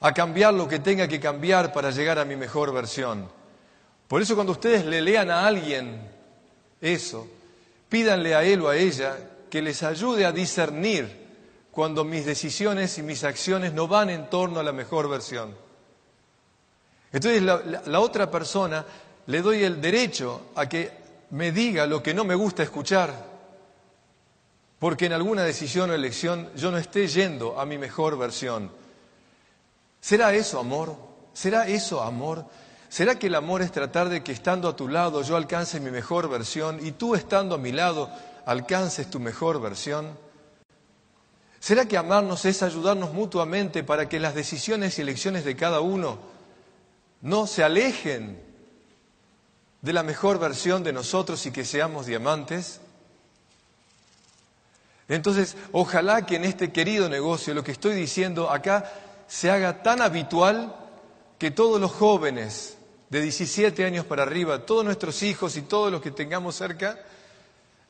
a 0.01 0.13
cambiar 0.13 0.53
lo 0.53 0.69
que 0.69 0.81
tenga 0.81 1.09
que 1.09 1.19
cambiar 1.19 1.73
para 1.73 1.91
llegar 1.91 2.19
a 2.19 2.27
mi 2.27 2.37
mejor 2.37 2.73
versión. 2.73 3.27
Por 4.07 4.21
eso 4.21 4.35
cuando 4.35 4.53
ustedes 4.53 4.85
le 4.85 5.01
lean 5.01 5.31
a 5.31 5.47
alguien 5.47 6.01
eso, 6.81 7.27
pídanle 7.89 8.35
a 8.35 8.43
él 8.45 8.61
o 8.63 8.69
a 8.69 8.77
ella 8.77 9.17
que 9.51 9.61
les 9.61 9.83
ayude 9.83 10.25
a 10.25 10.33
discernir 10.33 11.29
cuando 11.71 12.05
mis 12.05 12.25
decisiones 12.25 12.97
y 12.99 13.03
mis 13.03 13.25
acciones 13.25 13.73
no 13.73 13.89
van 13.89 14.11
en 14.11 14.31
torno 14.31 14.61
a 14.61 14.63
la 14.63 14.73
mejor 14.73 15.09
versión. 15.09 15.55
Entonces 17.13 17.43
la, 17.43 18.01
otra 18.01 18.31
persona 18.31 18.85
le 19.27 19.43
doy 19.43 19.65
el 19.65 19.81
derecho 19.81 20.53
a 20.55 20.69
que 20.69 20.93
me 21.31 21.53
diga 21.53 21.87
lo 21.87 22.03
que 22.03 22.15
no 22.15 22.25
me 22.25 22.35
gusta 22.35 22.63
escuchar, 22.63 23.29
porque 24.79 25.07
en 25.07 25.13
alguna 25.13 25.43
decisión 25.43 25.91
o 25.91 25.95
elección 25.95 26.51
yo 26.57 26.71
no 26.71 26.79
esté 26.79 27.07
yendo 27.09 27.61
a 27.61 27.67
mi 27.67 27.79
mejor 27.79 28.17
versión. 28.17 28.71
¿Será 30.01 30.33
eso 30.33 30.59
amor? 30.59 30.97
¿Será 31.33 31.67
eso 31.67 32.03
amor? 32.03 32.47
¿Será 32.89 33.19
que 33.19 33.27
el 33.29 33.35
amor 33.35 33.63
es 33.63 33.71
tratar 33.71 34.09
de 34.09 34.23
que 34.25 34.33
estando 34.33 34.69
a 34.69 34.75
tu 34.75 34.89
lado 34.89 35.23
yo 35.23 35.37
alcance 35.37 35.79
mi 35.79 35.91
mejor 35.91 36.29
versión 36.29 36.85
y 36.85 36.93
tú 36.93 37.15
estando 37.15 37.57
a 37.57 37.59
mi 37.59 37.73
lado 37.73 38.11
alcances 38.51 39.09
tu 39.09 39.21
mejor 39.21 39.61
versión? 39.61 40.19
¿Será 41.61 41.87
que 41.87 41.97
amarnos 41.97 42.45
es 42.47 42.65
ayudarnos 42.65 43.13
mutuamente 43.13 43.85
para 43.85 44.09
que 44.09 44.19
las 44.19 44.35
decisiones 44.35 44.99
y 44.99 45.03
elecciones 45.03 45.45
de 45.45 45.55
cada 45.55 45.79
uno 45.79 46.19
no 47.21 47.47
se 47.47 47.63
alejen 47.63 48.43
de 49.83 49.93
la 49.93 50.03
mejor 50.03 50.41
versión 50.41 50.83
de 50.83 50.93
nosotros 50.93 51.47
y 51.47 51.53
que 51.53 51.65
seamos 51.65 52.07
diamantes? 52.07 52.81
Entonces, 55.07 55.57
ojalá 55.71 56.27
que 56.27 56.35
en 56.35 56.45
este 56.45 56.73
querido 56.73 57.09
negocio 57.09 57.55
lo 57.55 57.63
que 57.63 57.71
estoy 57.71 57.95
diciendo 57.95 58.51
acá 58.51 58.91
se 59.29 59.49
haga 59.49 59.85
tan 59.85 60.03
habitual 60.03 60.75
que 61.39 61.53
todos 61.53 61.81
los 61.81 61.93
jóvenes 61.93 62.77
de 63.11 63.23
17 63.23 63.85
años 63.85 64.07
para 64.07 64.25
arriba, 64.25 64.67
todos 64.67 64.85
nuestros 64.85 65.23
hijos 65.23 65.57
y 65.57 65.63
todos 65.63 65.93
los 65.93 66.03
que 66.03 66.11
tengamos 66.11 66.57
cerca, 66.57 66.99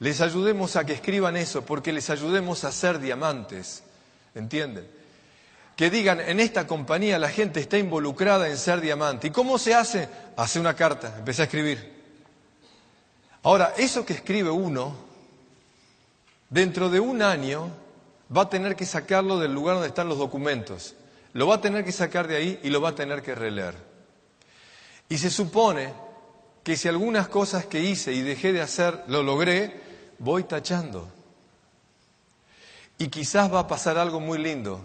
les 0.01 0.23
ayudemos 0.23 0.77
a 0.77 0.85
que 0.85 0.95
escriban 0.95 1.37
eso, 1.37 1.63
porque 1.65 1.93
les 1.93 2.09
ayudemos 2.09 2.65
a 2.65 2.73
ser 2.73 2.99
diamantes. 2.99 3.83
¿Entienden? 4.35 4.89
Que 5.77 5.91
digan, 5.91 6.21
en 6.21 6.41
esta 6.41 6.67
compañía 6.67 7.19
la 7.19 7.29
gente 7.29 7.61
está 7.61 7.77
involucrada 7.77 8.49
en 8.49 8.57
ser 8.57 8.81
diamante. 8.81 9.29
¿Y 9.29 9.31
cómo 9.31 9.59
se 9.59 9.75
hace? 9.75 10.09
Hace 10.37 10.59
una 10.59 10.75
carta, 10.75 11.15
empecé 11.19 11.43
a 11.43 11.45
escribir. 11.45 12.01
Ahora, 13.43 13.75
eso 13.77 14.05
que 14.07 14.15
escribe 14.15 14.51
uno, 14.51 14.97
dentro 16.49 16.89
de 16.89 17.01
un 17.01 17.21
año 17.21 17.71
va 18.35 18.43
a 18.43 18.51
tener 18.51 18.77
que 18.77 18.87
sacarlo 18.87 19.39
del 19.39 19.53
lugar 19.53 19.77
donde 19.77 19.89
están 19.89 20.09
los 20.09 20.19
documentos. 20.19 20.95
Lo 21.35 21.47
va 21.47 21.57
a 21.57 21.61
tener 21.61 21.85
que 21.85 21.93
sacar 21.93 22.27
de 22.27 22.37
ahí 22.37 22.61
y 22.63 22.71
lo 22.71 22.81
va 22.81 22.91
a 22.91 22.95
tener 22.95 23.23
que 23.23 23.35
releer. 23.35 23.75
Y 25.11 25.19
se 25.19 25.29
supone 25.29 25.93
que 26.63 26.77
si 26.77 26.89
algunas 26.89 27.29
cosas 27.29 27.67
que 27.67 27.81
hice 27.81 28.13
y 28.15 28.23
dejé 28.23 28.53
de 28.53 28.63
hacer 28.63 29.05
lo 29.07 29.23
logré, 29.23 29.90
voy 30.21 30.45
tachando. 30.45 31.09
Y 32.99 33.09
quizás 33.09 33.53
va 33.53 33.61
a 33.61 33.67
pasar 33.67 33.99
algo 33.99 34.21
muy 34.21 34.39
lindo. 34.39 34.81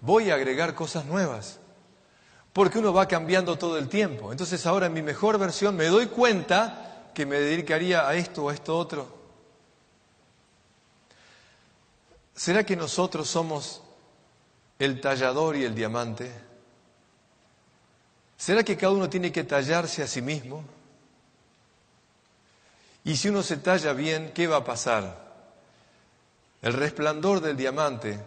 Voy 0.00 0.30
a 0.30 0.34
agregar 0.34 0.74
cosas 0.74 1.06
nuevas. 1.06 1.58
Porque 2.52 2.78
uno 2.78 2.92
va 2.92 3.08
cambiando 3.08 3.58
todo 3.58 3.78
el 3.78 3.88
tiempo. 3.88 4.30
Entonces 4.30 4.64
ahora 4.66 4.86
en 4.86 4.92
mi 4.92 5.02
mejor 5.02 5.38
versión 5.38 5.74
me 5.74 5.86
doy 5.86 6.06
cuenta 6.06 7.10
que 7.14 7.26
me 7.26 7.40
dedicaría 7.40 8.06
a 8.06 8.14
esto 8.14 8.44
o 8.44 8.50
a 8.50 8.54
esto 8.54 8.76
otro. 8.78 9.16
¿Será 12.34 12.64
que 12.64 12.76
nosotros 12.76 13.28
somos 13.28 13.82
el 14.78 15.00
tallador 15.00 15.56
y 15.56 15.64
el 15.64 15.74
diamante? 15.74 16.30
¿Será 18.36 18.62
que 18.62 18.76
cada 18.76 18.92
uno 18.92 19.08
tiene 19.08 19.32
que 19.32 19.44
tallarse 19.44 20.02
a 20.02 20.06
sí 20.06 20.20
mismo? 20.20 20.75
Y 23.06 23.16
si 23.16 23.28
uno 23.28 23.44
se 23.44 23.58
talla 23.58 23.92
bien, 23.92 24.32
¿qué 24.34 24.48
va 24.48 24.56
a 24.56 24.64
pasar? 24.64 25.26
El 26.60 26.72
resplandor 26.72 27.40
del 27.40 27.56
diamante 27.56 28.18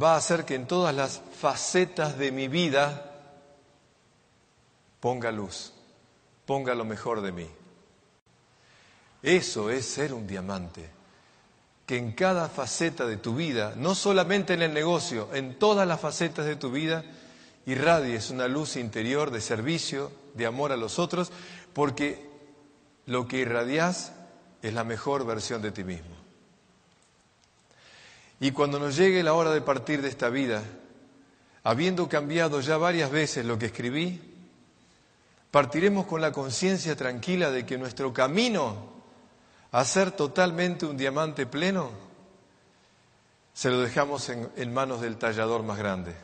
va 0.00 0.12
a 0.12 0.16
hacer 0.18 0.44
que 0.44 0.54
en 0.54 0.66
todas 0.66 0.94
las 0.94 1.22
facetas 1.40 2.18
de 2.18 2.30
mi 2.30 2.46
vida 2.46 3.10
ponga 5.00 5.32
luz, 5.32 5.72
ponga 6.44 6.74
lo 6.74 6.84
mejor 6.84 7.22
de 7.22 7.32
mí. 7.32 7.48
Eso 9.22 9.70
es 9.70 9.86
ser 9.86 10.12
un 10.12 10.26
diamante, 10.26 10.90
que 11.86 11.96
en 11.96 12.12
cada 12.12 12.50
faceta 12.50 13.06
de 13.06 13.16
tu 13.16 13.34
vida, 13.34 13.72
no 13.76 13.94
solamente 13.94 14.52
en 14.52 14.60
el 14.60 14.74
negocio, 14.74 15.30
en 15.32 15.58
todas 15.58 15.88
las 15.88 16.00
facetas 16.00 16.44
de 16.44 16.56
tu 16.56 16.70
vida, 16.70 17.02
irradies 17.64 18.28
una 18.28 18.46
luz 18.46 18.76
interior 18.76 19.30
de 19.30 19.40
servicio, 19.40 20.12
de 20.34 20.44
amor 20.44 20.70
a 20.70 20.76
los 20.76 20.98
otros, 20.98 21.32
porque 21.72 22.29
lo 23.06 23.26
que 23.26 23.38
irradias 23.38 24.12
es 24.62 24.74
la 24.74 24.84
mejor 24.84 25.26
versión 25.26 25.62
de 25.62 25.72
ti 25.72 25.84
mismo. 25.84 26.14
Y 28.40 28.52
cuando 28.52 28.78
nos 28.78 28.96
llegue 28.96 29.22
la 29.22 29.34
hora 29.34 29.50
de 29.50 29.60
partir 29.60 30.00
de 30.00 30.08
esta 30.08 30.30
vida, 30.30 30.62
habiendo 31.62 32.08
cambiado 32.08 32.60
ya 32.60 32.78
varias 32.78 33.10
veces 33.10 33.44
lo 33.44 33.58
que 33.58 33.66
escribí, 33.66 34.20
partiremos 35.50 36.06
con 36.06 36.20
la 36.20 36.32
conciencia 36.32 36.96
tranquila 36.96 37.50
de 37.50 37.66
que 37.66 37.76
nuestro 37.76 38.12
camino 38.12 38.90
a 39.72 39.84
ser 39.84 40.12
totalmente 40.12 40.86
un 40.86 40.96
diamante 40.96 41.46
pleno 41.46 41.90
se 43.52 43.70
lo 43.70 43.80
dejamos 43.80 44.28
en, 44.30 44.50
en, 44.56 44.72
manos 44.72 45.00
del 45.00 45.18
tallador 45.18 45.62
más 45.62 45.76
grande, 45.76 46.14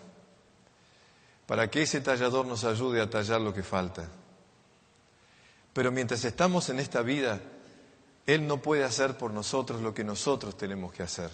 para 1.47 1.69
que 1.69 1.83
ese 1.83 2.01
tallador 2.01 2.47
nos 2.47 2.65
ayude 2.65 3.01
a 3.01 3.11
tallar 3.11 3.41
lo 3.41 3.53
que 3.53 3.63
falta. 3.63 4.09
Pero 5.77 5.93
mientras 5.93 6.25
estamos 6.25 6.71
en 6.71 6.79
esta 6.79 7.03
vida, 7.03 7.39
Él 8.27 8.47
no 8.47 8.63
puede 8.63 8.83
hacer 8.83 9.19
por 9.19 9.31
nosotros 9.31 9.83
lo 9.83 9.93
que 9.93 10.05
nosotros 10.05 10.57
tenemos 10.57 10.91
que 10.91 11.03
hacer. 11.03 11.29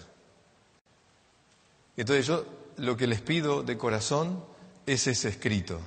Entonces 1.95 2.27
yo 2.27 2.45
lo 2.75 2.97
que 2.97 3.07
les 3.07 3.21
pido 3.21 3.63
de 3.63 3.77
corazón 3.77 4.43
es 4.85 5.07
ese 5.07 5.29
escrito, 5.29 5.79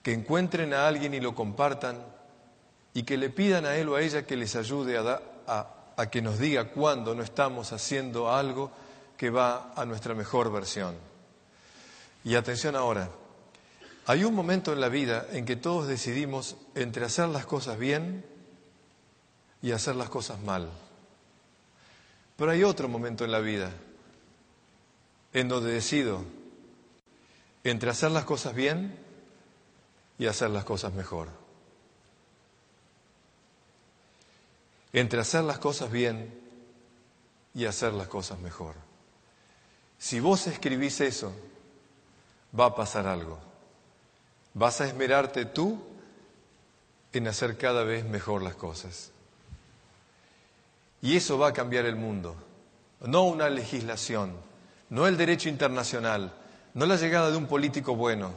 que 0.00 0.12
encuentren 0.12 0.72
a 0.74 0.86
alguien 0.86 1.12
y 1.12 1.18
lo 1.18 1.34
compartan 1.34 1.98
y 2.94 3.02
que 3.02 3.16
le 3.16 3.30
pidan 3.30 3.66
a 3.66 3.74
él 3.74 3.88
o 3.88 3.96
a 3.96 4.00
ella 4.00 4.24
que 4.24 4.36
les 4.36 4.54
ayude 4.54 4.96
a, 4.96 5.66
a 5.96 6.08
que 6.08 6.22
nos 6.22 6.38
diga 6.38 6.70
cuándo 6.70 7.16
no 7.16 7.24
estamos 7.24 7.72
haciendo 7.72 8.32
algo 8.32 8.70
que 9.16 9.28
va 9.28 9.72
a 9.74 9.84
nuestra 9.84 10.14
mejor 10.14 10.52
versión. 10.52 10.94
Y 12.22 12.36
atención 12.36 12.76
ahora, 12.76 13.10
hay 14.10 14.24
un 14.24 14.34
momento 14.34 14.72
en 14.72 14.80
la 14.80 14.88
vida 14.88 15.24
en 15.30 15.44
que 15.44 15.54
todos 15.54 15.86
decidimos 15.86 16.56
entre 16.74 17.04
hacer 17.04 17.28
las 17.28 17.46
cosas 17.46 17.78
bien 17.78 18.24
y 19.62 19.70
hacer 19.70 19.94
las 19.94 20.10
cosas 20.10 20.40
mal. 20.40 20.68
Pero 22.36 22.50
hay 22.50 22.64
otro 22.64 22.88
momento 22.88 23.24
en 23.24 23.30
la 23.30 23.38
vida 23.38 23.70
en 25.32 25.46
donde 25.46 25.70
decido 25.70 26.24
entre 27.62 27.90
hacer 27.90 28.10
las 28.10 28.24
cosas 28.24 28.52
bien 28.52 28.98
y 30.18 30.26
hacer 30.26 30.50
las 30.50 30.64
cosas 30.64 30.92
mejor. 30.92 31.28
Entre 34.92 35.20
hacer 35.20 35.44
las 35.44 35.60
cosas 35.60 35.88
bien 35.88 36.36
y 37.54 37.64
hacer 37.64 37.92
las 37.92 38.08
cosas 38.08 38.40
mejor. 38.40 38.74
Si 39.98 40.18
vos 40.18 40.48
escribís 40.48 41.00
eso, 41.00 41.32
va 42.58 42.64
a 42.64 42.74
pasar 42.74 43.06
algo. 43.06 43.49
Vas 44.54 44.80
a 44.80 44.86
esmerarte 44.86 45.44
tú 45.44 45.82
en 47.12 47.28
hacer 47.28 47.56
cada 47.56 47.84
vez 47.84 48.04
mejor 48.04 48.42
las 48.42 48.54
cosas. 48.54 49.10
Y 51.02 51.16
eso 51.16 51.38
va 51.38 51.48
a 51.48 51.52
cambiar 51.52 51.86
el 51.86 51.96
mundo, 51.96 52.36
no 53.00 53.24
una 53.24 53.48
legislación 53.48 54.50
no 54.90 55.06
el 55.06 55.16
derecho 55.16 55.48
internacional, 55.48 56.32
no 56.74 56.84
la 56.84 56.96
llegada 56.96 57.30
de 57.30 57.36
un 57.36 57.46
político 57.46 57.94
bueno. 57.94 58.32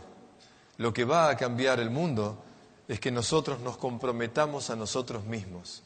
Lo 0.78 0.94
que 0.94 1.04
va 1.04 1.30
a 1.30 1.36
cambiar 1.36 1.80
el 1.80 1.90
mundo 1.90 2.44
es 2.88 3.00
que 3.00 3.12
nosotros 3.12 3.60
nos 3.60 3.78
comprometamos 3.78 4.70
a 4.70 4.76
nosotros 4.76 5.26
mismos 5.26 5.84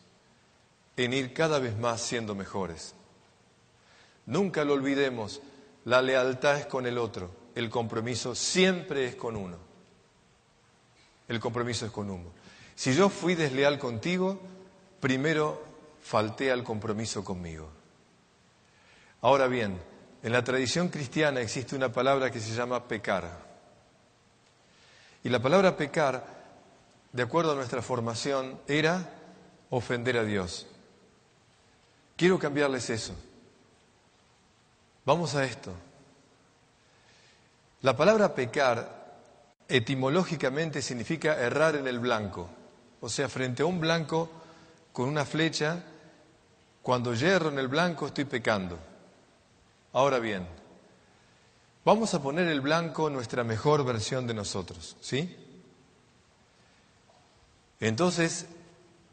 en 0.98 1.14
ir 1.14 1.34
cada 1.34 1.60
vez 1.60 1.78
más 1.78 2.02
siendo 2.02 2.36
mejores. 2.36 2.94
Nunca 4.26 4.66
lo 4.66 4.74
olvidemos, 4.74 5.42
la 5.86 6.02
lealtad 6.02 6.58
es 6.58 6.66
con 6.66 6.86
el 6.86 6.98
otro, 6.98 7.32
el 7.56 7.70
compromiso 7.70 8.36
siempre 8.36 9.06
es 9.06 9.16
con 9.16 9.36
uno. 9.38 9.67
El 11.28 11.40
compromiso 11.40 11.86
es 11.86 11.92
con 11.92 12.10
uno. 12.10 12.32
Si 12.76 12.94
yo 12.94 13.10
fui 13.10 13.36
desleal 13.36 13.80
contigo, 13.80 14.40
primero 15.00 15.64
falté 16.02 16.52
al 16.52 16.64
compromiso 16.64 17.24
conmigo. 17.24 17.70
Ahora 19.22 19.48
bien, 19.48 19.82
en 20.24 20.32
la 20.32 20.44
tradición 20.44 20.90
cristiana 20.90 21.42
existe 21.42 21.76
una 21.76 21.92
palabra 21.92 22.32
que 22.32 22.40
se 22.40 22.56
llama 22.56 22.88
pecar. 22.88 23.46
Y 25.24 25.30
la 25.30 25.42
palabra 25.42 25.76
pecar, 25.76 26.26
de 27.12 27.24
acuerdo 27.24 27.52
a 27.52 27.56
nuestra 27.56 27.82
formación, 27.82 28.60
era 28.68 29.10
ofender 29.70 30.18
a 30.18 30.24
Dios. 30.24 30.68
Quiero 32.16 32.40
cambiarles 32.40 32.90
eso. 32.90 33.14
Vamos 35.06 35.36
a 35.36 35.46
esto. 35.46 35.74
La 37.82 37.96
palabra 37.96 38.34
pecar 38.34 38.97
etimológicamente 39.68 40.82
significa 40.82 41.38
errar 41.40 41.76
en 41.76 41.88
el 41.88 42.00
blanco. 42.00 42.50
O 43.02 43.10
sea, 43.10 43.30
frente 43.30 43.64
a 43.64 43.66
un 43.66 43.80
blanco 43.80 44.30
con 44.92 45.08
una 45.10 45.26
flecha, 45.26 45.84
cuando 46.82 47.14
yerro 47.14 47.50
en 47.50 47.60
el 47.60 47.68
blanco 47.68 48.08
estoy 48.08 48.26
pecando. 48.26 48.80
Ahora 49.94 50.20
bien, 50.20 50.48
vamos 51.84 52.14
a 52.14 52.22
poner 52.22 52.48
el 52.48 52.62
blanco 52.62 53.10
nuestra 53.10 53.44
mejor 53.44 53.84
versión 53.84 54.26
de 54.26 54.34
nosotros, 54.34 54.96
¿sí? 55.02 55.36
Entonces, 57.80 58.48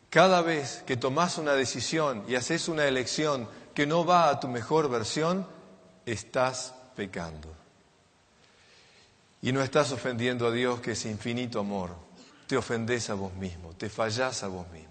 cada 0.08 0.40
vez 0.40 0.82
que 0.86 0.96
tomas 0.96 1.38
una 1.38 1.52
decisión 1.54 2.24
y 2.28 2.36
haces 2.36 2.68
una 2.68 2.86
elección 2.86 3.48
que 3.74 3.86
no 3.86 4.04
va 4.04 4.30
a 4.30 4.40
tu 4.40 4.48
mejor 4.48 4.88
versión, 4.88 5.46
estás 6.06 6.74
pecando. 6.94 7.63
Y 9.44 9.52
no 9.52 9.62
estás 9.62 9.92
ofendiendo 9.92 10.46
a 10.46 10.50
Dios 10.50 10.80
que 10.80 10.92
es 10.92 11.04
infinito 11.04 11.60
amor. 11.60 11.90
Te 12.46 12.56
ofendes 12.56 13.10
a 13.10 13.14
vos 13.14 13.34
mismo, 13.34 13.74
te 13.74 13.90
fallás 13.90 14.42
a 14.42 14.48
vos 14.48 14.66
mismo. 14.70 14.88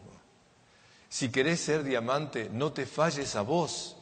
Si 1.09 1.29
querés 1.29 1.59
ser 1.59 1.83
diamante, 1.83 2.51
no 2.53 2.71
te 2.71 2.85
falles 2.85 3.35
a 3.35 3.41
vos. 3.41 3.95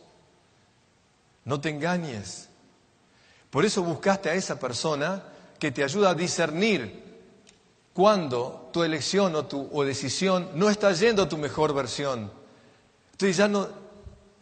No 1.46 1.62
te 1.62 1.70
engañes. 1.70 2.50
Por 3.50 3.64
eso 3.64 3.82
buscaste 3.82 4.30
a 4.30 4.34
esa 4.34 4.60
persona 4.60 5.24
que 5.58 5.72
te 5.72 5.86
ayuda 5.86 6.10
a 6.10 6.16
discernir 6.16 7.02
cuando 7.94 8.72
tu 8.74 8.84
elección 8.84 9.34
o 9.36 9.46
tu 9.46 9.70
o 9.72 9.86
decisión 9.86 10.50
no 10.56 10.70
está 10.70 10.92
yendo 10.92 11.24
a 11.24 11.30
tu 11.30 11.38
mejor 11.38 11.74
versión. 11.74 12.30
Entonces 13.14 13.38
ya 13.38 13.48
no, 13.48 13.70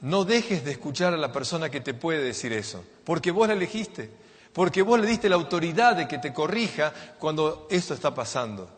no 0.02 0.26
dejes 0.26 0.65
de 0.65 0.72
escuchar 0.72 1.13
a 1.13 1.17
la 1.17 1.32
persona 1.32 1.69
que 1.69 1.82
te 1.82 1.93
puede 1.93 2.24
decir 2.24 2.52
eso, 2.52 2.84
porque 3.04 3.30
vos 3.30 3.48
la 3.48 3.54
elegiste, 3.54 4.10
porque 4.53 4.81
vos 4.81 4.99
le 4.99 5.07
diste 5.07 5.29
la 5.29 5.35
autoridad 5.35 5.95
de 5.95 6.07
que 6.07 6.17
te 6.17 6.33
corrija 6.33 6.93
cuando 7.19 7.67
esto 7.69 7.93
está 7.93 8.13
pasando. 8.13 8.69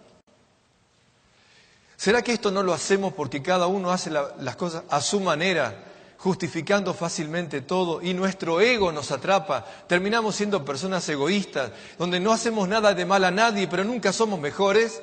¿Será 1.95 2.21
que 2.21 2.33
esto 2.33 2.51
no 2.51 2.63
lo 2.63 2.73
hacemos 2.73 3.13
porque 3.13 3.41
cada 3.41 3.67
uno 3.67 3.91
hace 3.91 4.09
las 4.09 4.55
cosas 4.55 4.83
a 4.89 5.01
su 5.01 5.19
manera? 5.19 5.87
justificando 6.21 6.93
fácilmente 6.93 7.61
todo 7.61 7.99
y 7.99 8.13
nuestro 8.13 8.61
ego 8.61 8.91
nos 8.91 9.11
atrapa. 9.11 9.65
Terminamos 9.87 10.35
siendo 10.35 10.63
personas 10.63 11.09
egoístas, 11.09 11.71
donde 11.97 12.19
no 12.19 12.31
hacemos 12.31 12.67
nada 12.67 12.93
de 12.93 13.05
mal 13.05 13.23
a 13.23 13.31
nadie, 13.31 13.67
pero 13.67 13.83
nunca 13.83 14.13
somos 14.13 14.39
mejores. 14.39 15.01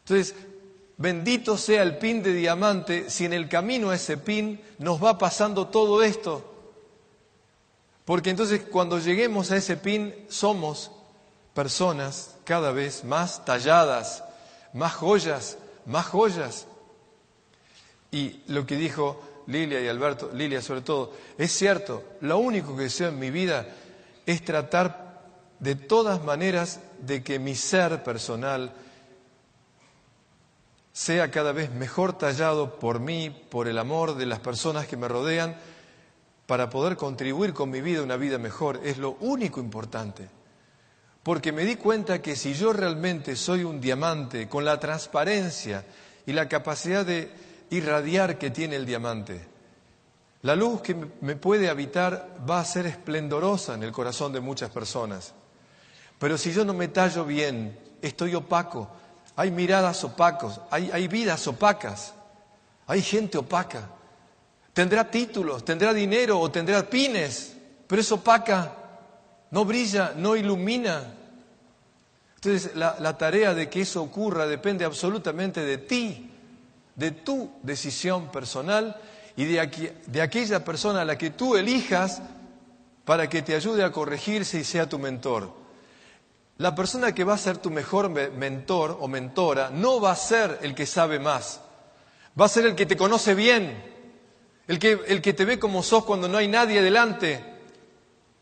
Entonces, 0.00 0.34
bendito 0.96 1.56
sea 1.56 1.84
el 1.84 1.98
pin 1.98 2.24
de 2.24 2.32
diamante 2.32 3.08
si 3.08 3.24
en 3.24 3.34
el 3.34 3.48
camino 3.48 3.90
a 3.90 3.94
ese 3.94 4.16
pin 4.16 4.60
nos 4.78 5.02
va 5.02 5.16
pasando 5.16 5.68
todo 5.68 6.02
esto. 6.02 6.55
Porque 8.06 8.30
entonces 8.30 8.62
cuando 8.62 8.98
lleguemos 9.00 9.50
a 9.50 9.56
ese 9.56 9.76
pin 9.76 10.14
somos 10.28 10.92
personas 11.52 12.36
cada 12.44 12.70
vez 12.70 13.04
más 13.04 13.44
talladas, 13.44 14.22
más 14.72 14.94
joyas, 14.94 15.58
más 15.86 16.06
joyas. 16.06 16.66
Y 18.12 18.42
lo 18.46 18.64
que 18.64 18.76
dijo 18.76 19.20
Lilia 19.48 19.80
y 19.80 19.88
Alberto, 19.88 20.30
Lilia 20.32 20.62
sobre 20.62 20.82
todo, 20.82 21.12
es 21.36 21.50
cierto, 21.50 22.04
lo 22.20 22.38
único 22.38 22.76
que 22.76 22.84
deseo 22.84 23.08
en 23.08 23.18
mi 23.18 23.30
vida 23.30 23.66
es 24.24 24.44
tratar 24.44 25.24
de 25.58 25.74
todas 25.74 26.22
maneras 26.22 26.78
de 27.00 27.24
que 27.24 27.40
mi 27.40 27.56
ser 27.56 28.04
personal 28.04 28.72
sea 30.92 31.32
cada 31.32 31.50
vez 31.50 31.72
mejor 31.72 32.16
tallado 32.16 32.78
por 32.78 33.00
mí, 33.00 33.30
por 33.50 33.66
el 33.66 33.78
amor 33.78 34.14
de 34.14 34.26
las 34.26 34.38
personas 34.38 34.86
que 34.86 34.96
me 34.96 35.08
rodean, 35.08 35.56
para 36.46 36.70
poder 36.70 36.96
contribuir 36.96 37.52
con 37.52 37.70
mi 37.70 37.80
vida 37.80 38.00
a 38.00 38.04
una 38.04 38.16
vida 38.16 38.38
mejor. 38.38 38.80
Es 38.84 38.98
lo 38.98 39.16
único 39.20 39.60
importante. 39.60 40.28
Porque 41.22 41.50
me 41.50 41.64
di 41.64 41.76
cuenta 41.76 42.22
que 42.22 42.36
si 42.36 42.54
yo 42.54 42.72
realmente 42.72 43.34
soy 43.34 43.64
un 43.64 43.80
diamante 43.80 44.48
con 44.48 44.64
la 44.64 44.78
transparencia 44.78 45.84
y 46.24 46.32
la 46.32 46.48
capacidad 46.48 47.04
de 47.04 47.30
irradiar 47.70 48.38
que 48.38 48.50
tiene 48.50 48.76
el 48.76 48.86
diamante, 48.86 49.44
la 50.42 50.54
luz 50.54 50.82
que 50.82 50.94
me 51.22 51.34
puede 51.34 51.68
habitar 51.68 52.36
va 52.48 52.60
a 52.60 52.64
ser 52.64 52.86
esplendorosa 52.86 53.74
en 53.74 53.82
el 53.82 53.90
corazón 53.90 54.32
de 54.32 54.38
muchas 54.38 54.70
personas. 54.70 55.34
Pero 56.20 56.38
si 56.38 56.52
yo 56.52 56.64
no 56.64 56.72
me 56.72 56.86
tallo 56.86 57.24
bien, 57.24 57.76
estoy 58.00 58.36
opaco, 58.36 58.88
hay 59.34 59.50
miradas 59.50 60.04
opacos, 60.04 60.60
hay, 60.70 60.90
hay 60.92 61.08
vidas 61.08 61.46
opacas, 61.48 62.14
hay 62.86 63.02
gente 63.02 63.38
opaca. 63.38 63.90
Tendrá 64.76 65.10
títulos, 65.10 65.64
tendrá 65.64 65.94
dinero 65.94 66.38
o 66.38 66.50
tendrá 66.50 66.84
pines, 66.84 67.56
pero 67.86 68.02
es 68.02 68.12
opaca, 68.12 68.74
no 69.50 69.64
brilla, 69.64 70.12
no 70.14 70.36
ilumina. 70.36 71.14
Entonces 72.34 72.76
la, 72.76 73.16
tarea 73.16 73.54
de 73.54 73.70
que 73.70 73.80
eso 73.80 74.02
ocurra 74.02 74.46
depende 74.46 74.84
absolutamente 74.84 75.64
de 75.64 75.78
ti, 75.78 76.30
de 76.94 77.10
tu 77.10 77.52
decisión 77.62 78.30
personal 78.30 79.00
y 79.34 79.46
de, 79.46 79.94
de 80.08 80.20
aquella 80.20 80.62
persona 80.62 81.00
a 81.00 81.04
la 81.06 81.16
que 81.16 81.30
tú 81.30 81.56
elijas 81.56 82.20
para 83.06 83.30
que 83.30 83.40
te 83.40 83.54
ayude 83.54 83.82
a 83.82 83.92
corregirse 83.92 84.58
y 84.58 84.64
sea 84.64 84.86
tu 84.86 84.98
mentor. 84.98 85.54
La 86.58 86.74
persona 86.74 87.14
que 87.14 87.24
va 87.24 87.32
a 87.32 87.38
ser 87.38 87.56
tu 87.56 87.70
mejor 87.70 88.10
mentor 88.10 88.98
o 89.00 89.08
mentora 89.08 89.70
no 89.70 90.02
va 90.02 90.10
a 90.10 90.16
ser 90.16 90.58
el 90.60 90.74
que 90.74 90.84
sabe 90.84 91.18
más, 91.18 91.62
va 92.38 92.44
a 92.44 92.50
ser 92.50 92.66
el 92.66 92.74
que 92.74 92.84
te 92.84 92.98
conoce 92.98 93.34
bien, 93.34 93.95
el 94.68 94.78
que, 94.78 95.00
el 95.06 95.22
que 95.22 95.32
te 95.32 95.44
ve 95.44 95.58
como 95.58 95.82
sos 95.82 96.04
cuando 96.04 96.28
no 96.28 96.38
hay 96.38 96.48
nadie 96.48 96.82
delante, 96.82 97.42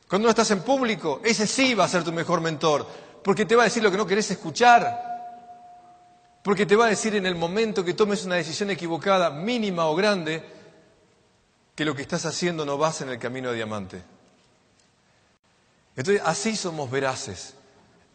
cuando 0.08 0.26
no 0.26 0.30
estás 0.30 0.50
en 0.50 0.62
público, 0.62 1.20
ese 1.24 1.46
sí 1.46 1.74
va 1.74 1.84
a 1.84 1.88
ser 1.88 2.04
tu 2.04 2.12
mejor 2.12 2.40
mentor, 2.40 2.86
porque 3.22 3.44
te 3.44 3.56
va 3.56 3.62
a 3.62 3.66
decir 3.66 3.82
lo 3.82 3.90
que 3.90 3.96
no 3.96 4.06
querés 4.06 4.30
escuchar, 4.30 5.12
porque 6.42 6.66
te 6.66 6.76
va 6.76 6.86
a 6.86 6.90
decir 6.90 7.14
en 7.16 7.26
el 7.26 7.34
momento 7.34 7.84
que 7.84 7.94
tomes 7.94 8.24
una 8.24 8.36
decisión 8.36 8.70
equivocada, 8.70 9.30
mínima 9.30 9.86
o 9.86 9.94
grande, 9.94 10.44
que 11.74 11.84
lo 11.84 11.94
que 11.94 12.02
estás 12.02 12.24
haciendo 12.26 12.64
no 12.64 12.78
vas 12.78 13.00
en 13.00 13.08
el 13.08 13.18
camino 13.18 13.50
de 13.50 13.56
diamante. 13.56 14.02
Entonces, 15.96 16.22
así 16.24 16.56
somos 16.56 16.90
veraces. 16.90 17.54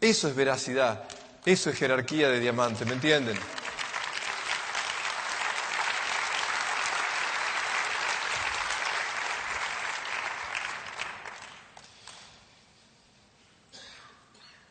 Eso 0.00 0.28
es 0.28 0.34
veracidad, 0.34 1.04
eso 1.44 1.70
es 1.70 1.76
jerarquía 1.76 2.28
de 2.28 2.40
diamante, 2.40 2.84
¿me 2.84 2.94
entienden? 2.94 3.36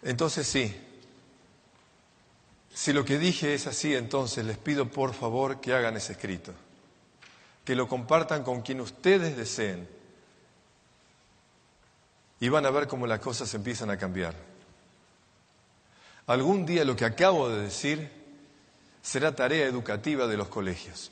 Entonces 0.04 0.48
sí, 0.48 0.76
si 2.74 2.94
lo 2.94 3.04
que 3.04 3.18
dije 3.18 3.54
es 3.54 3.68
así, 3.68 3.94
entonces 3.96 4.46
les 4.46 4.58
pido 4.58 4.90
por 4.90 5.14
favor 5.14 5.60
que 5.60 5.74
hagan 5.74 5.98
ese 5.98 6.14
escrito, 6.14 6.54
que 7.66 7.76
lo 7.76 7.88
compartan 7.88 8.44
con 8.44 8.62
quien 8.62 8.80
ustedes 8.80 9.36
deseen 9.36 9.88
y 12.40 12.48
van 12.50 12.66
a 12.66 12.72
ver 12.72 12.88
cómo 12.88 13.06
las 13.06 13.20
cosas 13.20 13.54
empiezan 13.54 13.90
a 13.90 13.98
cambiar. 13.98 14.34
Algún 16.28 16.66
día 16.66 16.86
lo 16.86 16.96
que 16.96 17.06
acabo 17.06 17.50
de 17.50 17.64
decir 17.64 18.10
será 19.02 19.36
tarea 19.36 19.66
educativa 19.66 20.28
de 20.28 20.38
los 20.38 20.48
colegios. 20.48 21.12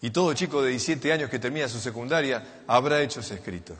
Y 0.00 0.10
todo 0.10 0.34
chico 0.34 0.62
de 0.62 0.70
17 0.70 1.12
años 1.12 1.30
que 1.30 1.38
termina 1.38 1.68
su 1.68 1.80
secundaria 1.80 2.62
habrá 2.68 3.02
hecho 3.02 3.20
ese 3.20 3.34
escrito. 3.34 3.74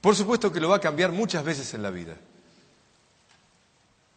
Por 0.00 0.14
supuesto 0.14 0.52
que 0.52 0.60
lo 0.60 0.68
va 0.68 0.76
a 0.76 0.80
cambiar 0.80 1.12
muchas 1.12 1.44
veces 1.44 1.74
en 1.74 1.82
la 1.82 1.90
vida. 1.90 2.16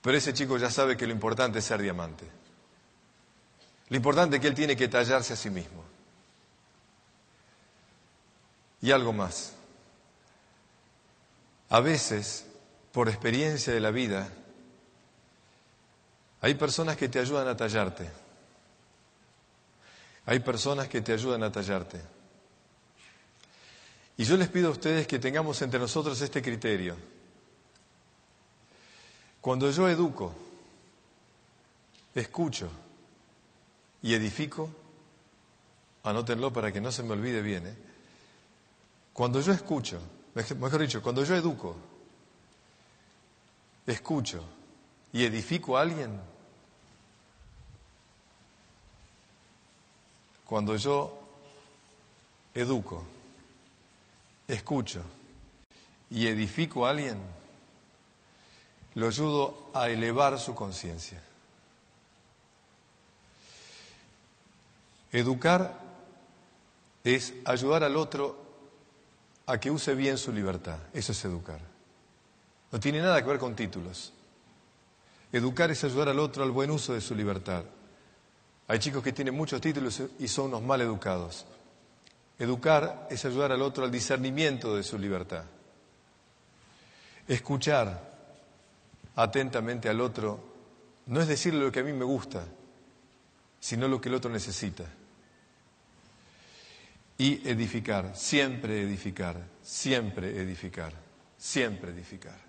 Pero 0.01 0.17
ese 0.17 0.33
chico 0.33 0.57
ya 0.57 0.69
sabe 0.69 0.97
que 0.97 1.05
lo 1.05 1.13
importante 1.13 1.59
es 1.59 1.65
ser 1.65 1.81
diamante. 1.81 2.27
Lo 3.89 3.97
importante 3.97 4.37
es 4.37 4.41
que 4.41 4.47
él 4.47 4.55
tiene 4.55 4.75
que 4.75 4.87
tallarse 4.87 5.33
a 5.33 5.35
sí 5.35 5.49
mismo. 5.49 5.83
Y 8.81 8.91
algo 8.91 9.13
más. 9.13 9.53
A 11.69 11.79
veces 11.79 12.45
por 12.91 13.07
experiencia 13.09 13.73
de 13.73 13.79
la 13.79 13.91
vida, 13.91 14.29
hay 16.41 16.55
personas 16.55 16.97
que 16.97 17.07
te 17.07 17.19
ayudan 17.19 17.47
a 17.47 17.55
tallarte. 17.55 18.09
Hay 20.25 20.39
personas 20.39 20.87
que 20.87 21.01
te 21.01 21.13
ayudan 21.13 21.43
a 21.43 21.51
tallarte. 21.51 22.01
Y 24.17 24.23
yo 24.23 24.37
les 24.37 24.49
pido 24.49 24.67
a 24.69 24.71
ustedes 24.71 25.07
que 25.07 25.19
tengamos 25.19 25.61
entre 25.61 25.79
nosotros 25.79 26.19
este 26.21 26.41
criterio. 26.41 26.95
Cuando 29.39 29.71
yo 29.71 29.89
educo, 29.89 30.33
escucho 32.13 32.69
y 34.03 34.13
edifico, 34.13 34.69
anótenlo 36.03 36.53
para 36.53 36.71
que 36.71 36.81
no 36.81 36.91
se 36.91 37.03
me 37.03 37.13
olvide 37.13 37.41
bien, 37.41 37.67
¿eh? 37.67 37.75
cuando 39.13 39.41
yo 39.41 39.51
escucho, 39.51 39.99
mejor 40.35 40.79
dicho, 40.79 41.01
cuando 41.01 41.23
yo 41.23 41.35
educo, 41.35 41.75
escucho 43.87 44.43
y 45.11 45.25
edifico 45.25 45.77
a 45.77 45.81
alguien, 45.81 46.19
cuando 50.45 50.75
yo 50.75 51.19
educo, 52.53 53.03
escucho 54.53 55.01
y 56.09 56.27
edifico 56.27 56.85
a 56.85 56.91
alguien, 56.91 57.17
lo 58.95 59.07
ayudo 59.07 59.69
a 59.73 59.89
elevar 59.89 60.37
su 60.39 60.53
conciencia. 60.53 61.21
Educar 65.11 65.79
es 67.03 67.33
ayudar 67.45 67.83
al 67.83 67.95
otro 67.95 68.39
a 69.45 69.59
que 69.59 69.71
use 69.71 69.95
bien 69.95 70.17
su 70.17 70.31
libertad. 70.31 70.77
Eso 70.93 71.11
es 71.13 71.25
educar. 71.25 71.59
No 72.71 72.79
tiene 72.79 73.01
nada 73.01 73.21
que 73.21 73.29
ver 73.29 73.39
con 73.39 73.55
títulos. 73.55 74.13
Educar 75.31 75.71
es 75.71 75.83
ayudar 75.83 76.09
al 76.09 76.19
otro 76.19 76.43
al 76.43 76.51
buen 76.51 76.71
uso 76.71 76.93
de 76.93 77.01
su 77.01 77.15
libertad. 77.15 77.63
Hay 78.67 78.79
chicos 78.79 79.03
que 79.03 79.13
tienen 79.13 79.35
muchos 79.35 79.59
títulos 79.59 80.01
y 80.19 80.27
son 80.27 80.47
unos 80.47 80.61
mal 80.61 80.81
educados. 80.81 81.45
Educar 82.41 83.07
es 83.11 83.23
ayudar 83.23 83.51
al 83.51 83.61
otro 83.61 83.85
al 83.85 83.91
discernimiento 83.91 84.75
de 84.75 84.81
su 84.81 84.97
libertad. 84.97 85.43
Escuchar 87.27 88.01
atentamente 89.15 89.87
al 89.87 90.01
otro 90.01 90.43
no 91.05 91.21
es 91.21 91.27
decirle 91.27 91.59
lo 91.59 91.71
que 91.71 91.81
a 91.81 91.83
mí 91.83 91.93
me 91.93 92.03
gusta, 92.03 92.43
sino 93.59 93.87
lo 93.87 94.01
que 94.01 94.09
el 94.09 94.15
otro 94.15 94.31
necesita. 94.31 94.85
Y 97.19 97.47
edificar, 97.47 98.17
siempre 98.17 98.81
edificar, 98.81 99.37
siempre 99.61 100.35
edificar, 100.35 100.93
siempre 101.37 101.91
edificar 101.91 102.39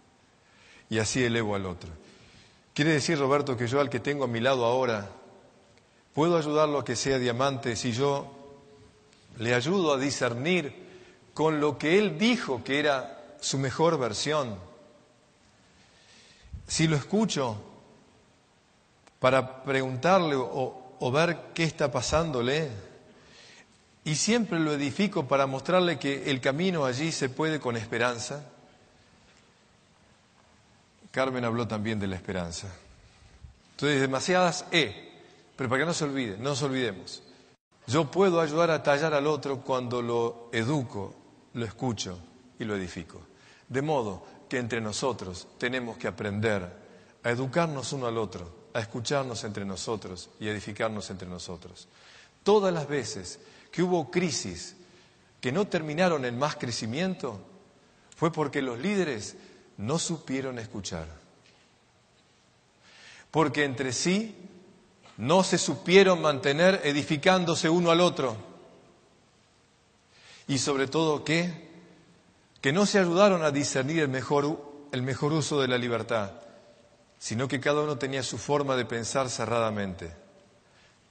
y 0.89 1.01
así 1.01 1.23
elevo 1.23 1.55
al 1.55 1.67
otro. 1.67 1.91
Quiere 2.73 2.93
decir, 2.93 3.19
Roberto, 3.19 3.59
que 3.59 3.67
yo 3.67 3.79
al 3.79 3.91
que 3.91 4.01
tengo 4.01 4.25
a 4.25 4.29
mi 4.29 4.41
lado 4.41 4.65
ahora, 4.65 5.11
puedo 6.15 6.39
ayudarlo 6.39 6.79
a 6.79 6.85
que 6.87 6.97
sea 6.97 7.19
diamante 7.19 7.77
si 7.77 7.93
yo 7.93 8.42
le 9.39 9.55
ayudo 9.55 9.95
a 9.95 9.99
discernir 9.99 10.83
con 11.35 11.61
lo 11.61 11.79
que 11.79 11.99
él 11.99 12.19
dijo 12.19 12.63
que 12.63 12.79
era 12.79 13.37
su 13.41 13.59
mejor 13.59 13.99
versión. 13.99 14.57
Si 16.67 16.87
lo 16.87 16.97
escucho 16.97 17.61
para 19.19 19.63
preguntarle 19.63 20.37
o, 20.37 21.11
ver 21.13 21.39
qué 21.55 21.65
está 21.65 21.91
pasándole, 21.91 22.71
y 24.05 24.15
siempre 24.15 24.59
lo 24.59 24.73
edifico 24.73 25.29
para 25.29 25.47
mostrarle 25.47 25.99
que 25.99 26.31
el 26.31 26.41
camino 26.41 26.85
allí 26.85 27.13
se 27.13 27.29
puede 27.29 27.61
con 27.61 27.77
esperanza, 27.77 28.45
Carmen 31.11 31.45
habló 31.45 31.69
también 31.69 32.01
de 32.01 32.07
la 32.07 32.17
esperanza. 32.17 32.69
Entonces, 33.73 34.01
demasiadas 34.01 34.65
E, 34.73 35.13
pero 35.57 35.69
para 35.69 35.83
que 35.83 35.87
no 35.87 35.95
se 35.95 36.05
olvide, 36.05 36.37
no 36.39 36.51
nos 36.51 36.63
olvidemos. 36.63 37.23
Yo 37.87 38.11
puedo 38.11 38.41
ayudar 38.41 38.71
a 38.71 38.83
tallar 38.83 39.15
al 39.15 39.27
otro 39.27 39.61
cuando 39.61 40.01
lo 40.01 40.49
educo, 40.53 41.15
lo 41.55 41.65
escucho 41.65 42.19
y 42.59 42.65
lo 42.65 42.77
edifico. 42.77 43.21
De 43.69 43.83
modo 43.83 44.25
que 44.49 44.59
entre 44.59 44.81
nosotros 44.81 45.49
tenemos 45.59 45.97
que 45.97 46.09
aprender 46.09 46.69
a 47.23 47.31
educarnos 47.31 47.93
uno 47.93 48.07
al 48.07 48.19
otro, 48.19 48.69
a 48.75 48.81
escucharnos 48.81 49.45
entre 49.45 49.65
nosotros 49.65 50.31
y 50.39 50.49
edificarnos 50.49 51.11
entre 51.11 51.29
nosotros. 51.29 51.89
Todas 52.43 52.73
las 52.73 52.89
veces 52.89 53.41
que 53.71 53.83
hubo 53.83 54.11
crisis 54.11 54.77
que 55.43 55.51
no 55.51 55.67
terminaron 55.67 56.25
en 56.25 56.39
más 56.39 56.55
crecimiento, 56.55 57.41
fue 58.17 58.33
porque 58.33 58.63
los 58.63 58.79
líderes 58.79 59.35
no 59.77 59.99
supieron 59.99 60.61
escuchar. 60.61 61.09
Porque 63.33 63.65
entre 63.65 63.93
sí 63.93 64.37
no 65.19 65.45
se 65.45 65.59
supieron 65.59 66.21
mantener 66.21 66.81
edificándose 66.85 67.69
uno 67.69 67.91
al 67.91 68.01
otro. 68.01 68.37
Y 70.49 70.59
sobre 70.59 70.87
todo 70.87 71.25
que, 71.25 71.71
que 72.61 72.73
no 72.73 72.87
se 72.87 72.99
ayudaron 72.99 73.43
a 73.45 73.51
discernir 73.51 74.01
el 74.01 74.09
mejor, 74.09 74.89
el 74.93 75.03
mejor 75.03 75.33
uso 75.33 75.61
de 75.61 75.69
la 75.69 75.79
libertad, 75.79 76.33
sino 77.19 77.47
que 77.47 77.61
cada 77.61 77.83
uno 77.83 77.99
tenía 77.99 78.23
su 78.23 78.39
forma 78.39 78.77
de 78.77 78.85
pensar 78.85 79.31
cerradamente. 79.31 80.13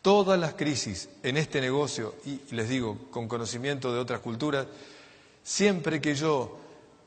Todas 0.01 0.39
las 0.39 0.55
crisis 0.55 1.09
en 1.23 1.37
este 1.37 1.61
negocio, 1.61 2.15
y 2.25 2.41
les 2.55 2.69
digo 2.69 2.97
con 3.11 3.27
conocimiento 3.27 3.93
de 3.93 3.99
otras 3.99 4.19
culturas, 4.19 4.65
siempre 5.43 6.01
que 6.01 6.15
yo 6.15 6.59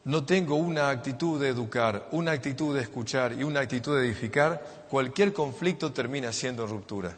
no 0.05 0.25
tengo 0.25 0.57
una 0.57 0.91
actitud 0.91 1.41
de 1.41 1.49
educar, 1.49 2.09
una 2.13 2.33
actitud 2.33 2.75
de 2.75 2.83
escuchar 2.83 3.33
y 3.33 3.43
una 3.43 3.61
actitud 3.61 3.97
de 3.99 4.07
edificar, 4.07 4.85
cualquier 4.91 5.33
conflicto 5.33 5.93
termina 5.93 6.33
siendo 6.33 6.67
ruptura. 6.67 7.17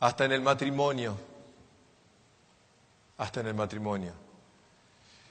Hasta 0.00 0.26
en 0.26 0.32
el 0.32 0.42
matrimonio. 0.42 1.16
Hasta 3.16 3.40
en 3.40 3.46
el 3.46 3.54
matrimonio. 3.54 4.12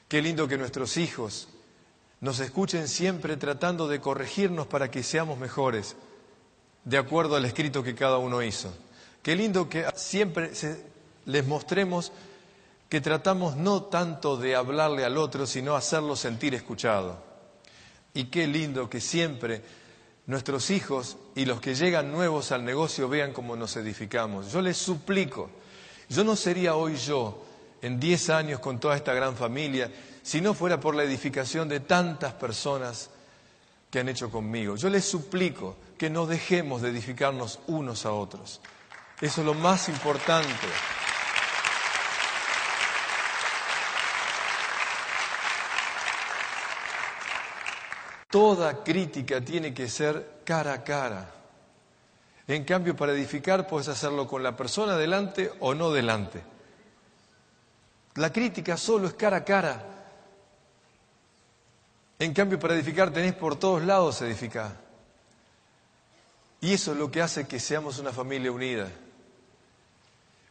Qué 0.08 0.22
lindo 0.22 0.48
que 0.48 0.58
nuestros 0.58 0.98
hijos 0.98 1.48
nos 2.22 2.40
escuchen 2.40 2.88
siempre 2.88 3.38
tratando 3.38 3.88
de 3.88 4.02
corregirnos 4.02 4.66
para 4.66 4.90
que 4.90 5.04
seamos 5.04 5.38
mejores, 5.38 5.96
de 6.84 6.98
acuerdo 6.98 7.36
al 7.36 7.46
escrito 7.46 7.84
que 7.84 7.94
cada 7.94 8.18
uno 8.18 8.42
hizo. 8.42 8.74
Qué 9.22 9.36
lindo 9.36 9.70
que 9.70 9.86
siempre 9.96 10.52
les 11.26 11.46
mostremos 11.46 12.12
que 12.90 13.02
tratamos 13.02 13.56
no 13.58 13.84
tanto 13.84 14.38
de 14.38 14.56
hablarle 14.56 15.04
al 15.04 15.18
otro, 15.18 15.46
sino 15.46 15.76
hacerlo 15.76 16.16
sentir 16.16 16.54
escuchado. 16.54 17.22
Y 18.14 18.26
qué 18.26 18.48
lindo 18.48 18.90
que 18.90 19.02
siempre 19.02 19.62
nuestros 20.26 20.70
hijos 20.72 21.18
y 21.36 21.46
los 21.46 21.60
que 21.62 21.76
llegan 21.76 22.12
nuevos 22.12 22.52
al 22.52 22.64
negocio 22.64 23.10
vean 23.10 23.34
cómo 23.34 23.56
nos 23.56 23.76
edificamos. 23.78 24.52
Yo 24.52 24.62
les 24.62 24.78
suplico, 24.78 25.50
yo 26.10 26.24
no 26.24 26.36
sería 26.36 26.76
hoy 26.76 26.96
yo, 26.96 27.44
en 27.82 28.00
diez 28.00 28.30
años 28.30 28.60
con 28.60 28.80
toda 28.80 28.96
esta 28.96 29.14
gran 29.14 29.36
familia, 29.36 29.92
si 30.24 30.42
no 30.42 30.54
fuera 30.54 30.80
por 30.80 30.96
la 30.96 31.04
edificación 31.04 31.70
de 31.70 31.82
tantas 31.82 32.34
personas 32.34 33.10
que 33.90 34.00
han 34.00 34.10
hecho 34.10 34.30
conmigo. 34.30 34.76
Yo 34.76 34.90
les 34.90 35.06
suplico 35.06 35.78
que 35.98 36.10
no 36.10 36.26
dejemos 36.26 36.82
de 36.82 36.90
edificarnos 36.90 37.60
unos 37.68 38.06
a 38.06 38.12
otros. 38.12 38.60
Eso 39.22 39.42
es 39.42 39.48
lo 39.48 39.54
más 39.54 39.90
importante. 39.90 40.68
Toda 48.30 48.84
crítica 48.84 49.42
tiene 49.42 49.74
que 49.74 49.88
ser 49.88 50.42
cara 50.44 50.74
a 50.74 50.84
cara. 50.84 51.34
En 52.48 52.64
cambio, 52.64 52.96
para 52.96 53.14
edificar 53.14 53.68
puedes 53.68 53.88
hacerlo 53.88 54.28
con 54.28 54.44
la 54.44 54.56
persona 54.56 54.96
delante 54.96 55.52
o 55.60 55.74
no 55.74 55.92
delante. 55.92 56.42
La 58.16 58.32
crítica 58.32 58.78
solo 58.78 59.08
es 59.08 59.14
cara 59.14 59.38
a 59.38 59.44
cara. 59.44 59.86
En 62.20 62.34
cambio, 62.34 62.60
para 62.60 62.74
edificar 62.74 63.12
tenés 63.12 63.34
por 63.34 63.58
todos 63.58 63.84
lados 63.84 64.22
edificar. 64.22 64.88
Y 66.62 66.74
eso 66.74 66.92
es 66.92 66.98
lo 66.98 67.12
que 67.12 67.22
hace 67.22 67.48
que 67.48 67.60
seamos 67.60 68.00
una 68.00 68.12
familia 68.12 68.52
unida. 68.52 68.90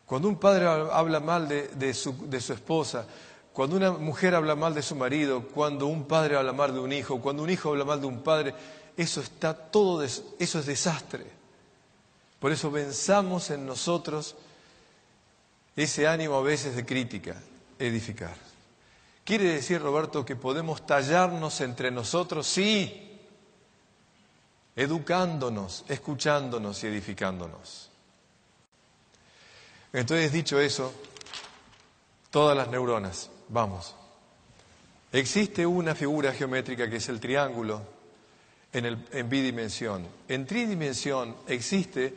Cuando 0.06 0.28
un 0.28 0.38
padre 0.38 0.66
habla 0.66 1.18
mal 1.18 1.48
de, 1.48 1.94
su, 1.94 2.28
esposa, 2.30 3.04
cuando 3.56 3.76
una 3.76 3.90
mujer 3.90 4.34
habla 4.34 4.54
mal 4.54 4.74
de 4.74 4.82
su 4.82 4.94
marido, 4.94 5.48
cuando 5.48 5.86
un 5.86 6.04
padre 6.04 6.36
habla 6.36 6.52
mal 6.52 6.74
de 6.74 6.78
un 6.78 6.92
hijo, 6.92 7.22
cuando 7.22 7.42
un 7.42 7.48
hijo 7.48 7.70
habla 7.70 7.86
mal 7.86 7.98
de 7.98 8.06
un 8.06 8.22
padre, 8.22 8.52
eso 8.94 9.22
está 9.22 9.54
todo, 9.54 10.02
eso 10.02 10.34
es 10.38 10.66
desastre. 10.66 11.24
Por 12.38 12.52
eso 12.52 12.70
pensamos 12.70 13.48
en 13.48 13.64
nosotros 13.64 14.36
ese 15.74 16.06
ánimo 16.06 16.34
a 16.36 16.42
veces 16.42 16.76
de 16.76 16.84
crítica, 16.84 17.40
edificar. 17.78 18.36
¿Quiere 19.24 19.54
decir, 19.54 19.80
Roberto, 19.80 20.22
que 20.22 20.36
podemos 20.36 20.84
tallarnos 20.84 21.58
entre 21.62 21.90
nosotros? 21.90 22.46
Sí, 22.46 23.18
educándonos, 24.76 25.86
escuchándonos 25.88 26.84
y 26.84 26.88
edificándonos. 26.88 27.88
Entonces, 29.94 30.30
dicho 30.30 30.60
eso, 30.60 30.92
todas 32.30 32.54
las 32.54 32.68
neuronas, 32.68 33.30
vamos. 33.48 33.94
Existe 35.12 35.64
una 35.64 35.94
figura 35.94 36.32
geométrica 36.32 36.90
que 36.90 36.96
es 36.96 37.08
el 37.08 37.20
triángulo 37.20 37.80
en, 38.72 39.28
bidimensión. 39.28 40.06
En 40.28 40.46
tridimensión 40.46 41.36
existe 41.46 42.14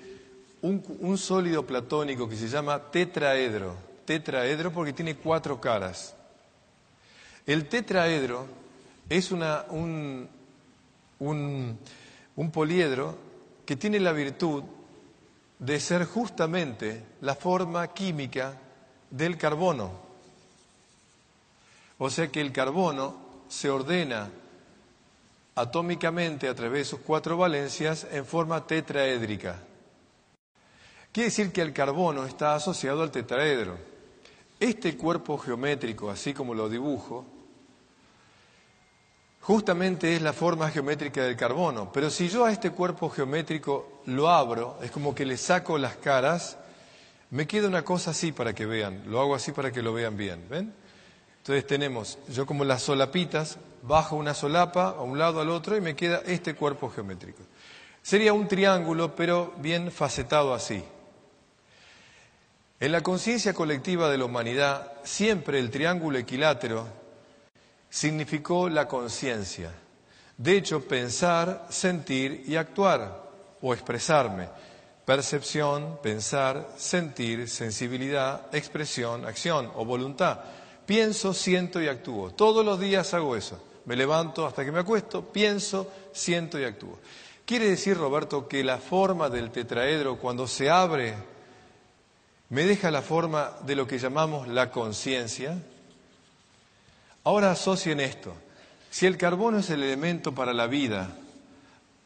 un, 0.61 1.17
sólido 1.17 1.65
platónico 1.65 2.27
que 2.27 2.35
se 2.35 2.47
llama 2.47 2.91
tetraedro. 2.91 3.75
Tetraedro 4.05 4.71
porque 4.73 4.93
tiene 4.93 5.15
cuatro 5.15 5.61
caras. 5.61 6.15
El 7.45 7.69
tetraedro 7.69 8.47
es 9.07 9.31
un, 9.31 10.27
un 11.19 12.51
poliedro 12.51 13.17
que 13.65 13.75
tiene 13.75 13.99
la 13.99 14.11
virtud 14.11 14.63
de 15.59 15.79
ser 15.79 16.05
justamente 16.05 17.03
la 17.21 17.35
forma 17.35 17.87
química 17.93 18.57
del 19.09 19.37
carbono. 19.37 20.08
O 21.99 22.09
sea 22.09 22.29
que 22.29 22.41
el 22.41 22.51
carbono 22.51 23.15
se 23.49 23.69
ordena 23.69 24.31
atómicamente 25.53 26.47
a 26.47 26.55
través 26.55 26.79
de 26.79 26.85
sus 26.91 26.99
cuatro 27.01 27.37
valencias 27.37 28.07
en 28.11 28.25
forma 28.25 28.65
tetraédrica. 28.65 29.59
Quiere 31.11 31.29
decir 31.29 31.51
que 31.51 31.61
el 31.61 31.73
carbono 31.73 32.25
está 32.25 32.55
asociado 32.55 33.03
al 33.03 33.11
tetraedro. 33.11 33.77
Este 34.59 34.95
cuerpo 34.95 35.37
geométrico, 35.37 36.09
así 36.09 36.33
como 36.33 36.53
lo 36.53 36.69
dibujo, 36.69 37.25
justamente 39.41 40.15
es 40.15 40.21
la 40.21 40.31
forma 40.31 40.69
geométrica 40.69 41.23
del 41.23 41.35
carbono. 41.35 41.91
Pero 41.91 42.09
si 42.09 42.29
yo 42.29 42.45
a 42.45 42.51
este 42.51 42.71
cuerpo 42.71 43.09
geométrico 43.09 44.01
lo 44.05 44.29
abro, 44.29 44.77
es 44.81 44.91
como 44.91 45.13
que 45.13 45.25
le 45.25 45.35
saco 45.35 45.77
las 45.77 45.97
caras, 45.97 46.57
me 47.31 47.47
queda 47.47 47.67
una 47.67 47.83
cosa 47.83 48.11
así 48.11 48.31
para 48.31 48.53
que 48.53 48.65
vean, 48.65 49.03
lo 49.07 49.19
hago 49.19 49.35
así 49.35 49.51
para 49.51 49.71
que 49.71 49.81
lo 49.81 49.91
vean 49.91 50.15
bien, 50.15 50.45
¿ven? 50.49 50.73
Entonces 51.39 51.65
tenemos, 51.65 52.19
yo 52.29 52.45
como 52.45 52.63
las 52.63 52.83
solapitas, 52.83 53.57
bajo 53.81 54.15
una 54.15 54.33
solapa 54.33 54.89
a 54.89 55.01
un 55.01 55.17
lado 55.17 55.41
al 55.41 55.49
otro 55.49 55.75
y 55.75 55.81
me 55.81 55.95
queda 55.95 56.21
este 56.25 56.53
cuerpo 56.55 56.89
geométrico. 56.89 57.43
Sería 58.01 58.33
un 58.33 58.47
triángulo, 58.47 59.15
pero 59.15 59.53
bien 59.57 59.91
facetado 59.91 60.53
así. 60.53 60.83
En 62.79 62.91
la 62.91 63.01
conciencia 63.01 63.53
colectiva 63.53 64.09
de 64.09 64.17
la 64.17 64.25
humanidad, 64.25 64.93
siempre 65.03 65.59
el 65.59 65.69
triángulo 65.69 66.17
equilátero 66.17 66.87
significó 67.89 68.69
la 68.69 68.87
conciencia. 68.87 69.71
De 70.37 70.55
hecho, 70.55 70.87
pensar, 70.87 71.67
sentir 71.69 72.43
y 72.47 72.55
actuar 72.55 73.29
o 73.61 73.73
expresarme. 73.73 74.47
Percepción, 75.03 75.99
pensar, 76.01 76.69
sentir, 76.77 77.49
sensibilidad, 77.49 78.47
expresión, 78.55 79.25
acción 79.25 79.69
o 79.75 79.83
voluntad. 79.83 80.39
Pienso, 80.89 81.35
siento 81.35 81.79
y 81.79 81.87
actúo. 81.87 82.31
Todos 82.31 82.65
los 82.65 82.79
días 82.79 83.13
hago 83.13 83.35
eso. 83.35 83.61
Me 83.85 83.95
levanto 83.95 84.47
hasta 84.47 84.65
que 84.65 84.71
me 84.71 84.79
acuesto, 84.79 85.23
pienso, 85.23 85.87
siento 86.13 86.59
y 86.59 86.63
actúo. 86.63 86.97
Quiere 87.45 87.69
decir, 87.69 87.95
Roberto, 87.95 88.47
que 88.47 88.63
la 88.63 88.79
forma 88.79 89.29
del 89.29 89.51
tetraedro 89.51 90.17
cuando 90.17 90.47
se 90.47 90.71
abre 90.71 91.13
me 92.49 92.63
deja 92.63 92.89
la 92.89 93.03
forma 93.03 93.51
de 93.67 93.75
lo 93.75 93.85
que 93.85 93.99
llamamos 93.99 94.47
la 94.47 94.71
conciencia, 94.71 95.59
Ahora 97.23 97.51
asocien 97.51 97.99
esto. 97.99 98.33
Si 98.89 99.05
el 99.05 99.15
carbono 99.15 99.59
es 99.59 99.69
el 99.69 99.83
elemento 99.83 100.33
para 100.33 100.53
la 100.53 100.65
vida, 100.65 101.11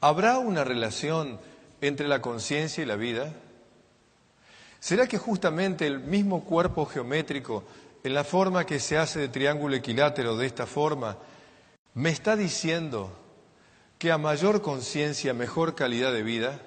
¿habrá 0.02 0.40
una 0.40 0.66
relación 0.66 1.40
entre 1.80 2.10
la 2.10 2.22
conciencia 2.22 2.84
y 2.84 2.86
la 2.86 2.98
vida? 2.98 3.32
¿Será 4.82 5.08
que 5.08 5.18
justamente 5.18 5.88
el 5.88 6.02
mismo 6.02 6.44
cuerpo 6.44 6.86
geométrico, 6.86 7.64
en 8.04 8.14
la 8.14 8.24
forma 8.24 8.66
que 8.66 8.80
se 8.80 8.98
hace 8.98 9.20
de 9.20 9.30
triángulo 9.30 9.76
equilátero 9.76 10.36
de 10.36 10.46
esta 10.46 10.66
forma, 10.66 11.18
me 11.94 12.10
está 12.10 12.36
diciendo 12.36 13.12
que 13.98 14.12
a 14.12 14.18
mayor 14.18 14.62
conciencia, 14.62 15.34
mejor 15.34 15.76
calidad 15.76 16.12
de 16.12 16.24
vida? 16.24 16.60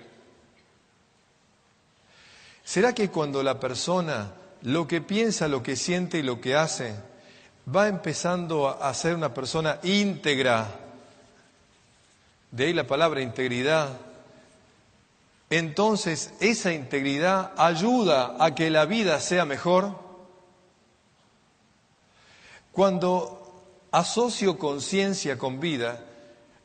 ¿Será 2.64 2.94
que 2.94 3.10
cuando 3.10 3.42
la 3.42 3.60
persona 3.60 4.32
lo 4.62 4.88
que 4.88 5.02
piensa, 5.02 5.46
lo 5.46 5.62
que 5.62 5.76
siente 5.76 6.18
y 6.18 6.22
lo 6.22 6.40
que 6.40 6.56
hace 6.56 6.96
va 7.74 7.88
empezando 7.88 8.68
a 8.68 8.94
ser 8.94 9.14
una 9.14 9.34
persona 9.34 9.78
íntegra, 9.82 10.66
de 12.50 12.64
ahí 12.64 12.72
la 12.72 12.86
palabra 12.86 13.20
integridad, 13.20 13.90
entonces 15.50 16.32
esa 16.40 16.72
integridad 16.72 17.52
ayuda 17.58 18.36
a 18.40 18.54
que 18.54 18.70
la 18.70 18.86
vida 18.86 19.20
sea 19.20 19.44
mejor. 19.44 20.05
Cuando 22.76 23.88
asocio 23.90 24.58
conciencia 24.58 25.38
con 25.38 25.60
vida, 25.60 26.04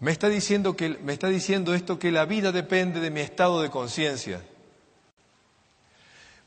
me 0.02 0.12
está, 0.12 0.28
diciendo 0.28 0.76
que, 0.76 0.90
me 0.90 1.14
está 1.14 1.30
diciendo 1.30 1.74
esto 1.74 2.00
que 2.00 2.12
la 2.12 2.26
vida 2.26 2.52
depende 2.52 3.00
de 3.00 3.10
mi 3.10 3.22
estado 3.22 3.62
de 3.62 3.70
conciencia. 3.70 4.42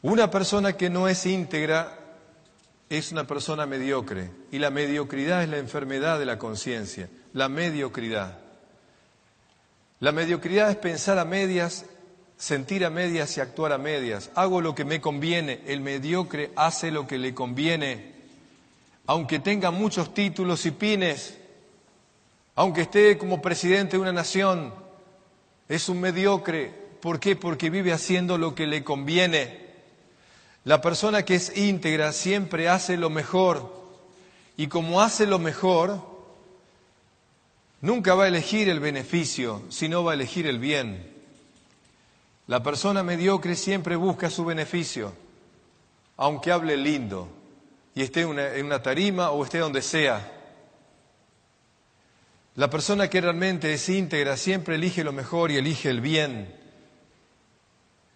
Una 0.03 0.31
persona 0.31 0.75
que 0.75 0.91
no 0.91 1.09
es 1.09 1.25
íntegra 1.25 1.99
es 2.91 3.11
una 3.11 3.27
persona 3.27 3.65
mediocre 3.65 4.31
y 4.53 4.59
la 4.59 4.69
mediocridad 4.69 5.43
es 5.43 5.49
la 5.49 5.57
enfermedad 5.57 6.19
de 6.19 6.27
la 6.27 6.39
conciencia, 6.39 7.09
la 7.33 7.49
mediocridad. 7.49 8.41
La 9.99 10.13
mediocridad 10.13 10.69
es 10.69 10.77
pensar 10.77 11.19
a 11.19 11.25
medias, 11.25 11.87
sentir 12.37 12.85
a 12.85 12.91
medias 12.91 13.35
y 13.39 13.41
actuar 13.41 13.73
a 13.73 13.79
medias. 13.79 14.31
Hago 14.35 14.61
lo 14.61 14.75
que 14.75 14.85
me 14.85 15.01
conviene, 15.01 15.63
el 15.65 15.81
mediocre 15.81 16.53
hace 16.55 16.91
lo 16.91 17.07
que 17.07 17.17
le 17.17 17.33
conviene, 17.33 18.14
aunque 19.07 19.39
tenga 19.39 19.71
muchos 19.71 20.15
títulos 20.15 20.65
y 20.67 20.71
pines, 20.71 21.39
aunque 22.55 22.83
esté 22.83 23.19
como 23.19 23.43
presidente 23.43 23.97
de 23.97 24.03
una 24.03 24.13
nación, 24.13 24.73
es 25.69 25.89
un 25.89 26.01
mediocre. 26.01 26.73
¿Por 27.01 27.21
qué? 27.21 27.37
Porque 27.37 27.69
vive 27.69 27.93
haciendo 27.93 28.39
lo 28.39 28.55
que 28.55 28.67
le 28.67 28.83
conviene. 28.83 29.65
La 30.65 30.81
persona 30.81 31.25
que 31.25 31.35
es 31.35 31.57
íntegra 31.57 32.13
siempre 32.13 32.69
hace 32.69 32.97
lo 32.97 33.11
mejor 33.11 33.85
y 34.57 34.69
como 34.69 35.03
hace 35.03 35.27
lo 35.27 35.39
mejor, 35.39 36.01
nunca 37.83 38.15
va 38.15 38.25
a 38.25 38.29
elegir 38.29 38.69
el 38.71 38.81
beneficio, 38.81 39.63
sino 39.69 40.05
va 40.05 40.13
a 40.13 40.15
elegir 40.15 40.47
el 40.47 40.59
bien. 40.59 41.13
La 42.47 42.63
persona 42.63 43.03
mediocre 43.03 43.57
siempre 43.57 43.97
busca 43.97 44.31
su 44.31 44.45
beneficio, 44.45 45.13
aunque 46.17 46.53
hable 46.53 46.77
lindo 46.77 47.44
y 47.95 48.03
esté 48.03 48.23
en 48.23 48.67
una 48.67 48.83
tarima 48.83 49.31
o 49.31 49.45
esté 49.45 49.59
donde 49.59 49.83
sea. 49.83 50.31
La 52.57 52.71
persona 52.71 53.11
que 53.11 53.21
realmente 53.21 53.73
es 53.73 53.89
íntegra 53.89 54.37
siempre 54.37 54.77
elige 54.77 55.03
lo 55.03 55.13
mejor 55.13 55.51
y 55.51 55.57
elige 55.57 55.91
el 55.91 56.01
bien. 56.01 56.55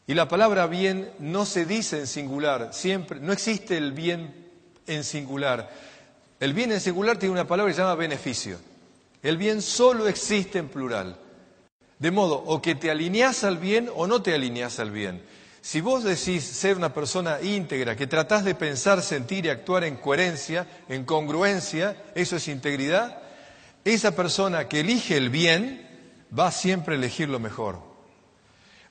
Y 0.06 0.14
la 0.14 0.28
palabra 0.28 0.66
bien 0.66 1.10
no 1.18 1.44
se 1.44 1.66
dice 1.66 1.98
en 1.98 2.06
singular, 2.06 2.70
siempre, 2.72 3.20
no 3.20 3.32
existe 3.32 3.76
el 3.76 3.92
bien 3.92 4.48
en 4.86 5.04
singular. 5.04 5.70
El 6.40 6.54
bien 6.54 6.72
en 6.72 6.80
singular 6.80 7.18
tiene 7.18 7.32
una 7.32 7.46
palabra 7.46 7.70
que 7.70 7.74
se 7.74 7.82
llama 7.82 7.96
beneficio. 7.96 8.58
El 9.22 9.36
bien 9.36 9.60
solo 9.60 10.06
existe 10.06 10.58
en 10.58 10.68
plural. 10.68 11.18
De 11.98 12.12
modo, 12.12 12.36
o 12.36 12.62
que 12.62 12.76
te 12.76 12.92
alineas 12.92 13.42
al 13.42 13.58
bien 13.58 13.90
o 13.94 14.06
no 14.06 14.22
te 14.22 14.34
alineas 14.34 14.78
al 14.78 14.92
bien. 14.92 15.20
Si 15.68 15.82
vos 15.82 16.02
decís 16.02 16.44
ser 16.44 16.78
una 16.78 16.94
persona 16.94 17.42
íntegra, 17.42 17.94
que 17.94 18.06
tratás 18.06 18.42
de 18.42 18.54
pensar, 18.54 19.02
sentir 19.02 19.44
y 19.44 19.50
actuar 19.50 19.84
en 19.84 19.96
coherencia, 19.96 20.66
en 20.88 21.04
congruencia, 21.04 22.04
eso 22.14 22.36
es 22.36 22.48
integridad, 22.48 23.20
esa 23.84 24.16
persona 24.16 24.66
que 24.66 24.80
elige 24.80 25.18
el 25.18 25.28
bien 25.28 25.86
va 26.36 26.50
siempre 26.52 26.94
a 26.94 26.96
elegir 26.96 27.28
lo 27.28 27.38
mejor. 27.38 27.80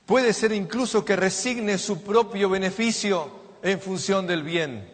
Puede 0.06 0.32
ser 0.32 0.52
incluso 0.52 1.04
que 1.04 1.16
resigne 1.16 1.78
su 1.78 2.00
propio 2.04 2.48
beneficio 2.48 3.28
en 3.60 3.80
función 3.80 4.28
del 4.28 4.44
bien. 4.44 4.88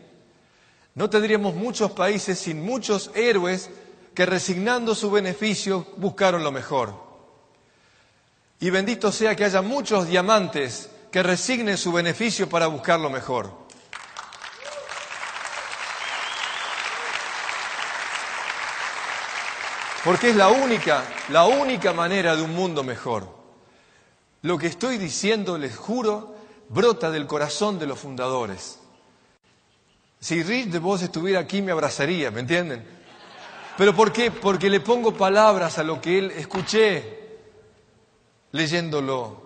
No 0.94 1.10
tendríamos 1.10 1.54
muchos 1.54 1.90
países 1.90 2.38
sin 2.38 2.64
muchos 2.64 3.10
héroes 3.14 3.68
que 4.14 4.24
resignando 4.24 4.94
su 4.94 5.10
beneficio 5.10 5.86
buscaron 5.98 6.44
lo 6.44 6.50
mejor. 6.50 6.94
Y 8.58 8.70
bendito 8.70 9.12
sea 9.12 9.36
que 9.36 9.44
haya 9.44 9.60
muchos 9.60 10.08
diamantes 10.08 10.88
que 11.14 11.22
resignen 11.22 11.78
su 11.78 11.92
beneficio 11.92 12.48
para 12.48 12.66
buscar 12.66 12.98
lo 12.98 13.08
mejor. 13.08 13.48
Porque 20.04 20.30
es 20.30 20.34
la 20.34 20.48
única, 20.48 21.04
la 21.28 21.44
única 21.44 21.92
manera 21.92 22.34
de 22.34 22.42
un 22.42 22.52
mundo 22.52 22.82
mejor. 22.82 23.28
Lo 24.42 24.58
que 24.58 24.66
estoy 24.66 24.98
diciendo, 24.98 25.56
les 25.56 25.76
juro, 25.76 26.34
brota 26.68 27.12
del 27.12 27.28
corazón 27.28 27.78
de 27.78 27.86
los 27.86 28.00
fundadores. 28.00 28.80
Si 30.18 30.42
Rich 30.42 30.66
de 30.66 30.80
vos 30.80 31.00
estuviera 31.00 31.38
aquí 31.38 31.62
me 31.62 31.70
abrazaría, 31.70 32.32
¿me 32.32 32.40
entienden? 32.40 32.84
¿Pero 33.78 33.94
por 33.94 34.12
qué? 34.12 34.32
Porque 34.32 34.68
le 34.68 34.80
pongo 34.80 35.14
palabras 35.14 35.78
a 35.78 35.84
lo 35.84 36.00
que 36.00 36.18
él 36.18 36.32
escuché 36.32 37.38
leyéndolo. 38.50 39.43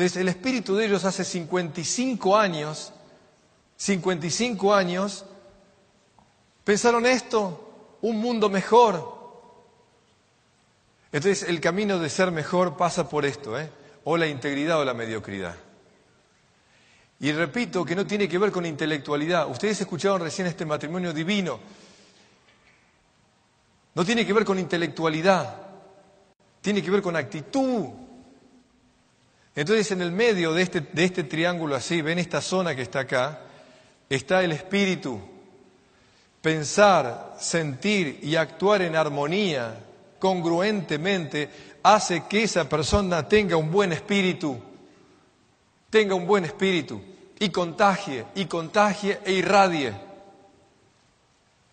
Entonces, 0.00 0.22
el 0.22 0.28
espíritu 0.28 0.76
de 0.76 0.86
ellos 0.86 1.04
hace 1.04 1.24
55 1.24 2.34
años, 2.34 2.90
55 3.76 4.72
años, 4.72 5.26
pensaron 6.64 7.04
esto, 7.04 7.98
un 8.00 8.16
mundo 8.16 8.48
mejor. 8.48 9.44
Entonces, 11.12 11.46
el 11.46 11.60
camino 11.60 11.98
de 11.98 12.08
ser 12.08 12.30
mejor 12.30 12.78
pasa 12.78 13.10
por 13.10 13.26
esto, 13.26 13.60
¿eh? 13.60 13.68
o 14.04 14.16
la 14.16 14.26
integridad 14.26 14.80
o 14.80 14.86
la 14.86 14.94
mediocridad. 14.94 15.54
Y 17.18 17.32
repito 17.32 17.84
que 17.84 17.94
no 17.94 18.06
tiene 18.06 18.26
que 18.26 18.38
ver 18.38 18.50
con 18.50 18.64
intelectualidad. 18.64 19.50
Ustedes 19.50 19.82
escucharon 19.82 20.22
recién 20.22 20.46
este 20.46 20.64
matrimonio 20.64 21.12
divino. 21.12 21.60
No 23.94 24.02
tiene 24.02 24.24
que 24.24 24.32
ver 24.32 24.46
con 24.46 24.58
intelectualidad, 24.58 25.56
tiene 26.62 26.82
que 26.82 26.90
ver 26.90 27.02
con 27.02 27.16
actitud. 27.16 27.99
Entonces 29.54 29.90
en 29.90 30.02
el 30.02 30.12
medio 30.12 30.52
de 30.52 30.62
este, 30.62 30.80
de 30.80 31.04
este 31.04 31.24
triángulo 31.24 31.74
así, 31.74 32.02
ven 32.02 32.18
esta 32.18 32.40
zona 32.40 32.74
que 32.74 32.82
está 32.82 33.00
acá, 33.00 33.40
está 34.08 34.42
el 34.42 34.52
espíritu. 34.52 35.20
Pensar, 36.40 37.36
sentir 37.38 38.20
y 38.22 38.36
actuar 38.36 38.82
en 38.82 38.96
armonía, 38.96 39.78
congruentemente, 40.18 41.50
hace 41.82 42.24
que 42.24 42.44
esa 42.44 42.68
persona 42.68 43.26
tenga 43.28 43.56
un 43.56 43.70
buen 43.70 43.92
espíritu, 43.92 44.58
tenga 45.90 46.14
un 46.14 46.26
buen 46.26 46.44
espíritu 46.44 47.00
y 47.38 47.50
contagie, 47.50 48.26
y 48.34 48.46
contagie 48.46 49.18
e 49.24 49.32
irradie. 49.32 49.92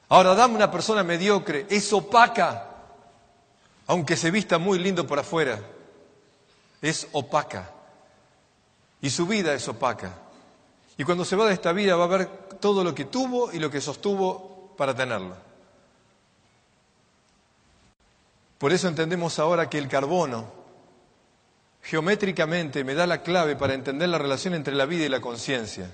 Ahora, 0.09 0.33
dame 0.33 0.55
una 0.55 0.71
persona 0.71 1.03
mediocre, 1.03 1.65
es 1.69 1.91
opaca, 1.93 2.65
aunque 3.85 4.15
se 4.15 4.31
vista 4.31 4.57
muy 4.57 4.79
lindo 4.79 5.05
por 5.05 5.19
afuera, 5.19 5.59
es 6.81 7.07
opaca. 7.11 7.71
Y 9.01 9.09
su 9.09 9.27
vida 9.27 9.53
es 9.53 9.67
opaca. 9.67 10.13
Y 10.97 11.03
cuando 11.03 11.23
se 11.25 11.35
va 11.35 11.45
de 11.45 11.53
esta 11.53 11.71
vida 11.71 11.95
va 11.95 12.05
a 12.05 12.07
ver 12.07 12.27
todo 12.59 12.83
lo 12.83 12.95
que 12.95 13.05
tuvo 13.05 13.51
y 13.51 13.59
lo 13.59 13.69
que 13.69 13.81
sostuvo 13.81 14.73
para 14.77 14.95
tenerlo. 14.95 15.35
Por 18.57 18.73
eso 18.73 18.87
entendemos 18.87 19.37
ahora 19.37 19.69
que 19.69 19.77
el 19.77 19.87
carbono 19.87 20.51
geométricamente 21.83 22.83
me 22.83 22.95
da 22.95 23.05
la 23.05 23.21
clave 23.21 23.55
para 23.55 23.73
entender 23.73 24.09
la 24.09 24.17
relación 24.17 24.55
entre 24.55 24.73
la 24.73 24.85
vida 24.85 25.05
y 25.05 25.09
la 25.09 25.21
conciencia. 25.21 25.89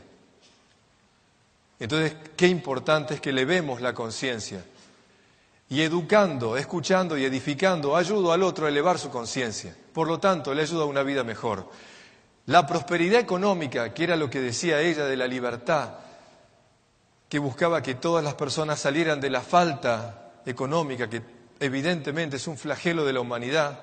Entonces, 1.80 2.16
qué 2.38 2.48
importante 2.48 3.16
es 3.16 3.22
que 3.22 3.34
le 3.34 3.46
vemos 3.46 3.82
la 3.82 3.94
conciencia. 3.94 4.64
Y 5.70 5.82
educando, 5.82 6.58
escuchando 6.58 7.18
y 7.18 7.26
edificando, 7.26 7.96
ayudo 7.96 8.32
al 8.32 8.44
otro 8.44 8.66
a 8.66 8.70
elevar 8.70 9.00
su 9.00 9.10
conciencia. 9.10 9.76
Por 9.94 10.08
lo 10.08 10.20
tanto, 10.20 10.54
le 10.54 10.62
ayuda 10.62 10.84
a 10.84 10.88
una 10.88 11.04
vida 11.04 11.24
mejor. 11.24 11.70
La 12.46 12.68
prosperidad 12.68 13.20
económica, 13.20 13.94
que 13.94 14.04
era 14.04 14.16
lo 14.16 14.30
que 14.30 14.42
decía 14.42 14.82
ella 14.82 15.06
de 15.06 15.18
la 15.18 15.28
libertad, 15.28 15.96
que 17.30 17.40
buscaba 17.40 17.82
que 17.82 17.96
todas 17.96 18.24
las 18.24 18.36
personas 18.36 18.80
salieran 18.80 19.20
de 19.20 19.30
la 19.30 19.42
falta 19.42 20.24
económica 20.46 21.10
que 21.10 21.22
evidentemente 21.60 22.36
es 22.36 22.48
un 22.48 22.58
flagelo 22.58 23.06
de 23.06 23.14
la 23.14 23.22
humanidad, 23.22 23.80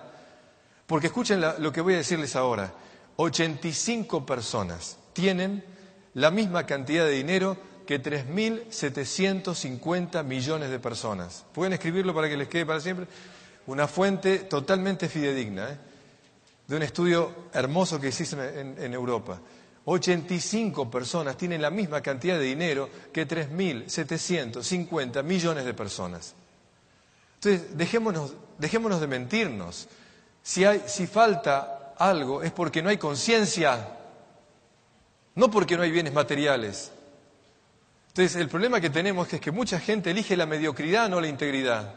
porque 0.87 1.07
escuchen 1.07 1.41
lo 1.41 1.73
que 1.73 1.81
voy 1.81 1.95
a 1.95 1.99
decirles 1.99 2.37
ahora, 2.37 2.73
85 3.17 4.27
personas 4.27 4.99
tienen 5.13 5.65
la 6.15 6.31
misma 6.31 6.67
cantidad 6.67 7.05
de 7.05 7.13
dinero 7.13 7.57
que 7.91 8.01
3.750 8.01 10.23
millones 10.23 10.71
de 10.71 10.79
personas. 10.79 11.45
¿Pueden 11.53 11.73
escribirlo 11.73 12.15
para 12.15 12.29
que 12.29 12.37
les 12.37 12.47
quede 12.47 12.65
para 12.65 12.79
siempre? 12.79 13.09
Una 13.67 13.89
fuente 13.89 14.39
totalmente 14.39 15.09
fidedigna, 15.09 15.71
¿eh? 15.71 15.79
de 16.69 16.77
un 16.77 16.85
estudio 16.85 17.49
hermoso 17.53 18.01
que 18.01 18.11
hicieron 18.11 18.79
en, 18.79 18.95
Europa. 18.95 19.41
85 19.87 20.89
personas 20.89 21.37
tienen 21.37 21.61
la 21.61 21.71
misma 21.71 22.01
cantidad 22.01 22.39
de 22.39 22.45
dinero 22.45 22.89
que 23.13 23.27
3.750 23.27 25.25
millones 25.25 25.65
de 25.65 25.75
personas. 25.75 26.37
Entonces, 27.43 27.77
dejémonos, 27.77 28.35
dejémonos 28.57 29.01
de 29.01 29.09
mentirnos. 29.09 29.89
Si, 30.45 30.65
hay, 30.65 30.85
si 30.87 31.09
falta 31.09 31.93
algo 31.99 32.41
es 32.41 32.53
porque 32.53 32.83
no 32.83 32.91
hay 32.91 32.99
conciencia, 32.99 33.97
no 35.35 35.51
porque 35.51 35.77
no 35.77 35.83
hay 35.83 35.91
bienes 35.91 36.13
materiales. 36.13 36.93
Entonces, 38.11 38.37
el 38.37 38.49
problema 38.49 38.81
que 38.81 38.91
tenemos 38.91 39.33
es 39.33 39.41
que 39.41 39.53
mucha 39.53 39.79
gente 39.79 40.11
elige 40.11 40.37
la 40.37 40.45
mediocridad, 40.45 41.09
no 41.09 41.21
la 41.21 41.29
integridad. 41.29 41.95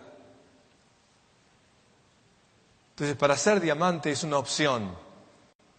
Entonces, 2.91 3.17
para 3.17 3.35
ser 3.35 3.59
diamante 3.59 4.11
es 4.11 4.23
una 4.23 4.37
opción. 4.37 4.95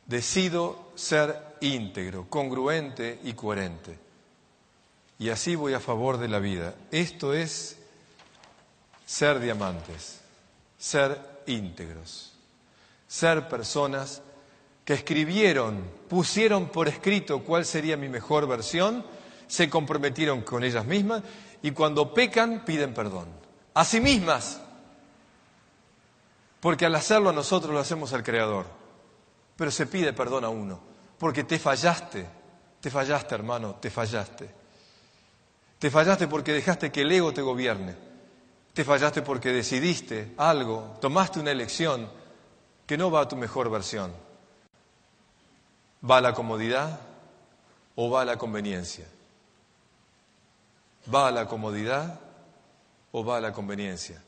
Decido 0.06 0.90
ser 0.96 1.56
íntegro, 1.60 2.26
congruente 2.28 3.20
y 3.22 3.34
coherente. 3.34 3.96
Y 5.20 5.28
así 5.28 5.54
voy 5.54 5.74
a 5.74 5.80
favor 5.80 6.18
de 6.18 6.26
la 6.26 6.40
vida. 6.40 6.74
Esto 6.90 7.32
es 7.32 7.78
ser 9.06 9.38
diamantes, 9.38 10.20
ser 10.76 11.20
íntegros, 11.46 12.32
ser 13.06 13.48
personas 13.48 14.20
que 14.84 14.94
escribieron, 14.94 15.84
pusieron 16.08 16.66
por 16.68 16.88
escrito 16.88 17.44
cuál 17.44 17.64
sería 17.64 17.96
mi 17.96 18.08
mejor 18.08 18.48
versión, 18.48 19.04
se 19.46 19.68
comprometieron 19.70 20.42
con 20.42 20.64
ellas 20.64 20.84
mismas 20.84 21.22
y 21.62 21.70
cuando 21.70 22.12
pecan 22.12 22.64
piden 22.64 22.94
perdón. 22.94 23.26
A 23.74 23.84
sí 23.84 24.00
mismas. 24.00 24.60
Porque 26.60 26.86
al 26.86 26.94
hacerlo 26.94 27.32
nosotros 27.32 27.72
lo 27.72 27.80
hacemos 27.80 28.12
al 28.12 28.22
Creador. 28.22 28.66
Pero 29.56 29.70
se 29.70 29.86
pide 29.86 30.12
perdón 30.12 30.44
a 30.44 30.48
uno. 30.48 30.80
Porque 31.18 31.44
te 31.44 31.58
fallaste. 31.58 32.26
Te 32.80 32.90
fallaste, 32.90 33.34
hermano, 33.34 33.76
te 33.76 33.90
fallaste. 33.90 34.50
Te 35.78 35.90
fallaste 35.90 36.28
porque 36.28 36.52
dejaste 36.52 36.90
que 36.90 37.02
el 37.02 37.12
ego 37.12 37.32
te 37.32 37.42
gobierne. 37.42 37.94
Te 38.74 38.84
fallaste 38.84 39.22
porque 39.22 39.52
decidiste 39.52 40.34
algo, 40.36 40.96
tomaste 41.00 41.38
una 41.38 41.52
elección 41.52 42.10
que 42.86 42.98
no 42.98 43.10
va 43.10 43.20
a 43.20 43.28
tu 43.28 43.36
mejor 43.36 43.70
versión. 43.70 44.12
¿Va 46.08 46.18
a 46.18 46.20
la 46.20 46.34
comodidad 46.34 47.00
o 47.94 48.10
va 48.10 48.22
a 48.22 48.24
la 48.24 48.36
conveniencia? 48.36 49.06
¿Va 51.12 51.28
a 51.28 51.30
la 51.30 51.46
comodidad 51.46 52.20
o 53.12 53.24
va 53.24 53.36
a 53.36 53.40
la 53.40 53.52
conveniencia? 53.52 54.22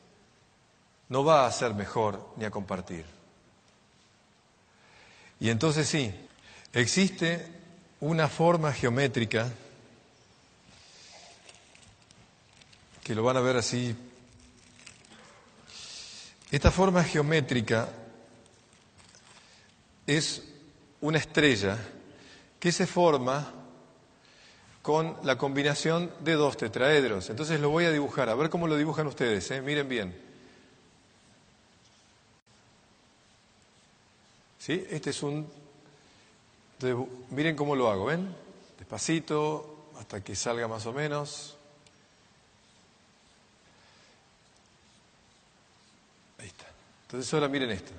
No 1.09 1.23
va 1.23 1.45
a 1.45 1.51
ser 1.51 1.73
mejor 1.73 2.33
ni 2.37 2.45
a 2.45 2.51
compartir. 2.51 3.05
Y 5.39 5.49
entonces 5.49 5.87
sí, 5.87 6.13
existe 6.73 7.47
una 7.99 8.27
forma 8.27 8.73
geométrica 8.73 9.51
que 13.03 13.15
lo 13.15 13.23
van 13.23 13.37
a 13.37 13.41
ver 13.41 13.57
así. 13.57 13.95
Esta 16.51 16.71
forma 16.71 17.03
geométrica 17.03 17.89
es 20.05 20.43
una 21.01 21.17
estrella 21.17 21.77
que 22.59 22.71
se 22.71 22.87
forma 22.87 23.53
con 24.87 25.17
la 25.23 25.37
combinación 25.37 26.09
de 26.21 26.35
dos 26.35 26.55
tetraedros. 26.55 27.29
Entonces 27.29 27.59
lo 27.59 27.69
voy 27.69 27.83
a 27.83 27.91
dibujar, 27.91 28.29
a 28.29 28.35
ver 28.35 28.49
cómo 28.49 28.67
lo 28.67 28.77
dibujan 28.77 29.05
ustedes, 29.05 29.51
¿eh? 29.51 29.61
miren 29.61 29.89
bien. 29.89 30.17
¿Sí? 34.57 34.87
Este 34.89 35.09
es 35.09 35.21
un... 35.23 35.45
Miren 37.31 37.57
cómo 37.57 37.75
lo 37.75 37.91
hago, 37.91 38.05
¿ven? 38.05 38.33
Despacito, 38.79 39.89
hasta 39.99 40.23
que 40.23 40.37
salga 40.37 40.69
más 40.69 40.85
o 40.85 40.93
menos. 40.93 41.57
Ahí 46.39 46.47
está. 46.47 46.65
Entonces 47.07 47.33
ahora 47.33 47.49
miren 47.49 47.71
esto. 47.71 47.91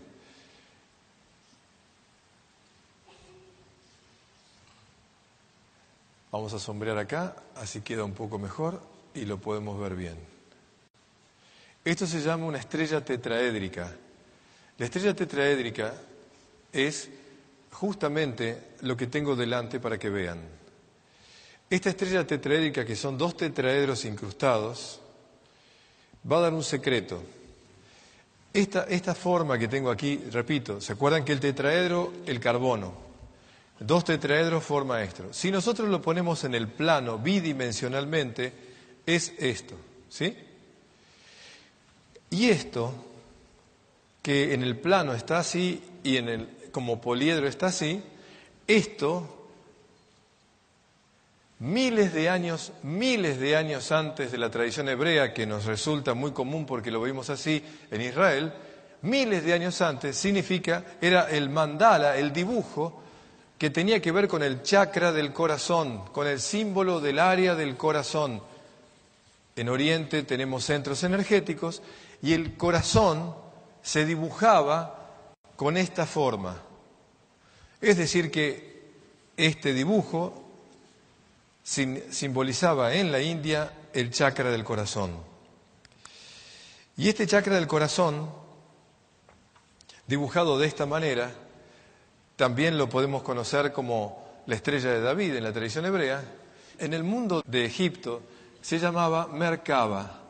Vamos 6.30 6.52
a 6.52 6.58
sombrear 6.58 6.98
acá, 6.98 7.36
así 7.56 7.80
queda 7.80 8.04
un 8.04 8.12
poco 8.12 8.38
mejor 8.38 8.82
y 9.14 9.24
lo 9.24 9.38
podemos 9.38 9.80
ver 9.80 9.94
bien. 9.94 10.16
Esto 11.84 12.06
se 12.06 12.20
llama 12.20 12.44
una 12.44 12.58
estrella 12.58 13.02
tetraédrica. 13.02 13.90
La 14.76 14.84
estrella 14.84 15.14
tetraédrica 15.14 15.94
es 16.70 17.08
justamente 17.72 18.74
lo 18.82 18.94
que 18.94 19.06
tengo 19.06 19.34
delante 19.34 19.80
para 19.80 19.98
que 19.98 20.10
vean. 20.10 20.38
Esta 21.70 21.90
estrella 21.90 22.26
tetraédrica, 22.26 22.84
que 22.84 22.96
son 22.96 23.16
dos 23.16 23.36
tetraedros 23.36 24.04
incrustados, 24.04 25.00
va 26.30 26.38
a 26.38 26.40
dar 26.42 26.52
un 26.52 26.64
secreto. 26.64 27.22
Esta, 28.52 28.84
esta 28.84 29.14
forma 29.14 29.58
que 29.58 29.68
tengo 29.68 29.90
aquí, 29.90 30.18
repito, 30.30 30.80
¿se 30.80 30.92
acuerdan 30.92 31.24
que 31.24 31.32
el 31.32 31.40
tetraedro, 31.40 32.12
el 32.26 32.38
carbono, 32.38 33.07
Dos 33.80 34.04
tetraedros 34.04 34.64
forma 34.64 35.02
esto. 35.02 35.32
Si 35.32 35.50
nosotros 35.50 35.88
lo 35.88 36.02
ponemos 36.02 36.42
en 36.44 36.54
el 36.54 36.66
plano 36.68 37.18
bidimensionalmente, 37.18 38.52
es 39.06 39.32
esto, 39.38 39.76
¿sí? 40.08 40.36
Y 42.30 42.48
esto, 42.48 42.92
que 44.20 44.52
en 44.52 44.62
el 44.62 44.76
plano 44.76 45.14
está 45.14 45.38
así 45.38 45.82
y 46.02 46.16
en 46.16 46.28
el, 46.28 46.48
como 46.72 47.00
poliedro 47.00 47.46
está 47.46 47.66
así, 47.66 48.02
esto, 48.66 49.48
miles 51.60 52.12
de 52.12 52.28
años, 52.28 52.72
miles 52.82 53.38
de 53.38 53.56
años 53.56 53.92
antes 53.92 54.32
de 54.32 54.38
la 54.38 54.50
tradición 54.50 54.88
hebrea, 54.88 55.32
que 55.32 55.46
nos 55.46 55.64
resulta 55.64 56.14
muy 56.14 56.32
común 56.32 56.66
porque 56.66 56.90
lo 56.90 57.00
vimos 57.00 57.30
así 57.30 57.62
en 57.92 58.00
Israel, 58.02 58.52
miles 59.02 59.44
de 59.44 59.54
años 59.54 59.80
antes 59.80 60.16
significa, 60.16 60.84
era 61.00 61.30
el 61.30 61.48
mandala, 61.48 62.16
el 62.16 62.32
dibujo 62.32 63.04
que 63.58 63.70
tenía 63.70 64.00
que 64.00 64.12
ver 64.12 64.28
con 64.28 64.42
el 64.44 64.62
chakra 64.62 65.10
del 65.10 65.32
corazón, 65.32 66.04
con 66.12 66.28
el 66.28 66.40
símbolo 66.40 67.00
del 67.00 67.18
área 67.18 67.56
del 67.56 67.76
corazón. 67.76 68.40
En 69.56 69.68
Oriente 69.68 70.22
tenemos 70.22 70.64
centros 70.64 71.02
energéticos 71.02 71.82
y 72.22 72.34
el 72.34 72.56
corazón 72.56 73.34
se 73.82 74.06
dibujaba 74.06 75.34
con 75.56 75.76
esta 75.76 76.06
forma. 76.06 76.62
Es 77.80 77.96
decir, 77.96 78.30
que 78.30 78.92
este 79.36 79.72
dibujo 79.72 80.44
simbolizaba 81.64 82.94
en 82.94 83.10
la 83.10 83.20
India 83.20 83.72
el 83.92 84.10
chakra 84.10 84.50
del 84.50 84.62
corazón. 84.62 85.16
Y 86.96 87.08
este 87.08 87.26
chakra 87.26 87.56
del 87.56 87.66
corazón, 87.66 88.30
dibujado 90.06 90.58
de 90.58 90.66
esta 90.66 90.86
manera, 90.86 91.32
también 92.38 92.78
lo 92.78 92.88
podemos 92.88 93.24
conocer 93.24 93.72
como 93.72 94.24
la 94.46 94.54
estrella 94.54 94.92
de 94.92 95.00
David 95.00 95.34
en 95.34 95.42
la 95.42 95.52
tradición 95.52 95.84
hebrea. 95.86 96.22
En 96.78 96.94
el 96.94 97.02
mundo 97.02 97.42
de 97.44 97.64
Egipto 97.64 98.22
se 98.60 98.78
llamaba 98.78 99.26
Merkaba, 99.26 100.20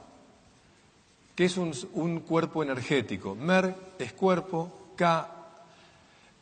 que 1.37 1.45
es 1.45 1.59
un, 1.59 2.21
cuerpo 2.21 2.63
energético. 2.63 3.35
Mer 3.35 3.75
es 3.99 4.15
cuerpo, 4.15 4.93
Ka 4.97 5.35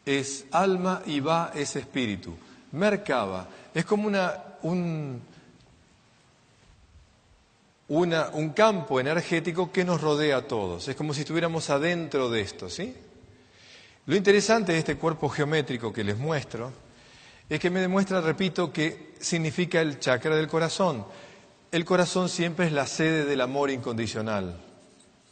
es 0.05 0.47
alma 0.53 1.03
y 1.05 1.19
Ba 1.19 1.51
es 1.53 1.75
espíritu. 1.75 2.37
Merkaba 2.71 3.49
es 3.75 3.85
como 3.85 4.07
una, 4.07 4.35
un, 4.63 5.21
un 7.89 8.51
campo 8.51 9.01
energético 9.01 9.73
que 9.73 9.85
nos 9.85 10.01
rodea 10.01 10.37
a 10.37 10.43
todos. 10.43 10.87
Es 10.87 10.95
como 10.95 11.13
si 11.13 11.23
estuviéramos 11.23 11.71
adentro 11.71 12.31
de 12.31 12.41
esto, 12.43 12.71
¿sí? 12.71 12.95
Lo 14.07 14.15
interesante 14.15 14.73
de 14.73 14.79
este 14.79 14.97
cuerpo 14.97 15.29
geométrico 15.29 15.93
que 15.93 16.05
les 16.05 16.17
muestro 16.17 16.73
es 17.49 17.59
que 17.59 17.71
me 17.71 17.81
demuestra, 17.81 18.21
repito, 18.21 18.73
que 18.73 19.15
significa 19.19 19.81
el 19.81 19.99
chakra 19.99 20.37
del 20.37 20.47
corazón. 20.47 21.05
El 21.73 21.85
corazón 21.85 22.29
siempre 22.29 22.67
es 22.67 22.73
la 22.73 22.87
sede 22.87 23.25
del 23.25 23.41
amor 23.41 23.69
incondicional, 23.69 24.61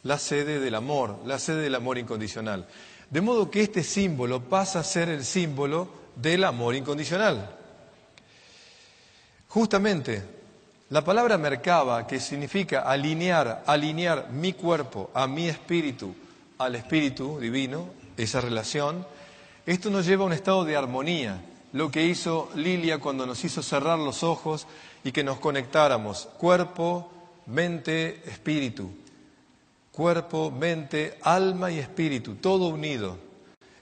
la 0.03 0.17
sede 0.17 0.59
del 0.59 0.75
amor, 0.75 1.19
la 1.25 1.39
sede 1.39 1.61
del 1.61 1.75
amor 1.75 1.97
incondicional. 1.97 2.67
De 3.09 3.21
modo 3.21 3.49
que 3.49 3.61
este 3.61 3.81
símbolo 3.81 4.41
pasa 4.41 4.79
a 4.79 4.83
ser 4.83 5.07
el 5.07 5.23
símbolo 5.23 5.87
del 6.17 6.43
amor 6.43 6.75
incondicional. 6.75 7.55
Justamente, 9.47 10.21
la 10.89 11.01
palabra 11.01 11.37
mercaba, 11.37 12.05
que 12.05 12.19
significa 12.19 12.81
alinear, 12.81 13.63
alinear 13.65 14.31
mi 14.31 14.51
cuerpo 14.51 15.11
a 15.13 15.27
mi 15.27 15.47
espíritu, 15.47 16.13
al 16.57 16.75
espíritu 16.75 17.39
divino, 17.39 17.94
esa 18.17 18.41
relación, 18.41 19.05
esto 19.65 19.89
nos 19.89 20.05
lleva 20.05 20.23
a 20.23 20.27
un 20.27 20.33
estado 20.33 20.63
de 20.63 20.75
armonía, 20.75 21.43
lo 21.73 21.91
que 21.91 22.05
hizo 22.05 22.49
Lilia 22.55 22.99
cuando 22.99 23.25
nos 23.25 23.43
hizo 23.43 23.61
cerrar 23.61 23.99
los 23.99 24.23
ojos 24.23 24.67
y 25.03 25.11
que 25.11 25.23
nos 25.23 25.39
conectáramos 25.39 26.27
cuerpo, 26.37 27.11
mente, 27.47 28.21
espíritu. 28.27 28.89
Cuerpo, 29.91 30.51
mente, 30.51 31.17
alma 31.21 31.71
y 31.71 31.79
espíritu, 31.79 32.35
todo 32.35 32.67
unido. 32.67 33.17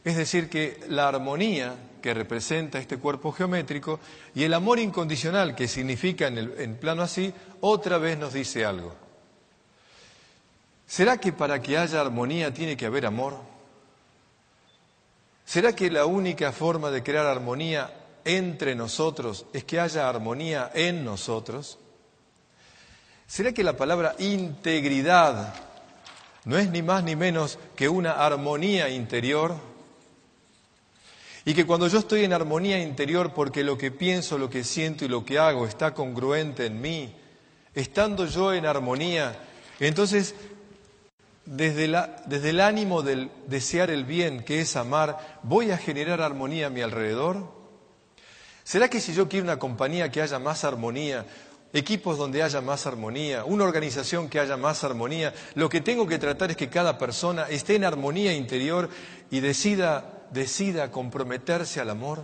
Es 0.03 0.15
decir, 0.15 0.49
que 0.49 0.79
la 0.89 1.07
armonía 1.07 1.75
que 2.01 2.13
representa 2.13 2.79
este 2.79 2.97
cuerpo 2.97 3.31
geométrico 3.31 3.99
y 4.35 4.43
el 4.43 4.53
amor 4.53 4.79
incondicional 4.79 5.55
que 5.55 5.67
significa 5.67 6.27
en 6.27 6.37
el 6.37 6.53
en 6.59 6.75
plano 6.75 7.01
así, 7.01 7.33
otra 7.61 7.97
vez 7.97 8.17
nos 8.17 8.33
dice 8.33 8.65
algo. 8.65 8.93
¿Será 10.85 11.17
que 11.17 11.31
para 11.31 11.61
que 11.61 11.77
haya 11.77 12.01
armonía 12.01 12.53
tiene 12.53 12.75
que 12.75 12.85
haber 12.85 13.05
amor? 13.05 13.52
¿Será 15.45 15.75
que 15.75 15.91
la 15.91 16.05
única 16.05 16.51
forma 16.51 16.89
de 16.89 17.03
crear 17.03 17.25
armonía 17.25 17.93
entre 18.25 18.75
nosotros 18.75 19.45
es 19.53 19.63
que 19.63 19.79
haya 19.79 20.07
armonía 20.07 20.71
en 20.73 21.03
nosotros? 21.03 21.77
¿Será 23.27 23.51
que 23.51 23.63
la 23.63 23.75
palabra 23.75 24.15
integridad 24.19 25.53
no 26.45 26.57
es 26.57 26.69
ni 26.69 26.81
más 26.81 27.03
ni 27.03 27.15
menos 27.15 27.57
que 27.75 27.89
una 27.89 28.13
armonía 28.13 28.89
interior? 28.89 29.55
Y 31.45 31.53
que 31.53 31.65
cuando 31.65 31.87
yo 31.87 31.99
estoy 31.99 32.23
en 32.23 32.31
armonía 32.31 32.81
interior 32.81 33.33
porque 33.33 33.63
lo 33.63 33.77
que 33.77 33.91
pienso, 33.91 34.37
lo 34.37 34.49
que 34.49 34.63
siento 34.63 35.03
y 35.03 35.09
lo 35.09 35.25
que 35.25 35.39
hago 35.39 35.65
está 35.65 35.93
congruente 35.93 36.67
en 36.67 36.79
mí, 36.79 37.13
estando 37.73 38.25
yo 38.25 38.53
en 38.53 38.65
armonía, 38.65 39.37
entonces 39.79 40.35
desde, 41.45 41.85
el 42.49 42.59
ánimo 42.59 43.01
del 43.01 43.29
desear 43.47 43.89
el 43.89 44.05
bien, 44.05 44.43
que 44.43 44.61
es 44.61 44.75
amar, 44.75 45.39
voy 45.43 45.71
a 45.71 45.77
generar 45.77 46.21
armonía 46.21 46.67
a 46.67 46.69
mi 46.69 46.81
alrededor? 46.81 47.51
¿Será 48.63 48.89
que 48.89 49.01
si 49.01 49.13
yo 49.13 49.27
quiero 49.27 49.43
una 49.43 49.59
compañía 49.59 50.09
que 50.09 50.21
haya 50.21 50.39
más 50.39 50.63
armonía, 50.63 51.25
equipos 51.73 52.17
donde 52.17 52.43
haya 52.43 52.61
más 52.61 52.85
armonía, 52.85 53.43
una 53.43 53.65
organización 53.65 54.29
que 54.29 54.39
haya 54.39 54.55
más 54.55 54.83
armonía, 54.83 55.33
lo 55.55 55.67
que 55.69 55.81
tengo 55.81 56.07
que 56.07 56.19
tratar 56.19 56.51
es 56.51 56.57
que 56.57 56.69
cada 56.69 56.97
persona 56.97 57.43
esté 57.49 57.75
en 57.75 57.83
armonía 57.83 58.33
interior 58.33 58.89
y 59.29 59.41
decida, 59.41 60.25
decida 60.31 60.91
comprometerse 60.91 61.81
al 61.81 61.89
amor? 61.89 62.23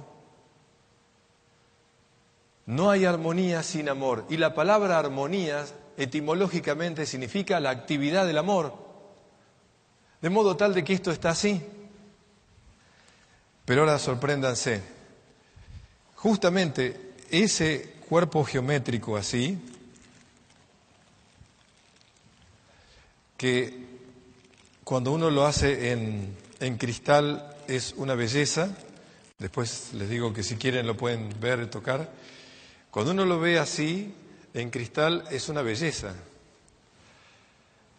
No 2.66 2.92
hay 2.92 3.04
armonía 3.06 3.64
sin 3.64 3.90
amor. 3.90 4.26
Y 4.30 4.38
la 4.38 4.54
palabra 4.54 5.00
armonía 5.00 5.66
etimológicamente 5.98 7.08
significa 7.08 7.60
la 7.60 7.72
actividad 7.72 8.28
del 8.28 8.38
amor. 8.38 8.89
De 10.22 10.30
modo 10.30 10.56
tal 10.58 10.74
de 10.74 10.84
que 10.84 10.94
esto 10.94 11.12
está 11.12 11.30
así. 11.30 11.62
Pero 13.66 13.82
ahora 13.82 14.00
sorpréndanse. 14.00 14.82
Justamente 16.16 17.14
ese 17.30 17.96
cuerpo 18.08 18.44
geométrico 18.44 19.16
así, 19.16 19.58
que 23.38 23.88
cuando 24.84 25.12
uno 25.12 25.30
lo 25.30 25.46
hace 25.46 25.92
en, 25.92 26.36
en 26.60 26.78
cristal 26.78 27.56
es 27.68 27.94
una 27.96 28.16
belleza, 28.16 28.76
después 29.38 29.94
les 29.94 30.10
digo 30.10 30.34
que 30.34 30.44
si 30.44 30.58
quieren 30.58 30.88
lo 30.88 30.98
pueden 30.98 31.34
ver 31.40 31.62
y 31.62 31.68
tocar, 31.68 32.12
cuando 32.92 33.12
uno 33.12 33.26
lo 33.26 33.40
ve 33.40 33.60
así, 33.60 34.14
en 34.54 34.72
cristal, 34.72 35.26
es 35.30 35.48
una 35.48 35.62
belleza. 35.62 36.16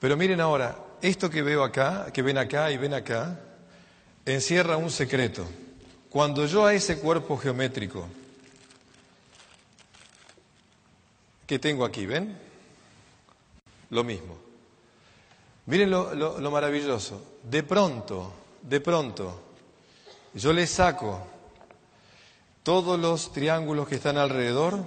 Pero 0.00 0.16
miren 0.16 0.40
ahora, 0.40 0.76
esto 1.02 1.30
que 1.30 1.42
veo 1.42 1.64
acá, 1.64 2.10
que 2.12 2.22
ven 2.22 2.38
acá 2.38 2.70
y 2.70 2.76
ven 2.76 2.94
acá, 2.94 3.40
encierra 4.24 4.76
un 4.76 4.90
secreto. 4.90 5.46
Cuando 6.08 6.46
yo 6.46 6.66
a 6.66 6.74
ese 6.74 6.98
cuerpo 6.98 7.36
geométrico 7.36 8.06
que 11.46 11.58
tengo 11.58 11.84
aquí, 11.84 12.06
¿ven? 12.06 12.36
Lo 13.90 14.04
mismo. 14.04 14.38
Miren 15.66 15.90
lo, 15.90 16.14
lo 16.14 16.50
maravilloso. 16.50 17.38
De 17.42 17.62
pronto, 17.62 18.32
de 18.62 18.80
pronto, 18.80 19.40
yo 20.34 20.52
le 20.52 20.66
saco 20.66 21.26
todos 22.62 22.98
los 22.98 23.32
triángulos 23.32 23.88
que 23.88 23.96
están 23.96 24.16
alrededor, 24.16 24.84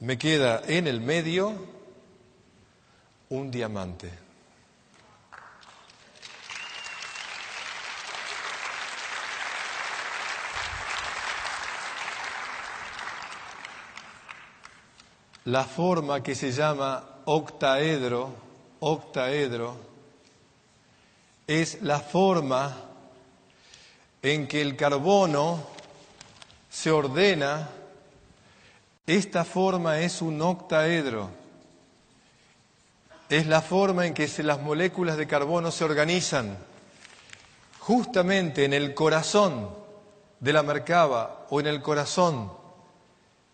me 0.00 0.16
queda 0.16 0.62
en 0.66 0.86
el 0.86 1.00
medio 1.00 1.77
un 3.30 3.50
diamante. 3.50 4.10
La 15.44 15.64
forma 15.64 16.22
que 16.22 16.34
se 16.34 16.52
llama 16.52 17.02
octaedro, 17.24 18.34
octaedro, 18.80 19.76
es 21.46 21.80
la 21.80 22.00
forma 22.00 22.76
en 24.20 24.46
que 24.46 24.60
el 24.60 24.76
carbono 24.76 25.64
se 26.68 26.90
ordena, 26.90 27.68
esta 29.06 29.44
forma 29.44 30.00
es 30.00 30.20
un 30.20 30.42
octaedro. 30.42 31.30
Es 33.28 33.46
la 33.46 33.60
forma 33.60 34.06
en 34.06 34.14
que 34.14 34.28
las 34.42 34.60
moléculas 34.60 35.16
de 35.16 35.26
carbono 35.26 35.70
se 35.70 35.84
organizan. 35.84 36.56
Justamente 37.78 38.64
en 38.64 38.72
el 38.72 38.94
corazón 38.94 39.70
de 40.40 40.52
la 40.52 40.62
mercaba 40.62 41.46
o 41.50 41.60
en 41.60 41.66
el 41.66 41.82
corazón 41.82 42.52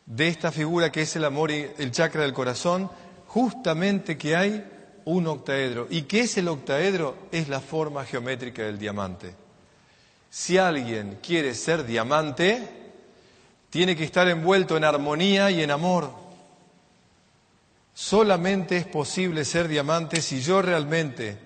de 0.06 0.28
esta 0.28 0.52
figura 0.52 0.92
que 0.92 1.02
es 1.02 1.16
el 1.16 1.24
amor 1.24 1.50
y 1.50 1.70
el 1.78 1.90
chakra 1.90 2.22
del 2.22 2.32
corazón, 2.32 2.90
justamente 3.26 4.18
que 4.18 4.36
hay 4.36 4.64
un 5.04 5.26
octaedro. 5.26 5.86
¿Y 5.90 6.02
qué 6.02 6.20
es 6.20 6.36
el 6.36 6.48
octaedro? 6.48 7.16
Es 7.32 7.48
la 7.48 7.60
forma 7.60 8.04
geométrica 8.04 8.62
del 8.62 8.78
diamante. 8.78 9.34
Si 10.30 10.58
alguien 10.58 11.18
quiere 11.22 11.54
ser 11.54 11.84
diamante, 11.84 12.68
tiene 13.70 13.96
que 13.96 14.04
estar 14.04 14.28
envuelto 14.28 14.76
en 14.76 14.84
armonía 14.84 15.50
y 15.50 15.62
en 15.62 15.70
amor. 15.70 16.23
Solamente 17.94 18.76
es 18.76 18.86
posible 18.86 19.44
ser 19.44 19.68
diamante 19.68 20.20
si 20.20 20.40
yo 20.40 20.60
realmente 20.60 21.38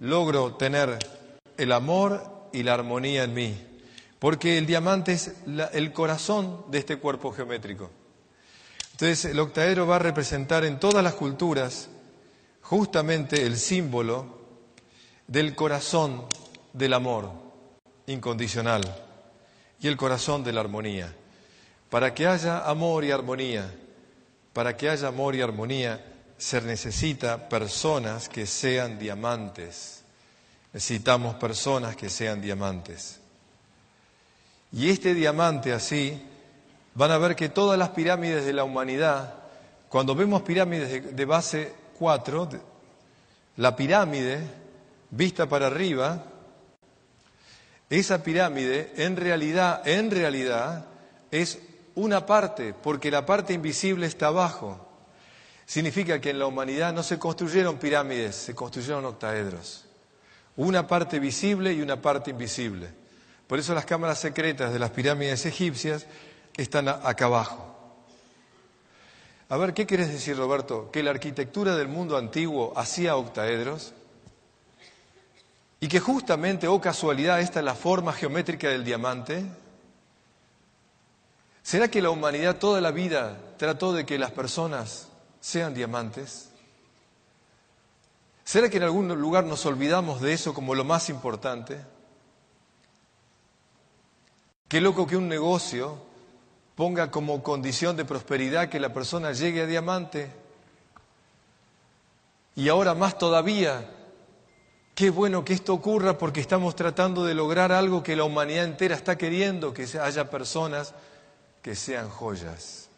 logro 0.00 0.54
tener 0.56 0.98
el 1.56 1.70
amor 1.70 2.48
y 2.52 2.64
la 2.64 2.74
armonía 2.74 3.22
en 3.22 3.34
mí. 3.34 3.56
Porque 4.18 4.58
el 4.58 4.66
diamante 4.66 5.12
es 5.12 5.32
el 5.72 5.92
corazón 5.92 6.64
de 6.70 6.78
este 6.78 6.96
cuerpo 6.96 7.32
geométrico. 7.32 7.90
Entonces 8.92 9.26
el 9.26 9.38
octaedro 9.38 9.86
va 9.86 9.96
a 9.96 10.00
representar 10.00 10.64
en 10.64 10.80
todas 10.80 11.04
las 11.04 11.14
culturas 11.14 11.88
justamente 12.62 13.46
el 13.46 13.56
símbolo 13.56 14.40
del 15.28 15.54
corazón 15.54 16.24
del 16.72 16.94
amor 16.94 17.30
incondicional 18.06 18.82
y 19.80 19.86
el 19.86 19.96
corazón 19.96 20.42
de 20.42 20.52
la 20.52 20.62
armonía. 20.62 21.14
Para 21.90 22.12
que 22.12 22.26
haya 22.26 22.68
amor 22.68 23.04
y 23.04 23.12
armonía, 23.12 23.72
para 24.56 24.74
que 24.74 24.88
haya 24.88 25.08
amor 25.08 25.34
y 25.34 25.42
armonía, 25.42 26.02
se 26.38 26.62
necesita 26.62 27.46
personas 27.46 28.30
que 28.30 28.46
sean 28.46 28.98
diamantes. 28.98 30.02
Necesitamos 30.72 31.34
personas 31.34 31.94
que 31.94 32.08
sean 32.08 32.40
diamantes. 32.40 33.20
Y 34.72 34.88
este 34.88 35.12
diamante 35.12 35.74
así, 35.74 36.18
van 36.94 37.10
a 37.10 37.18
ver 37.18 37.36
que 37.36 37.50
todas 37.50 37.78
las 37.78 37.90
pirámides 37.90 38.46
de 38.46 38.54
la 38.54 38.64
humanidad, 38.64 39.34
cuando 39.90 40.14
vemos 40.14 40.40
pirámides 40.40 41.14
de, 41.14 41.24
base 41.26 41.74
4, 41.98 42.48
la 43.58 43.76
pirámide 43.76 44.40
vista 45.10 45.46
para 45.50 45.66
arriba, 45.66 46.24
esa 47.90 48.22
pirámide 48.22 48.94
en 48.96 49.16
realidad, 49.16 49.86
en 49.86 50.10
realidad, 50.10 50.86
es 51.30 51.58
una 51.96 52.24
parte, 52.24 52.74
porque 52.74 53.10
la 53.10 53.26
parte 53.26 53.52
invisible 53.52 54.06
está 54.06 54.28
abajo. 54.28 54.86
Significa 55.64 56.20
que 56.20 56.30
en 56.30 56.38
la 56.38 56.46
humanidad 56.46 56.92
no 56.92 57.02
se 57.02 57.18
construyeron 57.18 57.78
pirámides, 57.78 58.36
se 58.36 58.54
construyeron 58.54 59.04
octaedros. 59.04 59.86
Una 60.56 60.86
parte 60.86 61.18
visible 61.18 61.72
y 61.72 61.82
una 61.82 62.00
parte 62.00 62.30
invisible. 62.30 62.88
Por 63.46 63.58
eso 63.58 63.74
las 63.74 63.84
cámaras 63.84 64.20
secretas 64.20 64.72
de 64.72 64.78
las 64.78 64.90
pirámides 64.90 65.44
egipcias 65.46 66.06
están 66.56 66.88
acá 66.88 67.24
abajo. 67.24 67.74
A 69.48 69.56
ver, 69.56 69.74
¿qué 69.74 69.86
quieres 69.86 70.08
decir, 70.08 70.36
Roberto? 70.36 70.90
¿Que 70.90 71.02
la 71.02 71.10
arquitectura 71.10 71.76
del 71.76 71.88
mundo 71.88 72.16
antiguo 72.16 72.72
hacía 72.76 73.16
octaedros? 73.16 73.94
Y 75.80 75.88
que 75.88 76.00
justamente, 76.00 76.68
oh 76.68 76.80
casualidad, 76.80 77.40
esta 77.40 77.60
es 77.60 77.64
la 77.64 77.74
forma 77.74 78.12
geométrica 78.12 78.68
del 78.68 78.84
diamante. 78.84 79.44
¿Será 81.66 81.88
que 81.88 82.00
la 82.00 82.10
humanidad 82.10 82.58
toda 82.58 82.80
la 82.80 82.92
vida 82.92 83.36
trató 83.56 83.92
de 83.92 84.06
que 84.06 84.20
las 84.20 84.30
personas 84.30 85.08
sean 85.40 85.74
diamantes? 85.74 86.50
¿Será 88.44 88.70
que 88.70 88.76
en 88.76 88.84
algún 88.84 89.08
lugar 89.08 89.42
nos 89.42 89.66
olvidamos 89.66 90.20
de 90.20 90.32
eso 90.32 90.54
como 90.54 90.76
lo 90.76 90.84
más 90.84 91.08
importante? 91.08 91.84
Qué 94.68 94.80
loco 94.80 95.08
que 95.08 95.16
un 95.16 95.26
negocio 95.26 95.98
ponga 96.76 97.10
como 97.10 97.42
condición 97.42 97.96
de 97.96 98.04
prosperidad 98.04 98.68
que 98.68 98.78
la 98.78 98.92
persona 98.92 99.32
llegue 99.32 99.62
a 99.62 99.66
diamante. 99.66 100.30
Y 102.54 102.68
ahora 102.68 102.94
más 102.94 103.18
todavía 103.18 103.90
Qué 104.96 105.10
bueno 105.10 105.44
que 105.44 105.52
esto 105.52 105.74
ocurra 105.74 106.16
porque 106.16 106.40
estamos 106.40 106.74
tratando 106.74 107.26
de 107.26 107.34
lograr 107.34 107.70
algo 107.70 108.02
que 108.02 108.16
la 108.16 108.24
humanidad 108.24 108.64
entera 108.64 108.94
está 108.94 109.18
queriendo, 109.18 109.74
que 109.74 109.86
haya 110.00 110.30
personas 110.30 110.94
que 111.66 111.74
sean 111.74 112.08
joyas. 112.08 112.88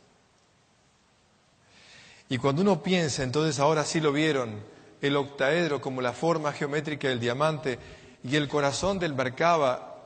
Y 2.29 2.37
cuando 2.37 2.61
uno 2.61 2.83
piensa, 2.83 3.23
entonces 3.23 3.59
ahora 3.61 3.83
sí 3.83 3.99
lo 3.99 4.13
vieron, 4.13 4.61
el 5.01 5.17
octaedro 5.17 5.81
como 5.81 6.03
la 6.03 6.13
forma 6.13 6.53
geométrica 6.53 7.09
del 7.09 7.19
diamante 7.19 7.79
y 8.23 8.37
el 8.37 8.47
corazón 8.47 8.99
del 8.99 9.15
Merkaba 9.15 9.97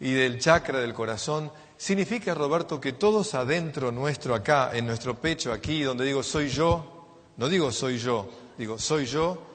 y 0.00 0.12
del 0.12 0.38
chakra 0.38 0.80
del 0.80 0.92
corazón, 0.92 1.50
significa, 1.78 2.34
Roberto, 2.34 2.78
que 2.78 2.92
todos 2.92 3.32
adentro 3.32 3.90
nuestro 3.90 4.34
acá, 4.34 4.72
en 4.74 4.84
nuestro 4.84 5.14
pecho 5.14 5.50
aquí, 5.50 5.80
donde 5.80 6.04
digo 6.04 6.22
soy 6.22 6.50
yo, 6.50 7.22
no 7.38 7.48
digo 7.48 7.72
soy 7.72 7.96
yo, 7.96 8.28
digo 8.58 8.78
soy 8.78 9.06
yo, 9.06 9.48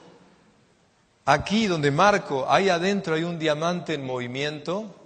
Aquí 1.25 1.67
donde 1.67 1.91
marco, 1.91 2.45
ahí 2.49 2.67
adentro 2.67 3.13
hay 3.15 3.23
un 3.23 3.37
diamante 3.37 3.93
en 3.93 4.03
movimiento. 4.03 5.02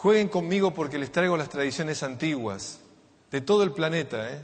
Jueguen 0.00 0.28
conmigo 0.28 0.72
porque 0.72 0.96
les 0.96 1.12
traigo 1.12 1.36
las 1.36 1.50
tradiciones 1.50 2.02
antiguas 2.02 2.78
de 3.30 3.42
todo 3.42 3.62
el 3.62 3.72
planeta. 3.72 4.32
¿eh? 4.32 4.40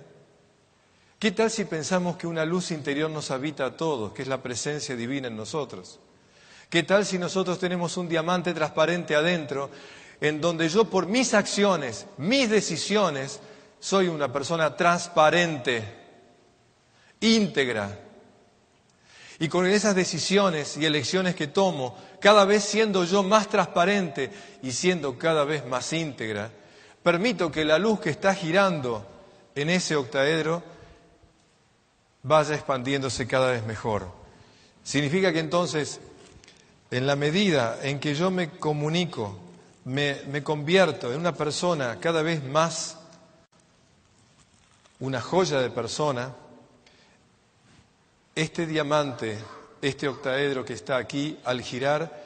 ¿Qué 1.19 1.31
tal 1.31 1.51
si 1.51 1.65
pensamos 1.65 2.19
que 2.19 2.27
una 2.27 2.45
luz 2.45 2.73
interior 2.73 3.11
nos 3.11 3.31
habita 3.31 3.65
a 3.65 3.75
todos, 3.75 4.13
que 4.13 4.21
es 4.21 4.29
la 4.29 4.43
presencia 4.43 4.95
divina 4.95 5.29
en 5.29 5.37
nosotros? 5.39 5.99
¿Qué 6.69 6.83
tal 6.83 7.07
si 7.07 7.19
nosotros 7.19 7.59
tenemos 7.59 7.97
un 7.97 8.07
diamante 8.07 8.53
transparente 8.53 9.15
adentro, 9.17 9.71
en 10.21 10.43
donde 10.43 10.69
yo 10.69 10.85
por 10.91 11.07
mis 11.07 11.33
acciones, 11.33 12.05
mis 12.19 12.51
decisiones, 12.51 13.41
soy 13.81 14.09
una 14.09 14.31
persona 14.31 14.77
transparente, 14.77 15.83
íntegra? 17.21 17.99
Y 19.39 19.49
con 19.49 19.65
esas 19.65 19.95
decisiones 19.95 20.77
y 20.77 20.85
elecciones 20.85 21.35
que 21.35 21.47
tomo, 21.47 21.97
cada 22.21 22.45
vez 22.45 22.65
siendo 22.65 23.05
yo 23.05 23.23
más 23.23 23.49
transparente 23.49 24.31
y 24.63 24.73
siendo 24.73 25.19
cada 25.19 25.45
vez 25.45 25.67
más 25.67 25.93
íntegra, 25.93 26.51
permito 27.03 27.51
que 27.51 27.65
la 27.65 27.79
luz 27.79 28.01
que 28.01 28.11
está 28.11 28.35
girando 28.35 29.07
en 29.55 29.71
ese 29.71 29.97
octaedro 29.97 30.63
vaya 32.23 32.55
expandiéndose 32.55 33.27
cada 33.27 33.53
vez 33.53 33.65
mejor. 33.65 34.09
Significa 34.83 35.33
que 35.33 35.41
entonces, 35.41 36.01
en 36.91 37.07
la 37.07 37.17
medida 37.17 37.79
en 37.83 38.01
que 38.01 38.15
yo 38.15 38.31
me 38.31 38.51
comunico, 38.51 39.39
me, 39.85 40.23
me 40.29 40.43
convierto 40.43 41.13
en 41.13 41.21
una 41.21 41.35
persona 41.35 41.99
cada 42.01 42.23
vez 42.23 42.43
más, 42.43 42.99
una 44.99 45.21
joya 45.21 45.61
de 45.61 45.71
persona, 45.71 46.35
este 48.35 48.67
diamante, 48.67 49.39
este 49.87 50.09
octaedro 50.09 50.65
que 50.65 50.73
está 50.73 50.97
aquí, 50.97 51.39
al 51.45 51.63
girar, 51.63 52.25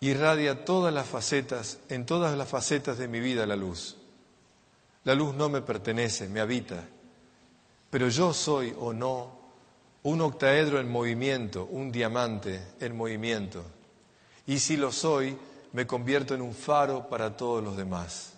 irradia 0.00 0.64
todas 0.64 0.94
las 0.94 1.08
facetas, 1.08 1.78
en 1.88 2.06
todas 2.06 2.36
las 2.38 2.48
facetas 2.48 2.96
de 2.96 3.08
mi 3.08 3.18
vida 3.18 3.44
la 3.44 3.56
luz. 3.56 3.96
La 5.02 5.14
luz 5.16 5.34
no 5.34 5.48
me 5.48 5.62
pertenece, 5.62 6.28
me 6.28 6.40
habita. 6.40 6.84
Pero 7.90 8.08
yo 8.08 8.32
soy 8.32 8.72
o 8.78 8.92
no 8.92 9.36
un 10.04 10.20
octaedro 10.20 10.78
en 10.78 10.88
movimiento, 10.88 11.64
un 11.64 11.90
diamante 11.90 12.62
en 12.78 12.96
movimiento. 12.96 13.64
Y 14.46 14.60
si 14.60 14.76
lo 14.76 14.92
soy, 14.92 15.36
me 15.72 15.88
convierto 15.88 16.36
en 16.36 16.42
un 16.42 16.54
faro 16.54 17.08
para 17.08 17.36
todos 17.36 17.64
los 17.64 17.76
demás. 17.76 18.34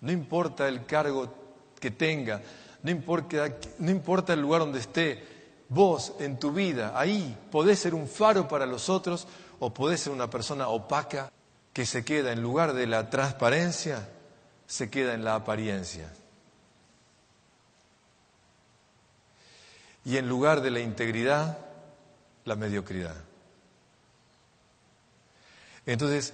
No 0.00 0.12
importa 0.12 0.68
el 0.68 0.86
cargo 0.86 1.34
que 1.80 1.90
tenga, 1.90 2.40
no 2.84 2.90
importa, 2.92 3.52
no 3.80 3.90
importa 3.90 4.32
el 4.32 4.40
lugar 4.40 4.60
donde 4.60 4.78
esté, 4.78 5.35
vos 5.68 6.14
en 6.20 6.38
tu 6.38 6.52
vida, 6.52 6.92
ahí 6.98 7.36
podés 7.50 7.78
ser 7.78 7.94
un 7.94 8.08
faro 8.08 8.48
para 8.48 8.66
los 8.66 8.88
otros 8.88 9.26
o 9.58 9.72
podés 9.72 10.00
ser 10.00 10.12
una 10.12 10.30
persona 10.30 10.68
opaca 10.68 11.30
que 11.72 11.86
se 11.86 12.04
queda 12.04 12.32
en 12.32 12.42
lugar 12.42 12.72
de 12.72 12.86
la 12.86 13.10
transparencia, 13.10 14.08
se 14.66 14.90
queda 14.90 15.14
en 15.14 15.24
la 15.24 15.34
apariencia. 15.34 16.10
y 20.06 20.18
en 20.18 20.28
lugar 20.28 20.62
de 20.62 20.70
la 20.70 20.78
integridad, 20.78 21.58
la 22.44 22.54
mediocridad. 22.54 23.16
Entonces, 25.84 26.32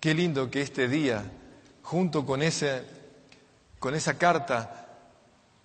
qué 0.00 0.12
lindo 0.12 0.50
que 0.50 0.60
este 0.60 0.88
día, 0.88 1.22
junto 1.84 2.26
con, 2.26 2.42
ese, 2.42 2.82
con 3.78 3.94
esa 3.94 4.18
carta, 4.18 4.81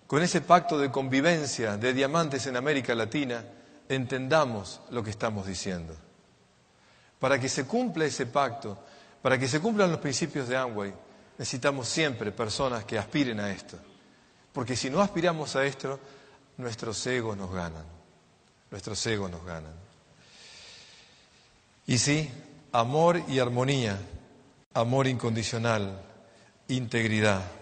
con 0.08 0.22
ese 0.22 0.40
pacto 0.40 0.78
de 0.78 0.90
convivencia 0.90 1.76
de 1.76 1.92
diamantes 1.92 2.46
en 2.46 2.56
América 2.56 2.94
Latina, 2.94 3.44
entendamos 3.90 4.80
lo 4.90 5.04
que 5.04 5.10
estamos 5.10 5.46
diciendo. 5.46 5.94
Para 7.18 7.38
que 7.38 7.50
se 7.50 7.66
cumpla 7.66 8.06
ese 8.06 8.24
pacto, 8.24 8.78
para 9.20 9.38
que 9.38 9.46
se 9.46 9.60
cumplan 9.60 9.90
los 9.90 10.00
principios 10.00 10.48
de 10.48 10.56
Amway, 10.56 10.94
necesitamos 11.36 11.88
siempre 11.88 12.32
personas 12.32 12.84
que 12.84 12.98
aspiren 12.98 13.38
a 13.38 13.50
esto. 13.50 13.78
Porque 14.50 14.76
si 14.76 14.88
no 14.88 15.02
aspiramos 15.02 15.54
a 15.56 15.66
esto, 15.66 16.00
nuestros 16.56 17.06
egos 17.06 17.36
nos 17.36 17.52
ganan, 17.52 17.84
nuestros 18.70 19.06
egos 19.06 19.30
nos 19.30 19.44
ganan. 19.44 19.74
Y 21.86 21.98
sí, 21.98 22.30
amor 22.72 23.22
y 23.28 23.40
armonía, 23.40 23.98
amor 24.72 25.06
incondicional, 25.06 26.00
integridad. 26.68 27.57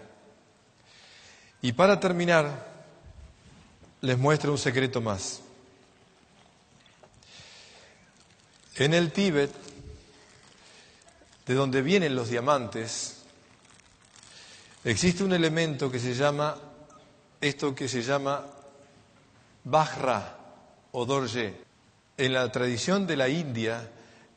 Y 1.61 1.71
para 1.71 1.99
terminar, 1.99 2.67
les 4.01 4.17
muestro 4.17 4.51
un 4.51 4.57
secreto 4.57 5.01
más. 5.01 5.41
En 8.75 8.93
el 8.93 9.11
Tíbet, 9.11 9.51
de 11.47 11.53
donde 11.53 11.81
vienen 11.81 12.15
los 12.15 12.29
diamantes, 12.29 13.23
existe 14.83 15.23
un 15.23 15.33
elemento 15.33 15.91
que 15.91 15.99
se 15.99 16.13
llama, 16.13 16.57
esto 17.41 17.73
que 17.73 17.87
se 17.87 18.03
llama 18.03 18.45
Bajra 19.63 20.37
o 20.91 21.05
Dorje, 21.05 21.55
en 22.17 22.33
la 22.33 22.51
tradición 22.51 23.07
de 23.07 23.17
la 23.17 23.29
India 23.29 23.89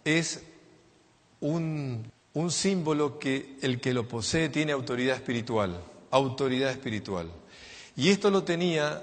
es 0.05 0.43
un, 1.41 2.11
un 2.35 2.51
símbolo 2.51 3.19
que 3.19 3.59
el 3.63 3.81
que 3.81 3.95
lo 3.95 4.07
posee 4.07 4.49
tiene 4.49 4.73
autoridad 4.73 5.17
espiritual, 5.17 5.83
autoridad 6.11 6.71
espiritual. 6.71 7.31
Y 7.97 8.11
esto 8.11 8.31
lo 8.31 8.45
tenía 8.45 9.03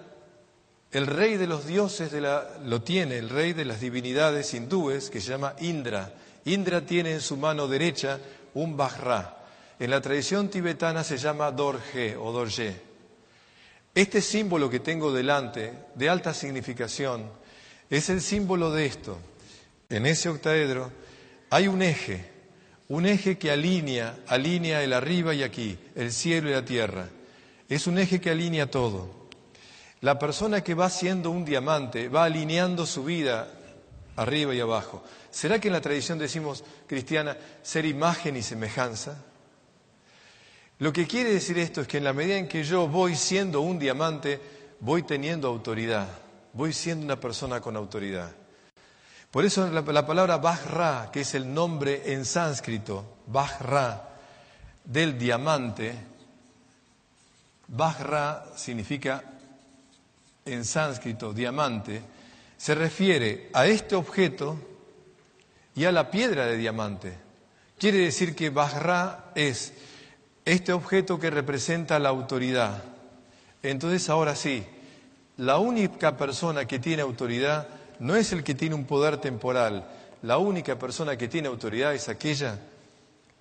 el 0.92 1.08
rey 1.08 1.38
de 1.38 1.48
los 1.48 1.68
dioses, 1.68 2.12
de 2.12 2.22
la, 2.22 2.58
lo 2.64 2.82
tiene 2.82 3.18
el 3.18 3.30
rey 3.30 3.54
de 3.54 3.66
las 3.66 3.82
divinidades 3.82 4.54
hindúes, 4.54 5.10
que 5.10 5.22
se 5.22 5.30
llama 5.30 5.56
Indra. 5.60 6.14
Indra 6.46 6.86
tiene 6.86 7.12
en 7.12 7.22
su 7.22 7.38
mano 7.38 7.68
derecha 7.68 8.20
un 8.54 8.78
Bajra. 8.78 9.46
En 9.80 9.92
la 9.92 10.02
tradición 10.02 10.50
tibetana 10.50 11.04
se 11.04 11.18
llama 11.18 11.52
Dorje 11.52 12.16
o 12.16 12.32
Dorje. 12.32 12.82
Este 13.94 14.22
símbolo 14.22 14.70
que 14.70 14.80
tengo 14.80 15.12
delante, 15.12 15.74
de 15.96 16.10
alta 16.10 16.34
significación, 16.34 17.30
es 17.90 18.10
el 18.10 18.22
símbolo 18.22 18.72
de 18.72 18.86
esto. 18.86 19.18
En 19.90 20.06
ese 20.06 20.30
octaedro 20.30 20.92
hay 21.50 21.68
un 21.68 21.82
eje, 21.82 22.37
un 22.90 23.06
eje 23.06 23.38
que 23.38 23.52
alinea, 23.52 24.20
alinea 24.28 24.82
el 24.82 24.94
arriba 24.94 25.34
y 25.34 25.44
aquí, 25.44 25.78
el 25.96 26.12
cielo 26.12 26.50
y 26.50 26.54
la 26.54 26.64
tierra. 26.64 27.10
Es 27.68 27.88
un 27.88 27.98
eje 27.98 28.22
que 28.22 28.30
alinea 28.30 28.72
todo. 28.72 29.28
La 30.02 30.18
persona 30.20 30.64
que 30.64 30.74
va 30.74 30.90
siendo 30.90 31.32
un 31.32 31.44
diamante 31.44 32.08
va 32.08 32.24
alineando 32.24 32.86
su 32.86 33.04
vida 33.04 33.50
arriba 34.16 34.54
y 34.54 34.60
abajo. 34.60 35.04
¿Será 35.32 35.60
que 35.60 35.68
en 35.68 35.74
la 35.74 35.82
tradición 35.82 36.18
decimos 36.18 36.64
cristiana 36.88 37.38
ser 37.62 37.86
imagen 37.86 38.38
y 38.38 38.42
semejanza? 38.42 39.24
Lo 40.80 40.94
que 40.94 41.08
quiere 41.08 41.34
decir 41.34 41.58
esto 41.58 41.82
es 41.82 41.88
que 41.88 41.98
en 41.98 42.04
la 42.04 42.14
medida 42.14 42.38
en 42.38 42.48
que 42.48 42.64
yo 42.64 42.88
voy 42.88 43.16
siendo 43.16 43.62
un 43.62 43.80
diamante, 43.80 44.40
voy 44.80 45.04
teniendo 45.04 45.48
autoridad, 45.48 46.08
voy 46.54 46.72
siendo 46.72 47.04
una 47.04 47.20
persona 47.20 47.60
con 47.60 47.76
autoridad. 47.76 48.32
Por 49.38 49.46
eso 49.46 49.70
la, 49.70 50.04
palabra 50.04 50.38
Bajra, 50.38 51.12
que 51.14 51.22
es 51.22 51.36
el 51.36 51.54
nombre 51.54 52.12
en 52.12 52.26
sánscrito, 52.26 53.20
Bajra, 53.28 54.10
del 54.84 55.16
diamante, 55.16 55.94
Bajra 57.68 58.46
significa 58.56 59.24
en 60.44 60.66
sánscrito 60.66 61.34
diamante, 61.34 62.02
se 62.58 62.74
refiere 62.74 63.52
a 63.54 63.68
este 63.68 63.96
objeto 63.96 64.58
y 65.76 65.86
a 65.86 65.92
la 65.92 66.10
piedra 66.10 66.48
de 66.48 66.58
diamante. 66.58 67.16
Quiere 67.78 68.00
decir 68.00 68.36
que 68.36 68.50
Bajra 68.50 69.26
es 69.36 69.72
este 70.46 70.74
objeto 70.74 71.20
que 71.20 71.30
representa 71.30 72.00
la 72.00 72.10
autoridad. 72.10 72.84
Entonces 73.62 74.10
ahora 74.10 74.36
sí, 74.36 74.66
la 75.36 75.60
única 75.60 76.18
persona 76.18 76.66
que 76.66 76.80
tiene 76.80 77.04
autoridad 77.04 77.77
no 78.00 78.16
es 78.16 78.32
el 78.32 78.44
que 78.44 78.56
tiene 78.56 78.76
un 78.76 78.86
poder 78.86 79.18
temporal, 79.18 79.88
la 80.22 80.38
única 80.38 80.78
persona 80.78 81.18
que 81.18 81.28
tiene 81.28 81.48
autoridad 81.48 81.94
es 81.94 82.10
aquella 82.10 82.60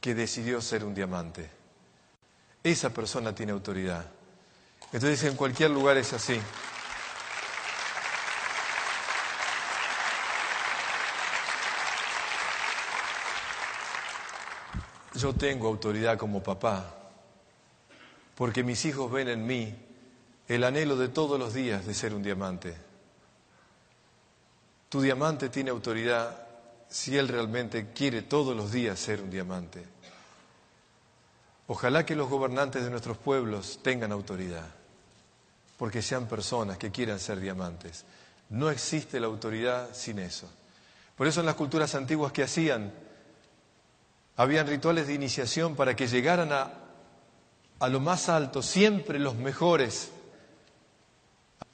que 0.00 0.14
decidió 0.14 0.61
ser 0.61 0.84
un 0.84 0.94
diamante. 0.94 1.50
Esa 2.62 2.90
persona 2.90 3.34
tiene 3.34 3.52
autoridad. 3.52 4.07
Entonces 4.92 5.24
en 5.24 5.36
cualquier 5.36 5.70
lugar 5.70 5.96
es 5.96 6.12
así. 6.12 6.40
Yo 15.14 15.32
tengo 15.32 15.68
autoridad 15.68 16.18
como 16.18 16.42
papá, 16.42 16.94
porque 18.34 18.62
mis 18.62 18.84
hijos 18.84 19.11
ven 19.11 19.28
en 19.28 19.46
mí 19.46 19.74
el 20.46 20.62
anhelo 20.62 20.96
de 20.96 21.09
todos 21.09 21.38
los 21.38 21.54
días 21.54 21.86
de 21.86 21.94
ser 21.94 22.12
un 22.12 22.22
diamante. 22.22 22.76
Tu 24.89 25.01
diamante 25.01 25.49
tiene 25.49 25.70
autoridad 25.70 26.47
si 26.89 27.16
él 27.16 27.28
realmente 27.28 27.93
quiere 27.93 28.22
todos 28.22 28.57
los 28.57 28.70
días 28.70 28.99
ser 28.99 29.20
un 29.22 29.30
diamante. 29.30 29.84
Ojalá 31.68 32.07
que 32.07 32.14
los 32.14 32.28
gobernantes 32.28 32.84
de 32.84 32.91
nuestros 32.91 33.18
pueblos 33.18 33.80
tengan 33.82 34.12
autoridad, 34.12 34.66
porque 35.76 36.01
sean 36.01 36.28
personas 36.28 36.78
que 36.78 36.93
quieran 36.93 37.18
ser 37.18 37.41
diamantes. 37.41 38.05
No 38.51 38.70
existe 38.70 39.18
la 39.18 39.26
autoridad 39.26 39.93
sin 39.93 40.20
eso. 40.20 40.49
Por 41.16 41.26
eso 41.26 41.41
en 41.41 41.47
las 41.47 41.57
culturas 41.57 41.95
antiguas 41.97 42.30
que 42.30 42.45
hacían, 42.45 42.93
habían 44.37 44.68
rituales 44.68 45.09
de 45.09 45.14
iniciación 45.14 45.74
para 45.74 45.97
que 45.97 46.07
llegaran 46.07 46.53
a, 46.53 46.70
a 47.80 47.89
lo 47.89 47.99
más 47.99 48.28
alto, 48.28 48.62
siempre 48.62 49.18
los 49.18 49.34
mejores, 49.34 50.12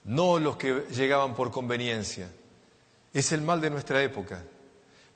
no 0.05 0.39
los 0.39 0.57
que 0.57 0.87
llegaban 0.91 1.35
por 1.35 1.51
conveniencia. 1.51 2.31
Es 3.13 3.33
el 3.33 3.43
mal 3.43 3.61
de 3.61 3.71
nuestra 3.71 4.03
época, 4.03 4.43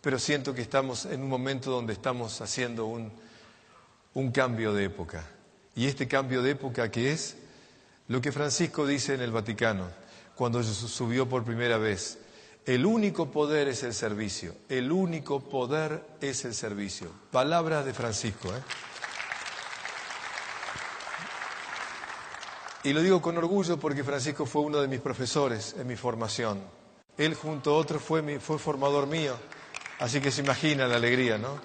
pero 0.01 0.19
siento 0.19 0.55
que 0.55 0.63
estamos 0.63 1.07
en 1.07 1.23
un 1.23 1.29
momento 1.29 1.71
donde 1.71 1.95
estamos 1.95 2.41
haciendo 2.41 2.87
un, 2.87 3.11
un 4.15 4.33
cambio 4.33 4.73
de 4.75 4.85
época. 4.85 5.25
Y 5.75 5.87
este 5.87 6.07
cambio 6.09 6.43
de 6.43 6.53
época 6.53 6.91
que 6.91 7.13
es 7.13 7.37
lo 8.09 8.21
que 8.21 8.33
Francisco 8.33 8.87
dice 8.87 9.15
en 9.15 9.21
el 9.21 9.33
Vaticano, 9.33 9.89
cuando 10.35 10.63
subió 10.63 11.29
por 11.29 11.45
primera 11.45 11.79
vez, 11.79 12.19
el 12.67 12.85
único 12.85 13.31
poder 13.31 13.69
es 13.69 13.83
el 13.83 13.95
servicio, 13.95 14.55
el 14.69 14.93
único 14.93 15.41
poder 15.41 16.05
es 16.21 16.45
el 16.45 16.55
servicio. 16.55 17.11
Palabras 17.31 17.85
de 17.85 17.95
Francisco. 17.95 18.49
¿eh? 18.49 18.63
Y 22.85 22.93
lo 22.93 23.03
digo 23.03 23.23
con 23.23 23.37
orgullo 23.39 23.79
porque 23.79 24.05
Francisco 24.05 24.47
fue 24.47 24.63
uno 24.63 24.81
de 24.81 24.89
mis 24.89 25.01
profesores 25.01 25.75
en 25.79 25.87
mi 25.87 25.97
formación. 25.97 26.76
Él 27.19 27.35
junto 27.35 27.75
a 27.75 27.79
otros 27.79 28.03
fue, 28.03 28.41
fue 28.41 28.59
formador 28.59 29.07
mío. 29.07 29.39
Así 29.99 30.21
que 30.21 30.31
se 30.31 30.43
imagina 30.43 30.87
la 30.87 30.97
alegría, 30.97 31.39
¿no? 31.39 31.59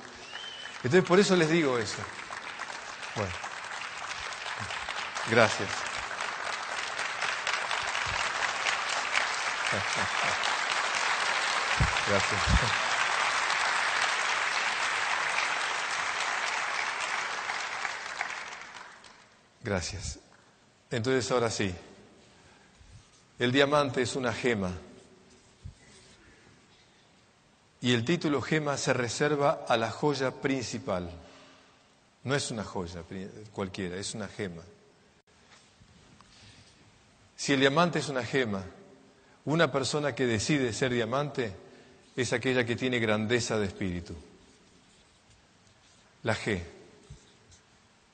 Entonces 0.78 1.04
por 1.04 1.20
eso 1.20 1.36
les 1.36 1.50
digo 1.50 1.78
eso. 1.78 1.98
Bueno. 3.16 3.34
Gracias. 5.30 5.70
Gracias. 12.08 12.42
Gracias. 19.64 20.20
Entonces 20.90 21.30
ahora 21.32 21.50
sí, 21.50 21.74
el 23.40 23.52
diamante 23.52 24.02
es 24.02 24.16
una 24.16 24.34
gema 24.34 24.72
y 27.82 27.94
el 27.94 28.06
título 28.06 28.42
gema 28.42 28.78
se 28.78 28.94
reserva 28.94 29.66
a 29.68 29.76
la 29.76 29.90
joya 29.90 30.32
principal. 30.32 31.10
No 32.24 32.36
es 32.36 32.52
una 32.52 32.64
joya 32.64 33.04
cualquiera, 33.52 33.98
es 33.98 34.14
una 34.14 34.28
gema. 34.28 34.62
Si 37.36 37.54
el 37.54 37.60
diamante 37.60 37.98
es 37.98 38.08
una 38.08 38.24
gema, 38.24 38.64
una 39.46 39.72
persona 39.72 40.14
que 40.14 40.28
decide 40.28 40.74
ser 40.74 40.94
diamante 40.94 41.56
es 42.16 42.34
aquella 42.34 42.64
que 42.64 42.76
tiene 42.76 43.00
grandeza 43.00 43.58
de 43.58 43.66
espíritu. 43.66 44.14
La 46.22 46.36
G, 46.36 46.62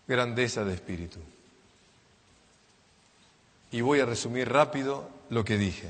grandeza 0.07 0.63
de 0.63 0.75
espíritu. 0.75 1.19
Y 3.71 3.81
voy 3.81 3.99
a 3.99 4.05
resumir 4.05 4.47
rápido 4.47 5.09
lo 5.29 5.43
que 5.43 5.57
dije. 5.57 5.89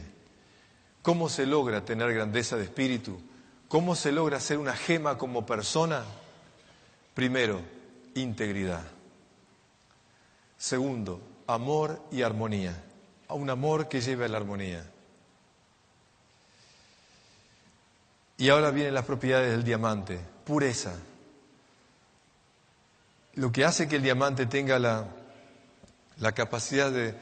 ¿Cómo 1.03 1.29
se 1.29 1.45
logra 1.45 1.85
tener 1.85 2.11
grandeza 2.11 2.57
de 2.57 2.63
espíritu? 2.63 3.21
¿Cómo 3.67 3.95
se 3.95 4.11
logra 4.11 4.39
ser 4.39 4.57
una 4.57 4.75
gema 4.75 5.17
como 5.17 5.45
persona? 5.45 6.03
Primero, 7.13 7.61
integridad. 8.15 8.83
Segundo, 10.57 11.21
amor 11.47 12.01
y 12.11 12.21
armonía. 12.21 12.83
Un 13.29 13.49
amor 13.49 13.89
que 13.89 14.01
lleve 14.01 14.25
a 14.25 14.29
la 14.29 14.37
armonía. 14.37 14.89
Y 18.37 18.49
ahora 18.49 18.71
vienen 18.71 18.93
las 18.93 19.05
propiedades 19.05 19.51
del 19.51 19.63
diamante. 19.63 20.19
Pureza. 20.45 20.93
Lo 23.33 23.51
que 23.51 23.65
hace 23.65 23.87
que 23.87 23.97
el 23.97 24.03
diamante 24.03 24.45
tenga 24.45 24.79
la, 24.79 25.07
la 26.17 26.31
capacidad 26.31 26.91
de 26.91 27.15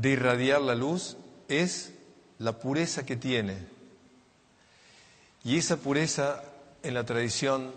de 0.00 0.10
irradiar 0.10 0.60
la 0.60 0.74
luz 0.74 1.16
es 1.48 1.92
la 2.38 2.58
pureza 2.58 3.04
que 3.04 3.16
tiene. 3.16 3.66
Y 5.44 5.56
esa 5.56 5.76
pureza 5.76 6.42
en 6.82 6.94
la 6.94 7.04
tradición 7.04 7.72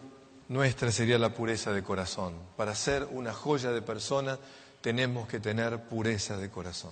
nuestra 0.49 0.91
sería 0.91 1.18
la 1.18 1.34
pureza 1.34 1.72
de 1.72 1.84
corazón. 1.84 2.34
Para 2.57 2.76
ser 2.76 3.07
una 3.12 3.34
joya 3.34 3.72
de 3.72 3.82
persona 3.82 4.38
tenemos 4.82 5.28
que 5.28 5.39
tener 5.39 5.80
pureza 5.84 6.38
de 6.38 6.49
corazón. 6.49 6.91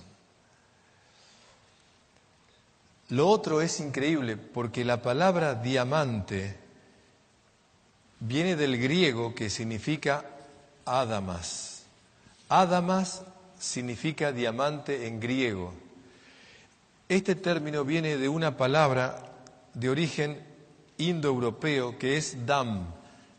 Lo 3.09 3.27
otro 3.27 3.61
es 3.61 3.79
increíble 3.79 4.37
porque 4.37 4.85
la 4.85 5.01
palabra 5.01 5.55
diamante 5.55 6.57
viene 8.19 8.55
del 8.55 8.77
griego 8.77 9.33
que 9.33 9.49
significa 9.49 10.23
Adamas. 10.85 11.83
Adamas 12.47 13.23
significa 13.59 14.31
diamante 14.31 15.07
en 15.07 15.19
griego. 15.19 15.73
Este 17.09 17.35
término 17.35 17.83
viene 17.83 18.17
de 18.17 18.29
una 18.29 18.55
palabra 18.55 19.21
de 19.73 19.89
origen 19.89 20.48
indoeuropeo 20.99 21.97
que 21.97 22.17
es 22.17 22.45
dam, 22.45 22.85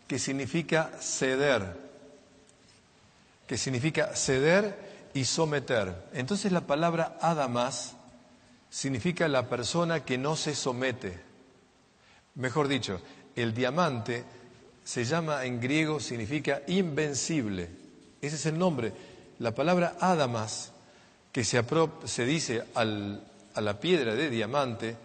que 0.08 0.18
significa 0.18 0.90
ceder, 1.00 1.76
que 3.46 3.56
significa 3.56 4.16
ceder 4.16 5.10
y 5.14 5.24
someter. 5.24 6.08
Entonces 6.12 6.50
la 6.50 6.62
palabra 6.62 7.16
adamas 7.20 7.94
significa 8.68 9.28
la 9.28 9.48
persona 9.48 10.04
que 10.04 10.18
no 10.18 10.34
se 10.34 10.56
somete. 10.56 11.16
Mejor 12.34 12.66
dicho, 12.66 13.00
el 13.36 13.54
diamante 13.54 14.24
se 14.82 15.04
llama 15.04 15.44
en 15.44 15.60
griego, 15.60 16.00
significa 16.00 16.62
invencible. 16.66 17.68
Ese 18.20 18.34
es 18.34 18.46
el 18.46 18.58
nombre 18.58 18.92
la 19.40 19.54
palabra 19.54 19.96
Adamas, 20.00 20.70
que 21.32 21.44
se, 21.44 22.24
dice 22.26 22.62
a 22.74 23.60
la 23.60 23.80
piedra 23.80 24.14
de 24.14 24.28
diamante, 24.28 24.96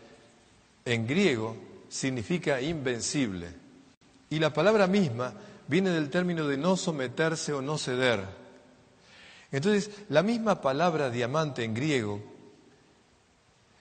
en 0.84 1.08
griego 1.08 1.56
significa 1.96 2.60
invencible. 2.60 3.48
Y 4.30 4.39
la 4.39 4.52
palabra 4.52 4.86
misma 4.86 5.34
viene 5.68 5.91
del 5.91 6.10
término 6.10 6.46
de 6.46 6.58
no 6.58 6.76
someterse 6.76 7.54
o 7.54 7.62
no 7.62 7.78
ceder. 7.78 8.26
Entonces, 9.50 9.89
la 10.10 10.22
misma 10.22 10.60
palabra 10.60 11.10
diamante 11.10 11.64
en 11.64 11.74
griego 11.74 12.22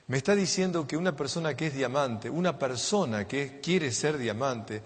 me 0.06 0.18
está 0.18 0.36
diciendo 0.36 0.86
que 0.86 0.96
una 0.96 1.16
persona 1.16 1.56
que 1.56 1.66
es 1.66 1.74
diamante, 1.74 2.30
una 2.30 2.56
persona 2.56 3.26
que 3.26 3.60
quiere 3.60 3.90
ser 3.90 4.16
diamante, 4.16 4.82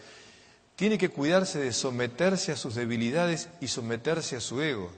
tiene 0.75 0.97
que 0.97 1.11
cuidarse 1.11 1.59
de 1.59 1.73
someterse 1.73 2.53
a 2.53 2.57
sus 2.57 2.77
debilidades 2.77 3.51
y 3.61 3.69
someterse 3.69 4.37
a 4.37 4.41
su 4.41 4.63
ego. 4.63 4.91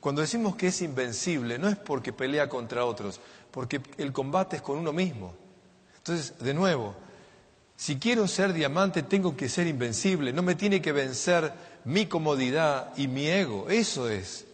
Cuando 0.00 0.22
decimos 0.22 0.56
que 0.56 0.68
es 0.68 0.82
invencible, 0.82 1.60
no 1.60 1.68
es 1.68 1.76
porque 1.76 2.12
pelea 2.12 2.48
contra 2.48 2.84
otros, 2.84 3.20
porque 3.52 3.80
el 3.98 4.12
combate 4.12 4.56
es 4.56 4.62
con 4.62 4.78
uno 4.78 4.92
mismo. 4.92 5.34
Entonces, 5.98 6.36
de 6.40 6.54
nuevo, 6.54 6.96
si 7.82 7.96
quiero 7.96 8.28
ser 8.28 8.52
diamante, 8.52 9.02
tengo 9.02 9.36
que 9.36 9.48
ser 9.48 9.66
invencible. 9.66 10.32
No 10.32 10.44
me 10.44 10.54
tiene 10.54 10.80
que 10.80 10.92
vencer 10.92 11.52
mi 11.84 12.06
comodidad 12.06 12.92
y 12.96 13.08
mi 13.08 13.26
ego. 13.26 13.68
Eso 13.68 14.08
es. 14.08 14.44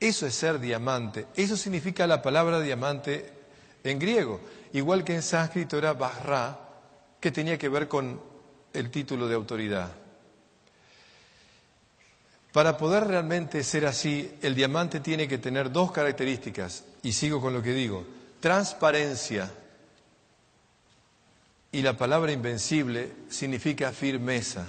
Eso 0.00 0.26
es 0.26 0.34
ser 0.34 0.58
diamante. 0.58 1.28
Eso 1.36 1.56
significa 1.56 2.08
la 2.08 2.20
palabra 2.20 2.58
diamante 2.58 3.32
en 3.84 4.00
griego. 4.00 4.40
Igual 4.72 5.04
que 5.04 5.14
en 5.14 5.22
sánscrito 5.22 5.78
era 5.78 5.92
Bahra, 5.92 6.58
que 7.20 7.30
tenía 7.30 7.56
que 7.56 7.68
ver 7.68 7.86
con 7.86 8.20
el 8.72 8.90
título 8.90 9.28
de 9.28 9.36
autoridad. 9.36 9.92
Para 12.52 12.76
poder 12.76 13.06
realmente 13.06 13.62
ser 13.62 13.86
así, 13.86 14.28
el 14.42 14.56
diamante 14.56 14.98
tiene 14.98 15.28
que 15.28 15.38
tener 15.38 15.70
dos 15.70 15.92
características, 15.92 16.82
y 17.04 17.12
sigo 17.12 17.40
con 17.40 17.52
lo 17.52 17.62
que 17.62 17.74
digo, 17.74 18.04
transparencia, 18.40 19.52
y 21.72 21.82
la 21.82 21.96
palabra 21.96 22.32
invencible 22.32 23.12
significa 23.28 23.92
firmeza. 23.92 24.66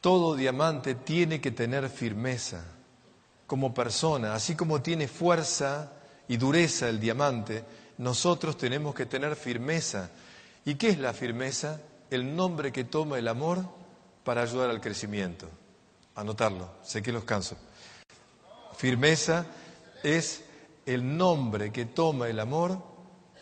Todo 0.00 0.34
diamante 0.34 0.94
tiene 0.94 1.40
que 1.40 1.50
tener 1.50 1.88
firmeza 1.88 2.64
como 3.46 3.74
persona, 3.74 4.34
así 4.34 4.54
como 4.54 4.80
tiene 4.80 5.08
fuerza 5.08 5.92
y 6.28 6.36
dureza 6.36 6.88
el 6.88 7.00
diamante, 7.00 7.64
nosotros 7.98 8.56
tenemos 8.56 8.94
que 8.94 9.06
tener 9.06 9.34
firmeza. 9.36 10.10
¿Y 10.64 10.76
qué 10.76 10.90
es 10.90 10.98
la 10.98 11.12
firmeza? 11.12 11.80
El 12.10 12.34
nombre 12.36 12.72
que 12.72 12.84
toma 12.84 13.18
el 13.18 13.28
amor 13.28 13.64
para 14.24 14.42
ayudar 14.42 14.70
al 14.70 14.80
crecimiento. 14.80 15.48
Anotarlo, 16.14 16.70
sé 16.82 17.02
que 17.02 17.12
los 17.12 17.24
canso. 17.24 17.56
Firmeza 18.76 19.46
es 20.02 20.42
el 20.86 21.16
nombre 21.16 21.72
que 21.72 21.86
toma 21.86 22.28
el 22.28 22.40
amor 22.40 22.89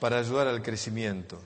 para 0.01 0.19
ayudar 0.19 0.47
al 0.47 0.63
crecimiento. 0.63 1.39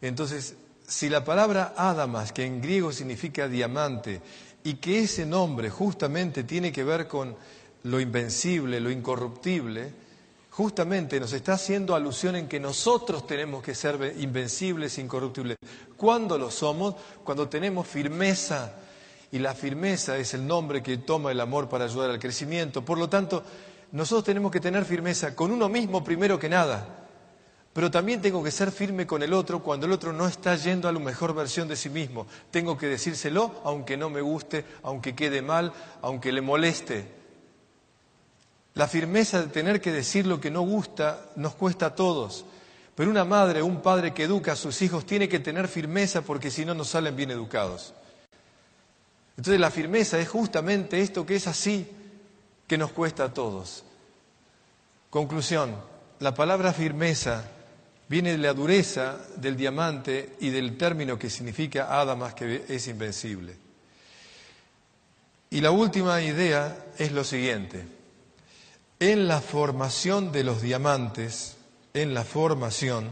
Entonces, 0.00 0.56
si 0.86 1.08
la 1.08 1.24
palabra 1.24 1.74
Adamas, 1.76 2.32
que 2.32 2.44
en 2.44 2.60
griego 2.60 2.92
significa 2.92 3.48
diamante, 3.48 4.20
y 4.64 4.74
que 4.74 5.00
ese 5.00 5.24
nombre 5.24 5.70
justamente 5.70 6.42
tiene 6.42 6.72
que 6.72 6.82
ver 6.82 7.06
con 7.06 7.36
lo 7.84 8.00
invencible, 8.00 8.80
lo 8.80 8.90
incorruptible, 8.90 9.92
justamente 10.50 11.20
nos 11.20 11.32
está 11.32 11.52
haciendo 11.52 11.94
alusión 11.94 12.34
en 12.34 12.48
que 12.48 12.58
nosotros 12.58 13.26
tenemos 13.26 13.62
que 13.62 13.74
ser 13.74 14.14
invencibles, 14.18 14.98
incorruptibles. 14.98 15.56
¿Cuándo 15.96 16.36
lo 16.36 16.50
somos? 16.50 16.96
Cuando 17.22 17.48
tenemos 17.48 17.86
firmeza. 17.86 18.72
Y 19.30 19.38
la 19.38 19.54
firmeza 19.54 20.16
es 20.18 20.34
el 20.34 20.46
nombre 20.46 20.82
que 20.82 20.98
toma 20.98 21.30
el 21.30 21.40
amor 21.40 21.68
para 21.68 21.84
ayudar 21.84 22.10
al 22.10 22.18
crecimiento. 22.18 22.84
Por 22.84 22.98
lo 22.98 23.08
tanto, 23.08 23.44
nosotros 23.96 24.24
tenemos 24.24 24.52
que 24.52 24.60
tener 24.60 24.84
firmeza 24.84 25.34
con 25.34 25.50
uno 25.50 25.70
mismo 25.70 26.04
primero 26.04 26.38
que 26.38 26.50
nada, 26.50 26.86
pero 27.72 27.90
también 27.90 28.20
tengo 28.20 28.44
que 28.44 28.50
ser 28.50 28.70
firme 28.70 29.06
con 29.06 29.22
el 29.22 29.32
otro 29.32 29.62
cuando 29.62 29.86
el 29.86 29.92
otro 29.92 30.12
no 30.12 30.26
está 30.26 30.54
yendo 30.54 30.86
a 30.86 30.92
la 30.92 30.98
mejor 30.98 31.34
versión 31.34 31.66
de 31.66 31.76
sí 31.76 31.88
mismo. 31.88 32.26
Tengo 32.50 32.76
que 32.76 32.88
decírselo 32.88 33.62
aunque 33.64 33.96
no 33.96 34.10
me 34.10 34.20
guste, 34.20 34.66
aunque 34.82 35.14
quede 35.14 35.40
mal, 35.40 35.72
aunque 36.02 36.30
le 36.30 36.42
moleste. 36.42 37.06
La 38.74 38.86
firmeza 38.86 39.40
de 39.40 39.48
tener 39.48 39.80
que 39.80 39.92
decir 39.92 40.26
lo 40.26 40.42
que 40.42 40.50
no 40.50 40.60
gusta 40.60 41.30
nos 41.36 41.54
cuesta 41.54 41.86
a 41.86 41.94
todos. 41.94 42.44
Pero 42.94 43.10
una 43.10 43.24
madre 43.24 43.62
o 43.62 43.66
un 43.66 43.80
padre 43.80 44.12
que 44.12 44.24
educa 44.24 44.52
a 44.52 44.56
sus 44.56 44.82
hijos 44.82 45.06
tiene 45.06 45.26
que 45.26 45.38
tener 45.38 45.68
firmeza 45.68 46.20
porque 46.20 46.50
si 46.50 46.66
no, 46.66 46.74
no 46.74 46.84
salen 46.84 47.16
bien 47.16 47.30
educados. 47.30 47.94
Entonces 49.38 49.58
la 49.58 49.70
firmeza 49.70 50.18
es 50.18 50.28
justamente 50.28 51.00
esto 51.00 51.24
que 51.24 51.36
es 51.36 51.46
así 51.46 51.88
que 52.66 52.76
nos 52.76 52.92
cuesta 52.92 53.24
a 53.24 53.32
todos. 53.32 53.85
Conclusión, 55.16 55.74
la 56.18 56.34
palabra 56.34 56.74
firmeza 56.74 57.42
viene 58.06 58.32
de 58.32 58.36
la 58.36 58.52
dureza 58.52 59.16
del 59.36 59.56
diamante 59.56 60.36
y 60.40 60.50
del 60.50 60.76
término 60.76 61.18
que 61.18 61.30
significa 61.30 61.98
Adamas, 61.98 62.34
que 62.34 62.66
es 62.68 62.86
invencible. 62.86 63.56
Y 65.48 65.62
la 65.62 65.70
última 65.70 66.20
idea 66.20 66.88
es 66.98 67.12
lo 67.12 67.24
siguiente. 67.24 67.86
En 69.00 69.26
la 69.26 69.40
formación 69.40 70.32
de 70.32 70.44
los 70.44 70.60
diamantes, 70.60 71.56
en 71.94 72.12
la 72.12 72.22
formación, 72.22 73.10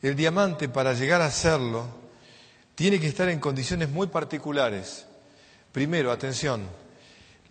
el 0.00 0.14
diamante 0.14 0.68
para 0.68 0.94
llegar 0.94 1.22
a 1.22 1.32
serlo 1.32 1.86
tiene 2.76 3.00
que 3.00 3.08
estar 3.08 3.28
en 3.28 3.40
condiciones 3.40 3.88
muy 3.88 4.06
particulares. 4.06 5.06
Primero, 5.72 6.12
atención, 6.12 6.68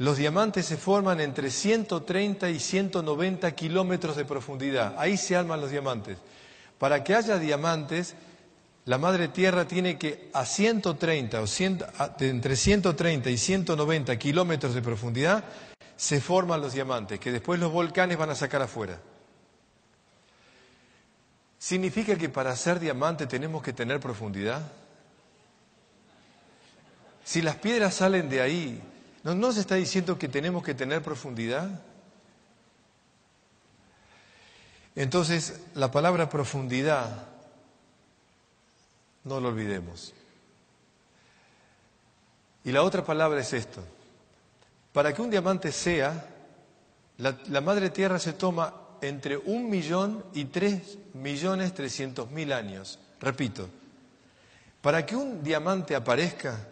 los 0.01 0.17
diamantes 0.17 0.65
se 0.65 0.77
forman 0.77 1.19
entre 1.19 1.51
130 1.51 2.49
y 2.49 2.59
190 2.59 3.51
kilómetros 3.51 4.15
de 4.15 4.25
profundidad. 4.25 4.95
Ahí 4.97 5.15
se 5.15 5.35
arman 5.35 5.61
los 5.61 5.69
diamantes. 5.69 6.17
Para 6.79 7.03
que 7.03 7.13
haya 7.13 7.37
diamantes, 7.37 8.15
la 8.85 8.97
madre 8.97 9.27
tierra 9.27 9.65
tiene 9.65 9.99
que 9.99 10.31
a 10.33 10.43
130 10.43 11.39
o 11.39 11.45
entre 12.19 12.55
130 12.55 13.29
y 13.29 13.37
190 13.37 14.17
kilómetros 14.17 14.73
de 14.73 14.81
profundidad 14.81 15.43
se 15.95 16.19
forman 16.19 16.61
los 16.61 16.73
diamantes, 16.73 17.19
que 17.19 17.31
después 17.31 17.59
los 17.59 17.71
volcanes 17.71 18.17
van 18.17 18.31
a 18.31 18.35
sacar 18.35 18.63
afuera. 18.63 18.99
¿Significa 21.59 22.15
que 22.15 22.27
para 22.27 22.55
ser 22.55 22.79
diamante 22.79 23.27
tenemos 23.27 23.61
que 23.61 23.71
tener 23.71 23.99
profundidad? 23.99 24.63
Si 27.23 27.43
las 27.43 27.57
piedras 27.57 27.93
salen 27.93 28.29
de 28.29 28.41
ahí, 28.41 28.81
¿no 29.23 29.35
nos 29.35 29.57
está 29.57 29.75
diciendo 29.75 30.17
que 30.17 30.27
tenemos 30.27 30.63
que 30.63 30.73
tener 30.73 31.01
profundidad? 31.01 31.81
Entonces, 34.95 35.61
la 35.73 35.91
palabra 35.91 36.29
profundidad, 36.29 37.27
no 39.23 39.39
lo 39.39 39.49
olvidemos. 39.49 40.13
Y 42.63 42.71
la 42.71 42.83
otra 42.83 43.03
palabra 43.03 43.39
es 43.39 43.53
esto. 43.53 43.83
Para 44.93 45.13
que 45.13 45.21
un 45.21 45.31
diamante 45.31 45.71
sea, 45.71 46.27
la, 47.17 47.37
la 47.47 47.61
madre 47.61 47.89
tierra 47.89 48.19
se 48.19 48.33
toma 48.33 48.73
entre 49.01 49.37
un 49.37 49.69
millón 49.69 50.23
y 50.33 50.45
tres 50.45 50.97
millones 51.13 51.73
trescientos 51.73 52.29
mil 52.31 52.51
años. 52.51 52.99
Repito, 53.19 53.69
para 54.81 55.05
que 55.05 55.15
un 55.15 55.43
diamante 55.43 55.95
aparezca, 55.95 56.67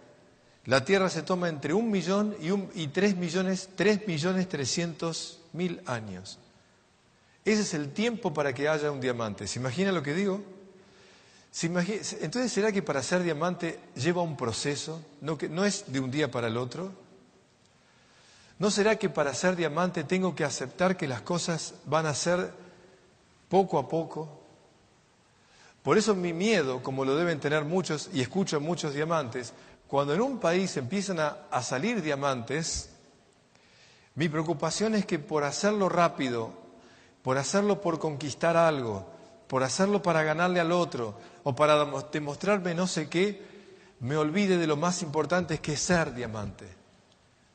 la 0.66 0.84
Tierra 0.86 1.10
se 1.10 1.24
toma 1.24 1.50
entre 1.50 1.74
un 1.74 1.90
millón 1.90 2.36
y, 2.42 2.52
un, 2.52 2.70
y 2.76 2.88
tres 2.88 3.16
millones, 3.16 3.70
tres 3.76 4.06
millones 4.08 4.48
trescientos 4.50 5.40
mil 5.54 5.82
años. 5.86 6.38
Ese 7.46 7.62
es 7.62 7.74
el 7.74 7.92
tiempo 7.92 8.34
para 8.34 8.54
que 8.54 8.68
haya 8.68 8.92
un 8.92 9.02
diamante. 9.02 9.48
¿Se 9.48 9.60
imagina 9.60 9.92
lo 9.92 10.04
que 10.04 10.14
digo? 10.14 10.44
Entonces, 11.62 12.52
¿será 12.52 12.72
que 12.72 12.84
para 12.84 13.02
ser 13.02 13.24
diamante 13.24 13.80
lleva 13.96 14.22
un 14.22 14.38
proceso? 14.38 15.04
¿No, 15.22 15.38
¿No 15.50 15.66
es 15.66 15.86
de 15.88 16.00
un 16.00 16.12
día 16.12 16.30
para 16.30 16.48
el 16.48 16.58
otro? 16.58 16.92
¿No 18.60 18.70
será 18.70 18.98
que 18.98 19.10
para 19.10 19.34
ser 19.34 19.56
diamante 19.56 20.04
tengo 20.04 20.36
que 20.36 20.44
aceptar 20.44 20.96
que 20.96 21.08
las 21.08 21.22
cosas 21.22 21.74
van 21.86 22.06
a 22.06 22.14
ser 22.14 22.52
poco 23.48 23.80
a 23.80 23.88
poco? 23.88 24.40
Por 25.82 25.98
eso 25.98 26.14
mi 26.14 26.34
miedo, 26.34 26.84
como 26.84 27.06
lo 27.06 27.16
deben 27.16 27.40
tener 27.40 27.64
muchos, 27.64 28.10
y 28.14 28.22
escucho 28.22 28.58
a 28.58 28.60
muchos 28.60 28.94
diamantes, 28.94 29.54
cuando 29.90 30.14
en 30.14 30.22
un 30.22 30.40
país 30.40 30.78
empiezan 30.78 31.20
a, 31.20 31.64
salir 31.64 32.04
diamantes, 32.04 32.92
mi 34.14 34.30
preocupación 34.30 34.94
es 34.94 35.04
que 35.04 35.18
por 35.18 35.44
hacerlo 35.44 35.90
rápido, 35.90 36.54
por 37.24 37.40
hacerlo 37.40 37.82
por 37.82 37.98
conquistar 37.98 38.56
algo, 38.56 39.10
por 39.48 39.64
hacerlo 39.64 40.04
para 40.04 40.22
ganarle 40.22 40.60
al 40.60 40.72
otro 40.72 41.16
o 41.44 41.56
para 41.56 41.84
demostrarme 42.12 42.76
no 42.76 42.86
sé 42.86 43.10
qué, 43.10 43.44
me 44.02 44.16
olvide 44.16 44.58
de 44.60 44.68
lo 44.68 44.78
más 44.78 45.02
importante 45.02 45.58
que 45.58 45.74
es 45.74 45.80
ser 45.80 46.14
diamante. 46.14 46.68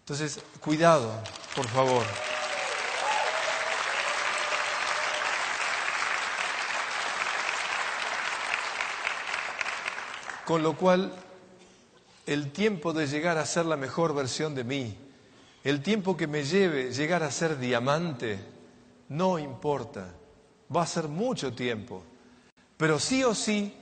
Entonces, 0.01 0.41
cuidado, 0.61 1.13
por 1.55 1.69
favor. 1.69 2.05
Con 10.45 10.65
lo 10.65 10.77
cual, 10.77 11.13
el 12.27 12.53
tiempo 12.53 12.93
de 12.93 13.07
llegar 13.07 13.39
a 13.39 13.47
ser 13.47 13.67
la 13.67 13.77
mejor 13.77 14.15
versión 14.15 14.55
de 14.55 14.65
mí, 14.65 14.97
el 15.63 15.83
tiempo 15.83 16.17
que 16.17 16.27
me 16.27 16.45
lleve 16.45 16.93
llegar 16.93 17.23
a 17.23 17.31
ser 17.31 17.59
diamante, 17.59 18.39
no 19.09 19.39
importa. 19.39 20.13
Va 20.75 20.83
a 20.83 20.87
ser 20.87 21.09
mucho 21.09 21.53
tiempo. 21.53 22.03
Pero 22.77 22.99
sí 22.99 23.23
o 23.23 23.35
sí, 23.35 23.75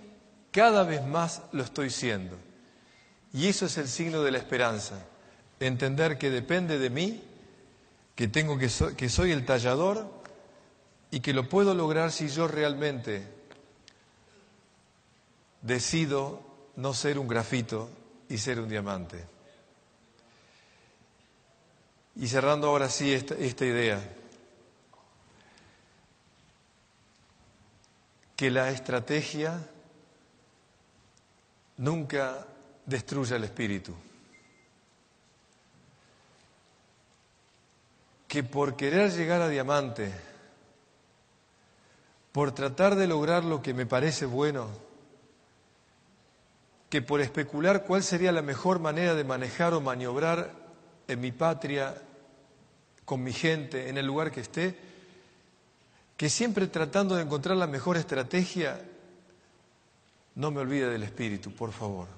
cada 0.51 0.84
vez 0.84 1.05
más 1.05 1.43
lo 1.53 1.62
estoy 1.62 1.90
siendo. 1.90 2.36
Y 3.32 3.49
eso 3.49 3.66
es 3.66 3.78
el 3.78 3.88
signo 3.88 4.22
de 4.22 4.30
la 4.30 4.38
esperanza 4.38 5.07
entender 5.66 6.18
que 6.18 6.30
depende 6.30 6.78
de 6.78 6.90
mí, 6.90 7.22
que 8.14 8.28
tengo 8.28 8.59
que, 8.59 8.68
que 8.97 9.09
soy 9.09 9.32
el 9.32 9.47
tallador 9.47 10.11
y 11.11 11.20
que 11.20 11.32
lo 11.32 11.49
puedo 11.49 11.74
lograr 11.74 12.12
si 12.12 12.28
yo 12.28 12.49
realmente 12.49 13.26
decido 15.62 16.40
no 16.76 16.95
ser 16.95 17.18
un 17.18 17.28
grafito 17.28 17.90
y 18.33 18.38
ser 18.38 18.59
un 18.59 18.68
diamante. 18.68 19.22
Y 22.17 22.26
cerrando 22.26 22.68
ahora 22.68 22.88
sí 22.88 23.13
esta, 23.13 23.34
idea, 23.37 24.00
que 28.34 28.50
la 28.50 28.71
estrategia 28.71 29.68
nunca 31.76 32.46
destruya 32.87 33.37
el 33.37 33.45
espíritu. 33.45 33.95
que 38.26 38.42
por 38.42 38.76
querer 38.76 39.13
llegar 39.13 39.42
a 39.42 39.49
diamante, 39.50 40.11
por 42.33 42.53
tratar 42.53 42.96
de 42.96 43.07
lograr 43.07 43.45
lo 43.45 43.61
que 43.61 43.75
me 43.75 43.84
parece 43.84 44.25
bueno, 44.25 44.71
que 46.93 47.01
por 47.01 47.23
especular 47.23 47.85
cuál 47.85 48.03
sería 48.03 48.33
la 48.33 48.43
mejor 48.43 48.79
manera 48.79 49.14
de 49.14 49.25
manejar 49.25 49.73
o 49.73 49.81
maniobrar 49.81 50.51
en 51.09 51.23
mi 51.23 51.33
patria, 51.33 51.95
con 53.07 53.23
mi 53.23 53.33
gente, 53.33 53.89
en 53.89 53.97
el 53.97 54.05
lugar 54.05 54.31
que 54.31 54.43
esté, 54.43 54.79
que 56.19 56.29
siempre 56.29 56.67
tratando 56.67 57.14
de 57.14 57.23
encontrar 57.23 57.57
la 57.57 57.67
mejor 57.67 57.97
estrategia, 57.97 58.79
no 60.35 60.51
me 60.51 60.61
olvide 60.61 60.91
del 60.91 61.03
espíritu, 61.03 61.51
por 61.51 61.73
favor. 61.73 62.09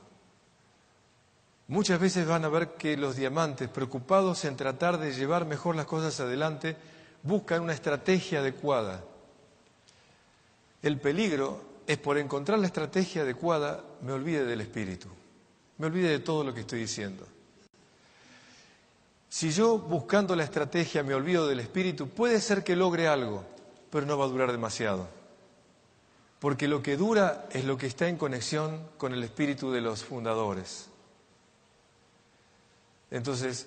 Muchas 1.69 2.01
veces 2.01 2.27
van 2.27 2.45
a 2.45 2.49
ver 2.49 2.71
que 2.71 2.97
los 2.97 3.15
diamantes, 3.15 3.69
preocupados 3.69 4.45
en 4.45 4.57
tratar 4.57 4.99
de 4.99 5.13
llevar 5.13 5.47
mejor 5.47 5.77
las 5.77 5.87
cosas 5.87 6.19
adelante, 6.19 6.77
buscan 7.23 7.63
una 7.63 7.75
estrategia 7.75 8.41
adecuada. 8.41 9.05
El 10.83 10.99
peligro 10.99 11.74
es 11.87 11.99
por 11.99 12.19
encontrar 12.19 12.59
la 12.59 12.67
estrategia 12.67 13.23
adecuada, 13.23 13.85
me 14.03 14.13
olvide 14.13 14.45
del 14.45 14.61
espíritu, 14.61 15.09
me 15.79 15.87
olvide 15.87 16.09
de 16.09 16.21
todo 16.21 16.45
lo 16.45 16.55
que 16.55 16.61
estoy 16.61 16.81
diciendo. 16.81 17.27
Si 19.29 19.51
yo 19.51 19.79
buscando 19.79 20.37
la 20.37 20.45
estrategia 20.45 21.03
me 21.03 21.15
olvido 21.15 21.49
del 21.49 21.61
espíritu, 21.61 22.09
puede 22.09 22.41
ser 22.41 22.63
que 22.63 22.77
logre 22.77 23.09
algo, 23.09 23.45
pero 23.91 24.07
no 24.07 24.17
va 24.17 24.27
a 24.27 24.29
durar 24.29 24.53
demasiado. 24.53 25.09
Porque 26.39 26.69
lo 26.69 26.83
que 26.83 26.97
dura 26.97 27.49
es 27.51 27.65
lo 27.65 27.77
que 27.77 27.87
está 27.87 28.09
en 28.09 28.17
conexión 28.17 28.81
con 28.97 29.13
el 29.13 29.25
espíritu 29.25 29.73
de 29.73 29.81
los 29.81 30.05
fundadores. 30.05 30.89
Entonces, 33.11 33.67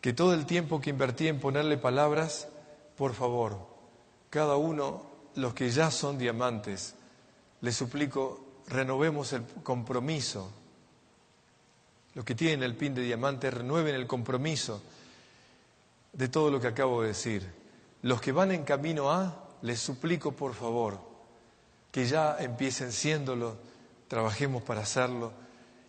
que 0.00 0.12
todo 0.12 0.32
el 0.32 0.46
tiempo 0.46 0.80
que 0.80 0.90
invertí 0.90 1.26
en 1.26 1.40
ponerle 1.40 1.76
palabras, 1.76 2.46
por 2.96 3.14
favor, 3.14 3.58
cada 4.30 4.56
uno, 4.56 5.09
los 5.36 5.54
que 5.54 5.70
ya 5.70 5.90
son 5.90 6.18
diamantes, 6.18 6.94
les 7.60 7.76
suplico, 7.76 8.62
renovemos 8.68 9.32
el 9.32 9.44
compromiso. 9.62 10.50
Los 12.14 12.24
que 12.24 12.34
tienen 12.34 12.62
el 12.62 12.76
pin 12.76 12.94
de 12.94 13.02
diamante, 13.02 13.50
renueven 13.50 13.94
el 13.94 14.06
compromiso 14.06 14.82
de 16.12 16.28
todo 16.28 16.50
lo 16.50 16.60
que 16.60 16.66
acabo 16.68 17.02
de 17.02 17.08
decir. 17.08 17.48
Los 18.02 18.20
que 18.20 18.32
van 18.32 18.50
en 18.50 18.64
camino 18.64 19.10
a, 19.10 19.48
les 19.62 19.80
suplico 19.80 20.32
por 20.32 20.54
favor 20.54 20.98
que 21.92 22.06
ya 22.06 22.36
empiecen 22.38 22.92
siéndolo, 22.92 23.56
trabajemos 24.08 24.62
para 24.62 24.80
hacerlo 24.82 25.32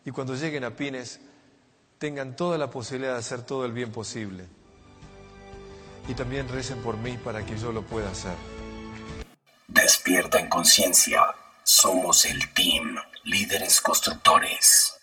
y 0.03 0.11
cuando 0.11 0.35
lleguen 0.35 0.63
a 0.63 0.75
Pines 0.75 1.19
tengan 1.99 2.35
toda 2.35 2.57
la 2.57 2.69
posibilidad 2.69 3.13
de 3.13 3.19
hacer 3.19 3.43
todo 3.43 3.65
el 3.65 3.71
bien 3.71 3.91
posible. 3.91 4.45
Y 6.07 6.15
también 6.15 6.47
recen 6.49 6.81
por 6.81 6.97
mí 6.97 7.17
para 7.23 7.45
que 7.45 7.57
yo 7.57 7.71
lo 7.71 7.83
pueda 7.83 8.09
hacer. 8.09 8.35
Despierta 9.73 10.37
en 10.37 10.49
conciencia. 10.49 11.21
Somos 11.63 12.25
el 12.25 12.53
team, 12.53 12.97
líderes 13.23 13.79
constructores. 13.79 15.00